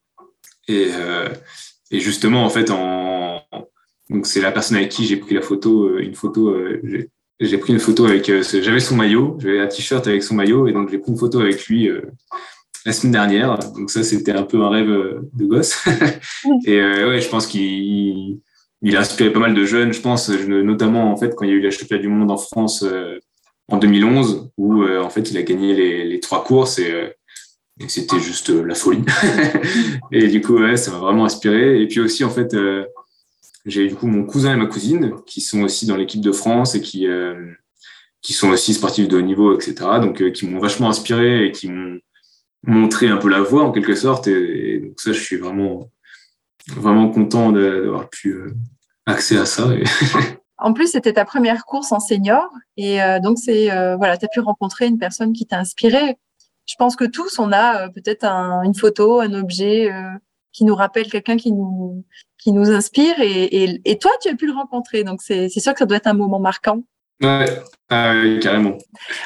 Et, 0.69 0.89
euh, 0.93 1.29
et 1.91 2.01
justement, 2.01 2.45
en 2.45 2.51
fait, 2.51 2.71
donc 4.11 4.27
c'est 4.27 4.41
la 4.41 4.53
personne 4.53 4.77
avec 4.77 4.91
qui 4.91 5.07
j'ai 5.07 5.17
pris 5.17 5.35
la 5.35 5.43
photo, 5.43 5.89
euh, 5.89 6.01
une 6.01 6.15
photo. 6.15 6.51
Euh, 6.51 7.09
j'ai 7.41 7.59
pris 7.59 7.73
une 7.73 7.79
photo 7.79 8.05
avec. 8.05 8.31
J'avais 8.43 8.81
son 8.81 8.97
maillot, 8.97 9.37
j'avais 9.41 9.61
un 9.61 9.67
t-shirt 9.67 10.07
avec 10.07 10.23
son 10.23 10.35
maillot, 10.35 10.69
et 10.69 10.73
donc 10.73 10.91
j'ai 10.91 10.99
pris 10.99 11.13
une 11.13 11.19
photo 11.19 11.41
avec 11.41 11.67
lui 11.67 11.89
la 12.85 12.93
semaine 12.93 13.13
dernière. 13.13 13.59
Donc 13.59 13.91
ça, 13.91 14.03
c'était 14.03 14.33
un 14.33 14.43
peu 14.43 14.63
un 14.63 14.71
rêve 14.71 15.21
de 15.33 15.45
gosse. 15.47 15.85
et 16.67 16.81
ouais, 16.81 17.21
je 17.21 17.29
pense 17.29 17.47
qu'il 17.47 18.41
il 18.83 18.97
a 18.97 19.01
inspiré 19.01 19.33
pas 19.33 19.41
mal 19.41 19.55
de 19.55 19.65
jeunes, 19.65 19.93
je 19.93 20.01
pense, 20.01 20.29
notamment 20.29 21.13
en 21.13 21.17
fait 21.17 21.35
quand 21.35 21.45
il 21.45 21.51
y 21.51 21.53
a 21.53 21.57
eu 21.57 21.61
la 21.61 21.71
championnat 21.71 22.03
du 22.03 22.09
monde 22.09 22.31
en 22.31 22.37
France 22.37 22.85
en 23.69 23.77
2011, 23.77 24.51
où 24.57 24.85
en 24.85 25.11
fait 25.11 25.31
il 25.31 25.37
a 25.37 25.43
gagné 25.43 25.75
les, 26.05 26.21
trois 26.21 26.45
courses 26.45 26.79
et 26.79 27.13
et 27.81 27.89
c'était 27.89 28.19
juste 28.19 28.51
euh, 28.51 28.65
la 28.65 28.75
folie. 28.75 29.05
et 30.13 30.29
du 30.29 30.41
coup, 30.41 30.59
ça 30.77 30.91
m'a 30.91 30.99
vraiment 30.99 31.25
inspiré. 31.25 31.81
Et 31.81 31.87
puis 31.87 32.01
aussi, 32.01 32.25
en 32.25 32.31
fait, 32.31 32.55
euh, 32.55 32.85
j'ai 33.67 33.87
du 33.87 33.95
coup 33.95 34.07
mon 34.07 34.25
cousin 34.25 34.55
et 34.55 34.57
ma 34.57 34.67
cousine 34.67 35.15
qui 35.27 35.41
sont 35.41 35.63
aussi 35.63 35.87
dans 35.87 35.97
l'équipe 35.97 36.21
de 36.21 36.33
France 36.33 36.75
et 36.75 36.81
qui, 36.81 37.07
euh, 37.07 37.53
qui 38.21 38.33
sont 38.33 38.51
aussi 38.51 38.75
sportifs 38.75 39.09
de 39.09 39.17
haut 39.17 39.23
niveau, 39.23 39.55
etc. 39.55 39.75
Donc, 40.01 40.33
qui 40.33 40.47
m'ont 40.47 40.59
vachement 40.59 40.89
inspiré 40.89 41.47
et 41.47 41.53
qui 41.53 41.71
m'ont 41.71 41.99
montré 42.65 43.09
un 43.09 43.17
peu 43.17 43.29
la 43.29 43.43
voie 43.43 43.63
en 43.63 43.71
quelque 43.71 43.95
sorte. 43.95 44.27
Et, 44.27 44.81
donc, 44.81 45.01
ça, 45.01 45.13
je 45.13 45.21
suis 45.21 45.37
vraiment, 45.37 45.91
vraiment 46.77 47.09
content 47.11 47.53
d'avoir 47.53 48.09
pu 48.09 48.43
accès 49.07 49.39
à 49.39 49.47
ça. 49.47 49.69
En 50.61 50.73
plus, 50.73 50.89
c'était 50.89 51.13
ta 51.13 51.25
première 51.25 51.65
course 51.67 51.93
en 51.93 52.01
senior 52.01 52.51
et 52.77 52.99
donc 53.23 53.39
c'est 53.39 53.69
voilà, 53.97 54.17
tu 54.17 54.25
as 54.25 54.29
pu 54.29 54.41
rencontrer 54.41 54.89
une 54.89 54.99
personne 54.99 55.33
qui 55.33 55.47
t'a 55.47 55.57
inspiré 55.57 56.19
je 56.69 56.75
pense 56.79 56.97
que 56.97 57.05
tous, 57.05 57.39
on 57.39 57.51
a 57.51 57.87
euh, 57.87 57.89
peut-être 57.89 58.25
une 58.27 58.75
photo, 58.75 59.21
un 59.21 59.33
objet 59.33 59.91
euh, 59.91 60.11
qui 60.53 60.65
nous 60.65 60.75
rappelle 60.75 61.11
quelqu'un 61.11 61.37
qui 61.37 61.51
nous, 61.51 62.05
qui 62.37 62.53
nous 62.53 62.71
inspire. 62.71 63.19
Et, 63.21 63.81
et, 63.85 63.99
toi, 63.99 64.11
tu 64.21 64.29
as 64.29 64.35
pu 64.35 64.47
le 64.47 64.53
rencontrer. 64.53 65.03
Donc, 65.03 65.23
c'est 65.23 65.49
sûr 65.49 65.73
que 65.73 65.79
ça 65.79 65.87
doit 65.87 65.97
être 65.97 66.07
un 66.07 66.15
moment 66.15 66.41
marquant. 66.41 66.83
Ouais, 67.23 67.47
carrément. 67.89 68.77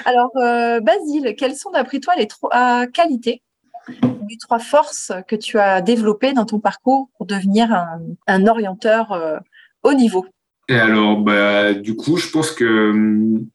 Alors, 0.05 0.31
euh, 0.37 0.81
Basile, 0.81 1.35
quelles 1.37 1.57
sont 1.57 1.70
d'après 1.70 2.00
toi 2.00 2.14
les 2.16 2.26
trois 2.26 2.87
qualités 2.87 3.42
les 3.88 4.37
trois 4.40 4.59
forces 4.59 5.12
que 5.29 5.37
tu 5.37 5.59
as 5.59 5.81
développées 5.83 6.33
dans 6.33 6.47
ton 6.47 6.61
parcours 6.61 7.11
pour 7.16 7.27
devenir 7.27 7.73
un, 7.73 8.01
un 8.27 8.47
orienteur 8.47 9.40
haut 9.83 9.95
niveau 9.95 10.25
Et 10.68 10.75
alors, 10.77 11.18
bah, 11.18 11.75
du 11.75 11.97
coup, 11.97 12.16
je 12.16 12.31
pense 12.31 12.51
que 12.51 12.90
hum, 12.90 13.47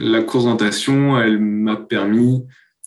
la 0.00 0.22
course 0.22 0.44
d'orientation, 0.44 1.20
elle 1.20 1.38
m'a 1.38 1.76
permis 1.76 2.44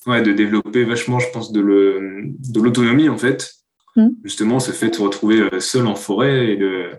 ouais, 0.08 0.21
de 0.21 0.32
développer 0.32 0.84
vachement, 0.84 1.19
je 1.19 1.30
pense, 1.32 1.52
de 1.52 1.62
l'autonomie, 1.62 3.10
en 3.10 3.17
fait. 3.17 3.54
Mm. 3.95 4.10
Justement, 4.23 4.60
ce 4.60 4.71
fait 4.71 4.89
de 4.89 4.95
se 4.95 5.02
retrouver 5.02 5.39
euh, 5.39 5.60
seul 5.60 5.88
en 5.88 5.95
forêt 5.95 6.54
et 6.54 6.58
de 6.58 6.89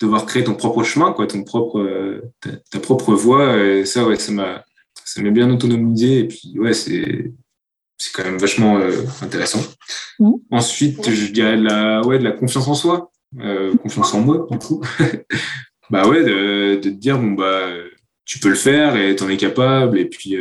devoir 0.00 0.26
créer 0.26 0.44
ton 0.44 0.54
propre 0.54 0.82
chemin, 0.82 1.12
quoi, 1.12 1.26
ton 1.26 1.44
propre, 1.44 1.80
euh, 1.80 2.32
ta, 2.70 2.80
propre 2.80 3.14
voie. 3.14 3.56
Et 3.58 3.84
ça, 3.84 4.06
ouais, 4.06 4.16
ça 4.16 4.32
m'a, 4.32 4.64
ça 5.04 5.22
m'a 5.22 5.30
bien 5.30 5.50
autonomisé. 5.50 6.20
Et 6.20 6.28
puis, 6.28 6.54
ouais, 6.58 6.74
c'est, 6.74 7.32
c'est 7.98 8.12
quand 8.12 8.24
même 8.24 8.38
vachement 8.38 8.78
euh, 8.78 9.02
intéressant. 9.22 9.60
Mm. 10.18 10.32
Ensuite, 10.50 11.10
je 11.10 11.32
dirais 11.32 11.56
de 11.56 11.64
la, 11.64 12.00
ouais, 12.02 12.18
de 12.18 12.24
la 12.24 12.32
confiance 12.32 12.68
en 12.68 12.74
soi, 12.74 13.10
confiance 13.82 14.14
en 14.14 14.20
moi, 14.20 14.46
du 14.50 14.58
coup. 14.58 14.82
bah 15.90 16.06
ouais, 16.06 16.22
de, 16.22 16.76
de 16.76 16.80
te 16.80 16.88
dire, 16.88 17.18
bon, 17.18 17.32
bah, 17.32 17.68
tu 18.24 18.38
peux 18.38 18.48
le 18.48 18.54
faire 18.54 18.96
et 18.96 19.16
tu 19.16 19.24
en 19.24 19.28
es 19.28 19.36
capable. 19.36 19.98
Et 19.98 20.06
puis, 20.06 20.36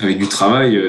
avec 0.00 0.18
du 0.18 0.26
travail, 0.26 0.80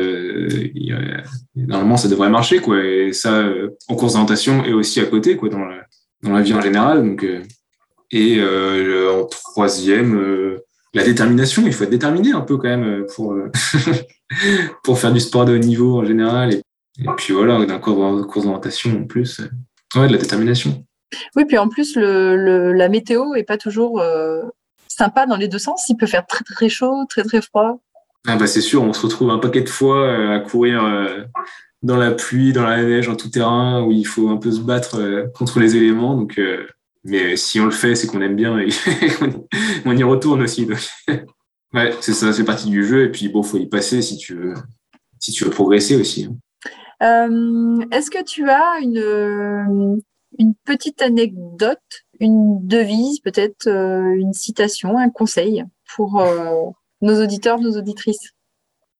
normalement, 1.55 1.97
ça 1.97 2.07
devrait 2.07 2.29
marcher. 2.29 2.59
Quoi. 2.59 2.83
Et 2.83 3.13
ça, 3.13 3.45
en 3.87 3.95
course 3.95 4.13
d'orientation 4.13 4.63
et 4.65 4.73
aussi 4.73 4.99
à 4.99 5.05
côté, 5.05 5.35
quoi, 5.35 5.49
dans 5.49 5.65
la, 5.65 5.85
dans 6.23 6.31
la 6.31 6.41
vie 6.41 6.53
en 6.53 6.61
général. 6.61 7.03
Donc, 7.03 7.25
et 8.11 8.41
en 8.41 9.25
troisième, 9.25 10.57
la 10.97 11.03
détermination. 11.03 11.63
Il 11.65 11.73
faut 11.73 11.83
être 11.83 11.89
déterminé 11.89 12.33
un 12.33 12.41
peu 12.41 12.57
quand 12.57 12.67
même 12.67 13.05
pour, 13.15 13.35
pour 14.83 14.99
faire 14.99 15.13
du 15.13 15.19
sport 15.19 15.45
de 15.45 15.55
haut 15.55 15.59
niveau 15.59 15.99
en 15.99 16.05
général. 16.05 16.53
Et, 16.53 16.61
puis 17.17 17.33
voilà, 17.33 17.63
d'un 17.65 17.79
cours 17.79 17.95
d'orientation 17.95 19.01
en 19.01 19.05
plus. 19.05 19.41
Ouais, 19.95 20.07
de 20.07 20.13
la 20.13 20.17
détermination. 20.17 20.83
Oui, 21.35 21.45
puis 21.45 21.57
en 21.57 21.69
plus, 21.69 21.95
le, 21.95 22.73
la 22.73 22.89
météo 22.89 23.35
est 23.35 23.43
pas 23.43 23.57
toujours 23.57 24.01
euh, 24.01 24.43
sympa 24.87 25.25
dans 25.25 25.37
les 25.37 25.47
deux 25.47 25.59
sens. 25.59 25.87
Il 25.89 25.95
peut 25.95 26.05
faire 26.05 26.25
très 26.25 26.43
très 26.43 26.69
chaud, 26.69 27.05
très 27.09 27.23
très 27.23 27.41
froid. 27.41 27.79
Ah 28.27 28.35
bah 28.35 28.47
c'est 28.47 28.61
sûr, 28.61 28.83
on 28.83 28.91
se 28.91 29.05
retrouve 29.05 29.29
un 29.29 29.37
paquet 29.37 29.61
de 29.61 29.69
fois 29.69 30.01
euh, 30.01 30.35
à 30.35 30.39
courir 30.39 30.83
euh, 30.83 31.23
dans 31.81 31.95
la 31.95 32.11
pluie, 32.11 32.51
dans 32.51 32.65
la 32.65 32.83
neige, 32.83 33.07
en 33.07 33.15
tout 33.15 33.29
terrain, 33.29 33.83
où 33.83 33.91
il 33.91 34.05
faut 34.05 34.29
un 34.29 34.37
peu 34.37 34.51
se 34.51 34.59
battre 34.59 35.29
contre 35.33 35.59
les 35.59 35.77
éléments. 35.77 36.15
Donc, 36.15 36.41
mais 37.07 37.37
si 37.37 37.59
on 37.59 37.65
le 37.65 37.71
fait, 37.71 37.95
c'est 37.95 38.07
qu'on 38.07 38.21
aime 38.21 38.35
bien 38.35 38.59
et 38.59 38.67
on 39.85 39.95
y 39.95 40.03
retourne 40.03 40.41
aussi. 40.41 40.67
ouais, 41.73 41.91
c'est 42.01 42.13
ça, 42.13 42.33
c'est 42.33 42.43
partie 42.43 42.69
du 42.69 42.85
jeu. 42.85 43.05
Et 43.05 43.11
puis 43.11 43.29
bon, 43.29 43.43
faut 43.43 43.57
y 43.57 43.65
passer 43.65 44.01
si 44.01 44.17
tu 44.17 44.35
veux, 44.35 44.53
si 45.19 45.31
tu 45.31 45.45
veux 45.45 45.49
progresser 45.49 45.95
aussi. 45.95 46.25
Hein. 46.25 46.35
Est-ce 47.91 48.11
que 48.11 48.23
tu 48.23 48.49
as 48.49 48.79
une, 48.81 50.01
une 50.37 50.53
petite 50.65 51.01
anecdote, 51.01 51.79
une 52.19 52.65
devise, 52.67 53.19
peut-être 53.19 53.67
euh, 53.67 54.13
une 54.15 54.33
citation, 54.33 54.97
un 54.97 55.09
conseil 55.09 55.63
pour 55.95 56.19
euh, 56.19 56.65
nos 57.01 57.23
auditeurs, 57.23 57.59
nos 57.59 57.77
auditrices? 57.77 58.33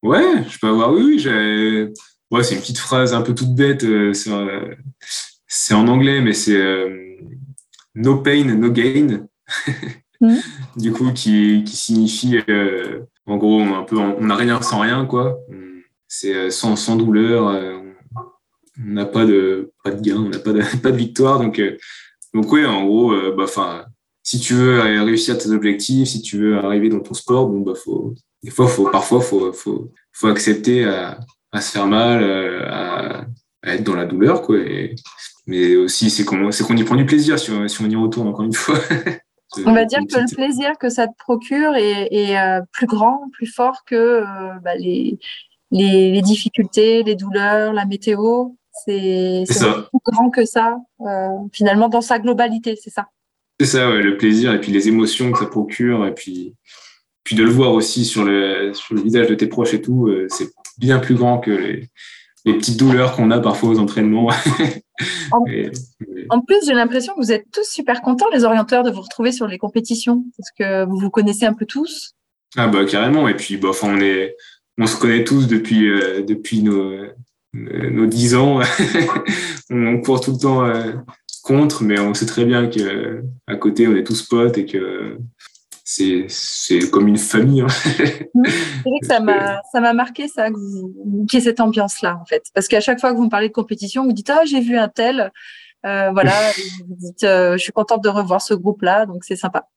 Ouais, 0.02 0.44
je 0.48 0.60
peux 0.60 0.68
avoir, 0.68 0.94
oui, 0.94 1.04
oui 1.04 1.94
ouais, 2.32 2.44
c'est 2.44 2.56
une 2.56 2.62
petite 2.62 2.78
phrase 2.78 3.14
un 3.14 3.22
peu 3.22 3.34
toute 3.36 3.54
bête, 3.54 3.84
euh, 3.84 4.14
c'est 5.48 5.74
en 5.74 5.88
anglais, 5.88 6.22
mais 6.22 6.34
c'est 6.34 6.62
no 7.98 8.18
pain, 8.22 8.46
no 8.56 8.72
gain. 8.72 9.28
Mmh. 10.22 10.36
du 10.78 10.92
coup, 10.92 11.12
qui, 11.14 11.64
qui 11.66 11.76
signifie, 11.76 12.40
en 13.26 13.38
gros, 13.38 13.62
un 13.62 13.84
peu, 13.84 13.98
on 13.98 14.22
n'a 14.22 14.36
rien 14.36 14.62
sans 14.62 14.80
rien, 14.80 15.06
quoi. 15.06 15.38
C'est 16.08 16.50
sans, 16.50 16.76
sans 16.76 16.96
douleur, 16.96 17.84
on 18.80 18.94
n'a 18.94 19.06
pas 19.06 19.26
de, 19.26 19.72
pas 19.84 19.92
de 19.92 20.02
gain, 20.02 20.18
on 20.18 20.30
n'a 20.30 20.40
pas 20.40 20.54
de, 20.54 20.62
pas 20.82 20.92
de 20.92 20.98
victoire. 20.98 21.40
Donc, 21.40 21.60
euh, 21.60 21.78
donc 22.34 22.52
oui, 22.52 22.66
en 22.66 22.86
gros, 22.86 23.12
euh, 23.12 23.36
bah, 23.36 23.86
si 24.24 24.40
tu 24.40 24.54
veux 24.54 24.80
réussir 25.04 25.38
tes 25.38 25.50
objectifs, 25.50 26.10
si 26.10 26.22
tu 26.22 26.38
veux 26.38 26.58
arriver 26.58 26.90
dans 26.90 27.00
ton 27.00 27.14
sport, 27.14 27.48
bon, 27.48 27.62
bah, 27.62 27.74
faut, 27.76 28.14
des 28.44 28.52
fois, 28.52 28.68
faut, 28.68 28.90
parfois, 28.90 29.22
faut, 29.22 29.54
faut, 29.54 29.92
faut 30.12 30.28
accepter 30.28 30.86
à, 30.86 31.20
à 31.52 31.62
se 31.62 31.72
faire 31.72 31.88
mal, 31.88 32.22
euh, 32.24 32.66
à, 32.68 33.26
à, 33.64 33.74
être 33.74 33.84
dans 33.84 33.96
la 33.96 34.06
douleur, 34.06 34.42
quoi. 34.42 34.58
Mais 35.48 35.76
aussi, 35.76 36.10
c'est 36.10 36.24
qu'on 36.24 36.50
y 36.50 36.84
prend 36.84 36.96
du 36.96 37.06
plaisir 37.06 37.40
si 37.40 37.52
on, 37.52 37.68
si 37.68 37.82
on 37.82 37.90
y 37.90 37.96
retourne 37.96 38.28
encore 38.28 38.46
une 38.46 38.54
fois. 38.54 38.78
On 39.66 39.74
va 39.74 39.86
dire 39.86 40.00
que 40.00 40.20
le 40.20 40.36
plaisir 40.36 40.78
que 40.78 40.90
ça 40.90 41.08
te 41.08 41.18
procure 41.18 41.74
est, 41.76 42.10
est 42.12 42.38
plus 42.74 42.86
grand, 42.86 43.22
plus 43.32 43.48
fort 43.48 43.86
que 43.86 44.22
bah, 44.62 44.76
les, 44.76 45.18
les, 45.72 46.12
les, 46.12 46.22
difficultés, 46.22 47.02
les 47.04 47.16
douleurs, 47.16 47.74
la 47.74 47.86
météo. 47.86 48.50
C'est 48.86 49.44
plus 49.48 50.00
grand 50.06 50.30
que 50.30 50.46
ça, 50.46 50.78
euh, 51.02 51.30
finalement, 51.52 51.90
dans 51.90 52.02
sa 52.02 52.20
globalité, 52.20 52.76
c'est 52.80 52.90
ça. 52.90 53.08
C'est 53.60 53.66
ça, 53.66 53.90
ouais, 53.90 54.04
le 54.04 54.18
plaisir 54.18 54.54
et 54.54 54.62
puis 54.62 54.72
les 54.72 54.88
émotions 54.88 55.32
que 55.32 55.40
ça 55.40 55.48
procure, 55.48 56.06
et 56.06 56.14
puis, 56.14 56.56
puis 57.24 57.36
de 57.36 57.44
le 57.44 57.50
voir 57.50 57.74
aussi 57.74 58.06
sur 58.06 58.24
le, 58.24 58.74
sur 58.74 58.94
le 58.94 59.02
visage 59.02 59.28
de 59.28 59.36
tes 59.36 59.48
proches 59.48 59.74
et 59.74 59.82
tout, 59.82 60.08
euh, 60.08 60.28
c'est 60.30 60.52
bien 60.78 61.00
plus 61.00 61.16
grand 61.16 61.40
que 61.40 61.50
les, 61.50 61.90
les 62.48 62.54
petites 62.54 62.78
douleurs 62.78 63.16
qu'on 63.16 63.30
a 63.30 63.40
parfois 63.40 63.70
aux 63.70 63.80
entraînements. 63.80 64.30
en, 65.32 66.42
plus, 66.42 66.58
j'ai 66.66 66.74
l'impression 66.74 67.14
que 67.14 67.20
vous 67.20 67.32
êtes 67.32 67.46
tous 67.52 67.70
super 67.70 68.02
contents, 68.02 68.28
les 68.34 68.46
orienteurs, 68.46 68.84
de 68.84 68.90
vous 68.90 69.02
retrouver 69.02 69.32
sur 69.32 69.48
les 69.48 69.58
compétitions, 69.58 70.24
parce 70.38 70.52
que 70.58 70.86
vous 70.86 70.98
vous 70.98 71.10
connaissez 71.10 71.46
un 71.46 71.54
peu 71.54 71.66
tous. 71.66 72.14
Ah 72.56 72.68
bah 72.68 72.86
carrément, 72.86 73.28
et 73.28 73.36
puis 73.36 73.58
bah, 73.58 73.72
on, 73.84 74.00
est, 74.00 74.36
on 74.78 74.88
se 74.88 74.98
connaît 74.98 75.26
tous 75.26 75.48
depuis, 75.48 75.90
euh, 75.90 76.22
depuis 76.24 76.64
nos, 76.64 76.94
euh, 76.94 77.10
nos 77.54 78.06
10 78.06 78.36
ans, 78.36 78.62
on 79.70 80.00
court 80.00 80.22
tout 80.22 80.32
le 80.32 80.38
temps 80.38 80.66
euh, 80.66 80.94
contre, 81.44 81.84
mais 81.84 82.00
on 82.00 82.14
sait 82.14 82.26
très 82.26 82.46
bien 82.46 82.68
que 82.68 83.24
à 83.48 83.56
côté 83.58 83.88
on 83.88 83.96
est 83.96 84.06
tous 84.06 84.24
potes 84.24 84.58
et 84.58 84.66
que 84.66 85.18
c'est 85.90 86.26
c'est 86.28 86.90
comme 86.90 87.08
une 87.08 87.18
famille. 87.18 87.62
Hein. 87.62 87.68
c'est 87.70 88.30
vrai 88.34 89.00
que 89.02 89.08
ça 89.08 89.22
m'a 89.22 89.94
marqué 89.94 90.28
ça 90.28 90.50
que 90.50 90.58
vous 90.58 91.26
qu'il 91.26 91.40
y 91.40 91.42
ait 91.42 91.46
cette 91.46 91.62
ambiance 91.62 92.02
là 92.02 92.20
en 92.22 92.26
fait, 92.26 92.44
parce 92.54 92.68
qu'à 92.68 92.82
chaque 92.82 93.00
fois 93.00 93.14
que 93.14 93.16
vous 93.16 93.24
me 93.24 93.30
parlez 93.30 93.48
de 93.48 93.54
compétition, 93.54 94.04
vous 94.04 94.12
dites 94.12 94.30
ah 94.30 94.42
j'ai 94.46 94.60
vu 94.60 94.78
un 94.78 94.90
tel, 94.90 95.32
euh, 95.86 96.12
voilà, 96.12 96.34
vous 96.90 96.96
dites 96.98 97.22
je 97.22 97.58
suis 97.58 97.72
contente 97.72 98.04
de 98.04 98.10
revoir 98.10 98.42
ce 98.42 98.54
groupe 98.54 98.82
là, 98.82 99.06
donc 99.06 99.24
c'est 99.24 99.38
sympa. 99.38 99.70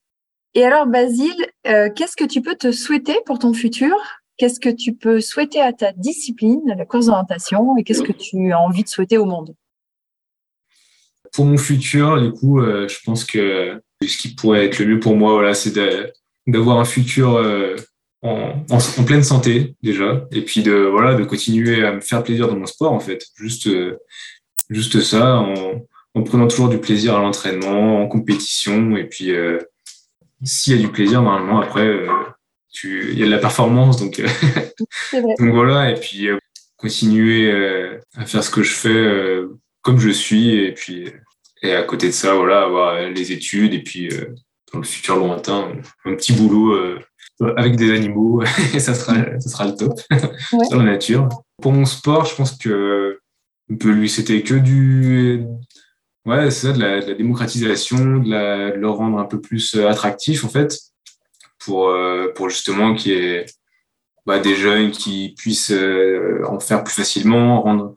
Et 0.55 0.64
alors 0.64 0.88
Basile, 0.88 1.46
qu'est-ce 1.62 2.16
que 2.16 2.25
tu 2.25 2.42
peux 2.42 2.57
te 2.57 2.73
souhaiter 2.73 3.16
pour 3.25 3.38
ton 3.38 3.55
futur? 3.55 3.96
Qu'est-ce 4.37 4.59
que 4.59 4.70
tu 4.70 4.94
peux 4.94 5.20
souhaiter 5.20 5.61
à 5.61 5.73
ta 5.73 5.92
discipline, 5.92 6.61
la 6.77 6.87
course 6.87 7.07
d'orientation, 7.07 7.77
et 7.77 7.85
qu'est-ce 7.85 8.03
que 8.03 8.11
tu 8.11 8.51
as 8.51 8.59
envie 8.59 8.83
de 8.83 8.88
souhaiter 8.88 9.16
au 9.16 9.27
monde? 9.27 9.55
Pour 11.33 11.44
mon 11.44 11.57
futur, 11.57 12.20
du 12.20 12.33
coup, 12.33 12.59
euh, 12.59 12.88
je 12.88 12.99
pense 13.05 13.25
que 13.25 13.81
ce 14.09 14.17
qui 14.17 14.35
pourrait 14.35 14.67
être 14.67 14.79
le 14.79 14.87
mieux 14.87 15.01
pour 15.01 15.17
moi, 15.17 15.33
voilà, 15.33 15.55
c'est 15.55 15.75
d'avoir 16.47 16.79
un 16.79 16.85
futur 16.85 17.37
euh, 17.37 17.77
en, 18.23 18.65
pleine 19.07 19.23
santé 19.23 19.75
déjà, 19.83 20.27
et 20.33 20.43
puis 20.43 20.63
de 20.63 20.73
voilà, 20.73 21.15
de 21.15 21.25
continuer 21.25 21.85
à 21.85 21.93
me 21.93 22.01
faire 22.01 22.23
plaisir 22.23 22.49
dans 22.49 22.57
mon 22.57 22.67
sport 22.67 22.93
en 22.93 23.01
fait, 23.01 23.27
juste 23.37 23.67
euh, 23.67 23.99
juste 24.69 25.01
ça, 25.01 25.37
en, 25.37 25.83
en, 26.15 26.23
prenant 26.23 26.49
toujours 26.49 26.69
du 26.69 26.79
plaisir 26.79 27.17
à 27.17 27.21
l'entraînement, 27.21 28.03
en 28.03 28.09
compétition, 28.09 28.97
et 28.97 29.05
puis 29.05 29.33
s'il 30.43 30.77
y 30.77 30.79
a 30.79 30.81
du 30.81 30.91
plaisir, 30.93 31.23
normalement 31.23 31.61
après 31.61 32.07
il 32.85 33.19
y 33.19 33.23
a 33.23 33.27
de 33.27 33.31
la 33.31 33.39
performance, 33.39 33.99
donc, 33.99 34.21
euh, 34.21 34.29
donc 35.13 35.51
voilà, 35.53 35.91
et 35.91 35.95
puis 35.95 36.29
euh, 36.29 36.39
continuer 36.77 37.51
euh, 37.51 37.99
à 38.17 38.27
faire 38.27 38.43
ce 38.43 38.51
que 38.51 38.63
je 38.63 38.73
fais 38.73 39.43
comme 39.83 39.99
je 39.99 40.11
suis, 40.11 40.57
et 40.57 40.73
puis 40.73 41.13
et 41.62 41.75
à 41.75 41.83
côté 41.83 42.09
de 42.09 42.12
ça, 42.12 42.35
voilà, 42.35 42.62
avoir 42.62 43.01
les 43.01 43.33
études, 43.33 43.75
et 43.75 43.83
puis 43.83 44.09
dans 44.73 44.79
le 44.79 44.85
futur 44.85 45.16
lointain, 45.16 45.73
un 46.05 46.14
petit 46.14 46.33
boulot 46.33 46.99
avec 47.57 47.77
des 47.77 47.92
animaux, 47.92 48.42
et 48.75 48.81
ça 48.81 48.94
sera, 48.94 49.14
ça 49.40 49.49
sera 49.49 49.66
le 49.66 49.75
top 49.75 49.99
dans 50.70 50.79
la 50.79 50.92
nature. 50.92 51.29
Pour 51.61 51.73
mon 51.73 51.85
sport, 51.85 52.25
je 52.25 52.35
pense 52.35 52.57
que 52.57 53.18
lui, 53.68 54.09
c'était 54.09 54.42
que 54.42 54.55
du, 54.55 55.44
ouais, 56.25 56.51
c'est 56.51 56.68
ça, 56.68 56.73
de 56.73 56.81
la, 56.81 57.14
démocratisation, 57.14 58.18
de, 58.18 58.31
la, 58.31 58.70
de, 58.70 58.77
le 58.77 58.88
rendre 58.88 59.18
un 59.18 59.27
peu 59.27 59.40
plus 59.40 59.75
attractif, 59.75 60.44
en 60.44 60.49
fait 60.49 60.79
pour, 61.61 61.88
euh, 61.88 62.33
pour 62.35 62.51
justement 62.51 62.94
qu'il 62.94 63.12
y 63.12 63.14
ait 63.14 63.46
bah, 64.27 64.40
des 64.40 64.57
jeunes 64.57 64.90
qui 64.90 65.35
puissent 65.38 65.70
euh, 65.70 66.42
en 66.49 66.59
faire 66.59 66.83
plus 66.83 66.94
facilement, 66.94 67.62
rendre, 67.62 67.94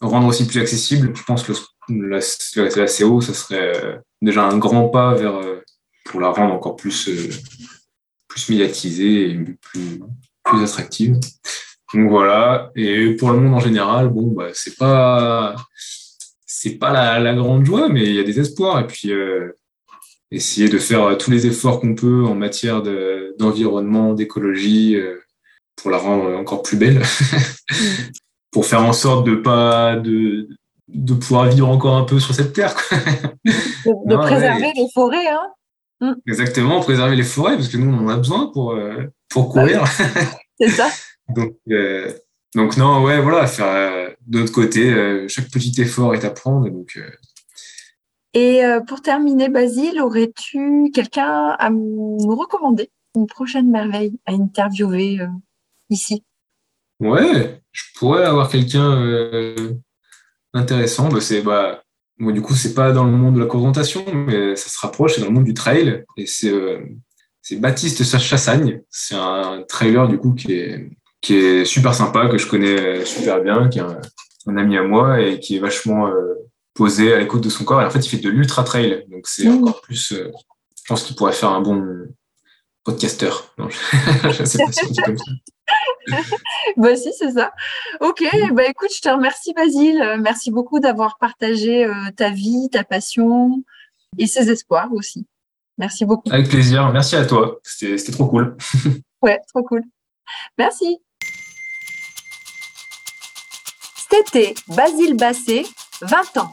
rendre 0.00 0.28
aussi 0.28 0.46
plus 0.46 0.60
accessible. 0.60 1.12
Je 1.16 1.22
pense 1.24 1.42
que 1.42 1.52
la, 1.88 2.18
la, 2.56 2.86
CO, 2.86 3.20
ça 3.20 3.34
serait 3.34 3.76
euh, 3.76 3.96
déjà 4.22 4.44
un 4.44 4.58
grand 4.58 4.88
pas 4.88 5.14
vers, 5.14 5.40
pour 6.04 6.20
la 6.20 6.30
rendre 6.30 6.54
encore 6.54 6.76
plus, 6.76 7.08
plus 8.28 8.48
médiatisée 8.50 9.30
et 9.30 9.34
plus, 9.60 10.00
plus 10.44 10.62
attractive. 10.62 11.18
Donc 11.94 12.10
voilà. 12.10 12.70
Et 12.76 13.14
pour 13.16 13.30
le 13.30 13.40
monde 13.40 13.54
en 13.54 13.60
général, 13.60 14.08
bon, 14.08 14.32
bah, 14.32 14.48
c'est 14.52 14.76
pas, 14.76 15.56
c'est 16.46 16.76
pas 16.76 16.92
la, 16.92 17.18
la, 17.18 17.34
grande 17.34 17.64
joie, 17.64 17.88
mais 17.88 18.04
il 18.04 18.14
y 18.14 18.20
a 18.20 18.24
des 18.24 18.40
espoirs. 18.40 18.80
Et 18.80 18.86
puis, 18.86 19.12
essayer 20.30 20.68
de 20.68 20.78
faire 20.78 21.04
euh, 21.04 21.16
tous 21.16 21.30
les 21.30 21.46
efforts 21.46 21.80
qu'on 21.80 21.94
peut 21.94 22.24
en 22.24 22.34
matière 22.34 22.82
d'environnement, 23.38 24.14
d'écologie, 24.14 24.96
euh, 24.96 25.18
pour 25.76 25.90
la 25.90 25.98
rendre 25.98 26.36
encore 26.36 26.62
plus 26.62 26.76
belle, 26.76 27.02
pour 28.50 28.66
faire 28.66 28.82
en 28.82 28.92
sorte 28.92 29.26
de 29.26 29.36
pas 29.36 29.96
de, 29.96 30.48
de 30.88 31.14
pouvoir 31.14 31.46
vivre 31.46 31.68
encore 31.68 31.96
un 31.96 32.04
peu 32.04 32.18
sur 32.18 32.34
cette 32.34 32.52
terre. 32.52 32.74
De, 33.84 34.16
préserver 34.16 34.72
les 34.74 34.86
forêts, 34.94 35.28
hein 35.28 35.48
mm. 36.00 36.14
Exactement, 36.26 36.80
préserver 36.80 37.16
les 37.16 37.22
forêts, 37.22 37.56
parce 37.56 37.68
que 37.68 37.76
nous, 37.76 37.92
on 37.92 38.06
en 38.06 38.08
a 38.08 38.16
besoin 38.16 38.50
pour, 38.52 38.72
euh, 38.72 39.04
pour 39.28 39.54
bah 39.54 39.62
courir. 39.62 39.84
C'est 40.60 40.70
ça. 40.70 40.88
donc, 41.28 41.56
donc, 42.54 42.76
non, 42.76 43.02
ouais, 43.04 43.20
voilà, 43.20 43.46
faire 43.46 44.14
de 44.26 44.38
l'autre 44.38 44.52
côté, 44.52 45.26
chaque 45.28 45.50
petit 45.50 45.80
effort 45.80 46.14
est 46.14 46.24
à 46.24 46.30
prendre. 46.30 46.68
Donc, 46.68 46.98
et 48.34 48.64
euh, 48.64 48.80
pour 48.80 49.00
terminer, 49.00 49.48
Basile, 49.48 50.00
aurais-tu 50.00 50.90
quelqu'un 50.92 51.56
à 51.58 51.70
nous 51.70 52.36
recommander, 52.36 52.90
une 53.16 53.26
prochaine 53.26 53.70
merveille 53.70 54.18
à 54.26 54.32
interviewer 54.32 55.20
euh, 55.20 55.26
ici? 55.90 56.22
Ouais, 57.00 57.62
je 57.72 57.84
pourrais 57.96 58.24
avoir 58.24 58.48
quelqu'un 58.48 59.00
euh, 59.00 59.74
intéressant. 60.58 61.08
Bah, 61.08 61.20
c'est 61.20 61.42
bah, 61.42 61.82
du 62.18 62.42
coup, 62.42 62.54
c'est 62.54 62.74
pas 62.74 62.92
dans 62.92 63.04
le 63.04 63.12
monde 63.12 63.34
de 63.34 63.40
la 63.40 63.46
présentation, 63.46 64.04
mais 64.12 64.56
ça 64.56 64.68
se 64.68 64.78
rapproche, 64.80 65.14
c'est 65.14 65.20
dans 65.20 65.28
le 65.28 65.32
monde 65.32 65.44
du 65.44 65.54
trail. 65.54 66.04
Et 66.16 66.26
c'est 66.26 66.52
c'est 67.42 67.56
Baptiste 67.56 68.04
Chassagne. 68.04 68.82
C'est 68.90 69.14
un 69.14 69.62
trailer 69.68 70.08
du 70.08 70.18
coup 70.18 70.34
qui 70.34 70.52
est, 70.52 70.90
qui 71.20 71.36
est 71.36 71.64
super 71.64 71.94
sympa, 71.94 72.28
que 72.28 72.36
je 72.36 72.46
connais 72.46 73.04
super 73.04 73.42
bien, 73.42 73.68
qui 73.68 73.78
est 73.78 73.82
un, 73.82 74.56
ami 74.56 74.76
à 74.76 74.82
moi 74.82 75.20
et 75.20 75.40
qui 75.40 75.56
est 75.56 75.60
vachement 75.60 76.10
posé 76.74 77.12
à 77.12 77.18
l'écoute 77.18 77.42
de 77.42 77.48
son 77.48 77.64
corps. 77.64 77.82
Et 77.82 77.84
en 77.84 77.90
fait, 77.90 78.04
il 78.04 78.08
fait 78.08 78.18
de 78.18 78.28
l'ultra 78.28 78.64
trail, 78.64 79.04
donc 79.10 79.26
c'est 79.26 79.44
mmh. 79.44 79.58
encore 79.58 79.80
plus. 79.80 80.12
je 80.12 80.82
pense 80.86 81.02
qu'il 81.02 81.16
pourrait 81.16 81.32
faire 81.32 81.50
un 81.50 81.60
bon 81.60 82.06
podcasteur. 82.84 83.52
Non, 83.58 83.68
je, 84.30 84.44
sais 84.44 84.58
pas 84.64 84.72
si 84.72 84.86
on 84.86 84.90
dit 84.90 85.00
comme 85.00 85.18
ça. 85.18 85.24
bah 86.76 86.96
si, 86.96 87.12
c'est 87.12 87.32
ça. 87.32 87.52
Ok, 88.00 88.24
bah 88.52 88.64
écoute, 88.66 88.90
je 88.94 89.00
te 89.00 89.08
remercie 89.08 89.52
Basile. 89.54 90.16
Merci 90.20 90.50
beaucoup 90.50 90.80
d'avoir 90.80 91.18
partagé 91.18 91.84
euh, 91.84 92.10
ta 92.16 92.30
vie, 92.30 92.68
ta 92.70 92.84
passion 92.84 93.62
et 94.16 94.26
ses 94.26 94.50
espoirs 94.50 94.92
aussi. 94.92 95.26
Merci 95.76 96.04
beaucoup. 96.04 96.30
Avec 96.30 96.48
plaisir. 96.48 96.90
Merci 96.92 97.16
à 97.16 97.24
toi. 97.24 97.58
C'était 97.62 98.12
trop 98.12 98.26
cool. 98.26 98.56
ouais, 99.22 99.40
trop 99.48 99.62
cool. 99.62 99.82
Merci. 100.56 100.98
C'était 104.10 104.54
Basile 104.68 105.16
Bassé, 105.16 105.66
20 106.00 106.38
ans, 106.38 106.50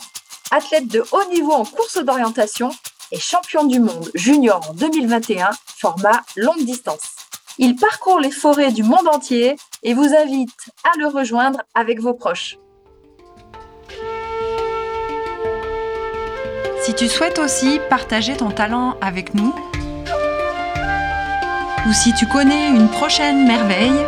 athlète 0.52 0.88
de 0.88 1.04
haut 1.12 1.30
niveau 1.32 1.54
en 1.54 1.64
course 1.64 2.04
d'orientation 2.04 2.70
et 3.12 3.20
champion 3.20 3.66
du 3.66 3.80
monde 3.80 4.12
junior 4.14 4.62
en 4.70 4.74
2021, 4.74 5.52
format 5.78 6.22
longue 6.36 6.66
distance. 6.66 7.15
Il 7.58 7.76
parcourt 7.76 8.20
les 8.20 8.32
forêts 8.32 8.72
du 8.72 8.84
monde 8.84 9.08
entier 9.08 9.56
et 9.84 9.94
vous 9.94 10.14
invite 10.14 10.70
à 10.84 10.98
le 10.98 11.08
rejoindre 11.08 11.60
avec 11.74 12.02
vos 12.02 12.14
proches. 12.14 12.58
Si 16.82 16.94
tu 16.94 17.08
souhaites 17.08 17.40
aussi 17.40 17.80
partager 17.90 18.36
ton 18.36 18.52
talent 18.52 18.96
avec 19.02 19.34
nous, 19.34 19.54
ou 21.88 21.94
si 21.94 22.14
tu 22.14 22.28
connais 22.28 22.70
une 22.70 22.90
prochaine 22.90 23.48
merveille, 23.48 24.06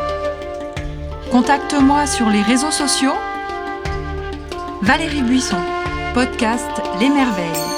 contacte-moi 1.31 2.05
sur 2.05 2.29
les 2.29 2.41
réseaux 2.41 2.71
sociaux. 2.71 3.15
Valérie 4.81 5.21
Buisson, 5.21 5.61
podcast 6.13 6.69
Les 6.99 7.09
Merveilles. 7.09 7.76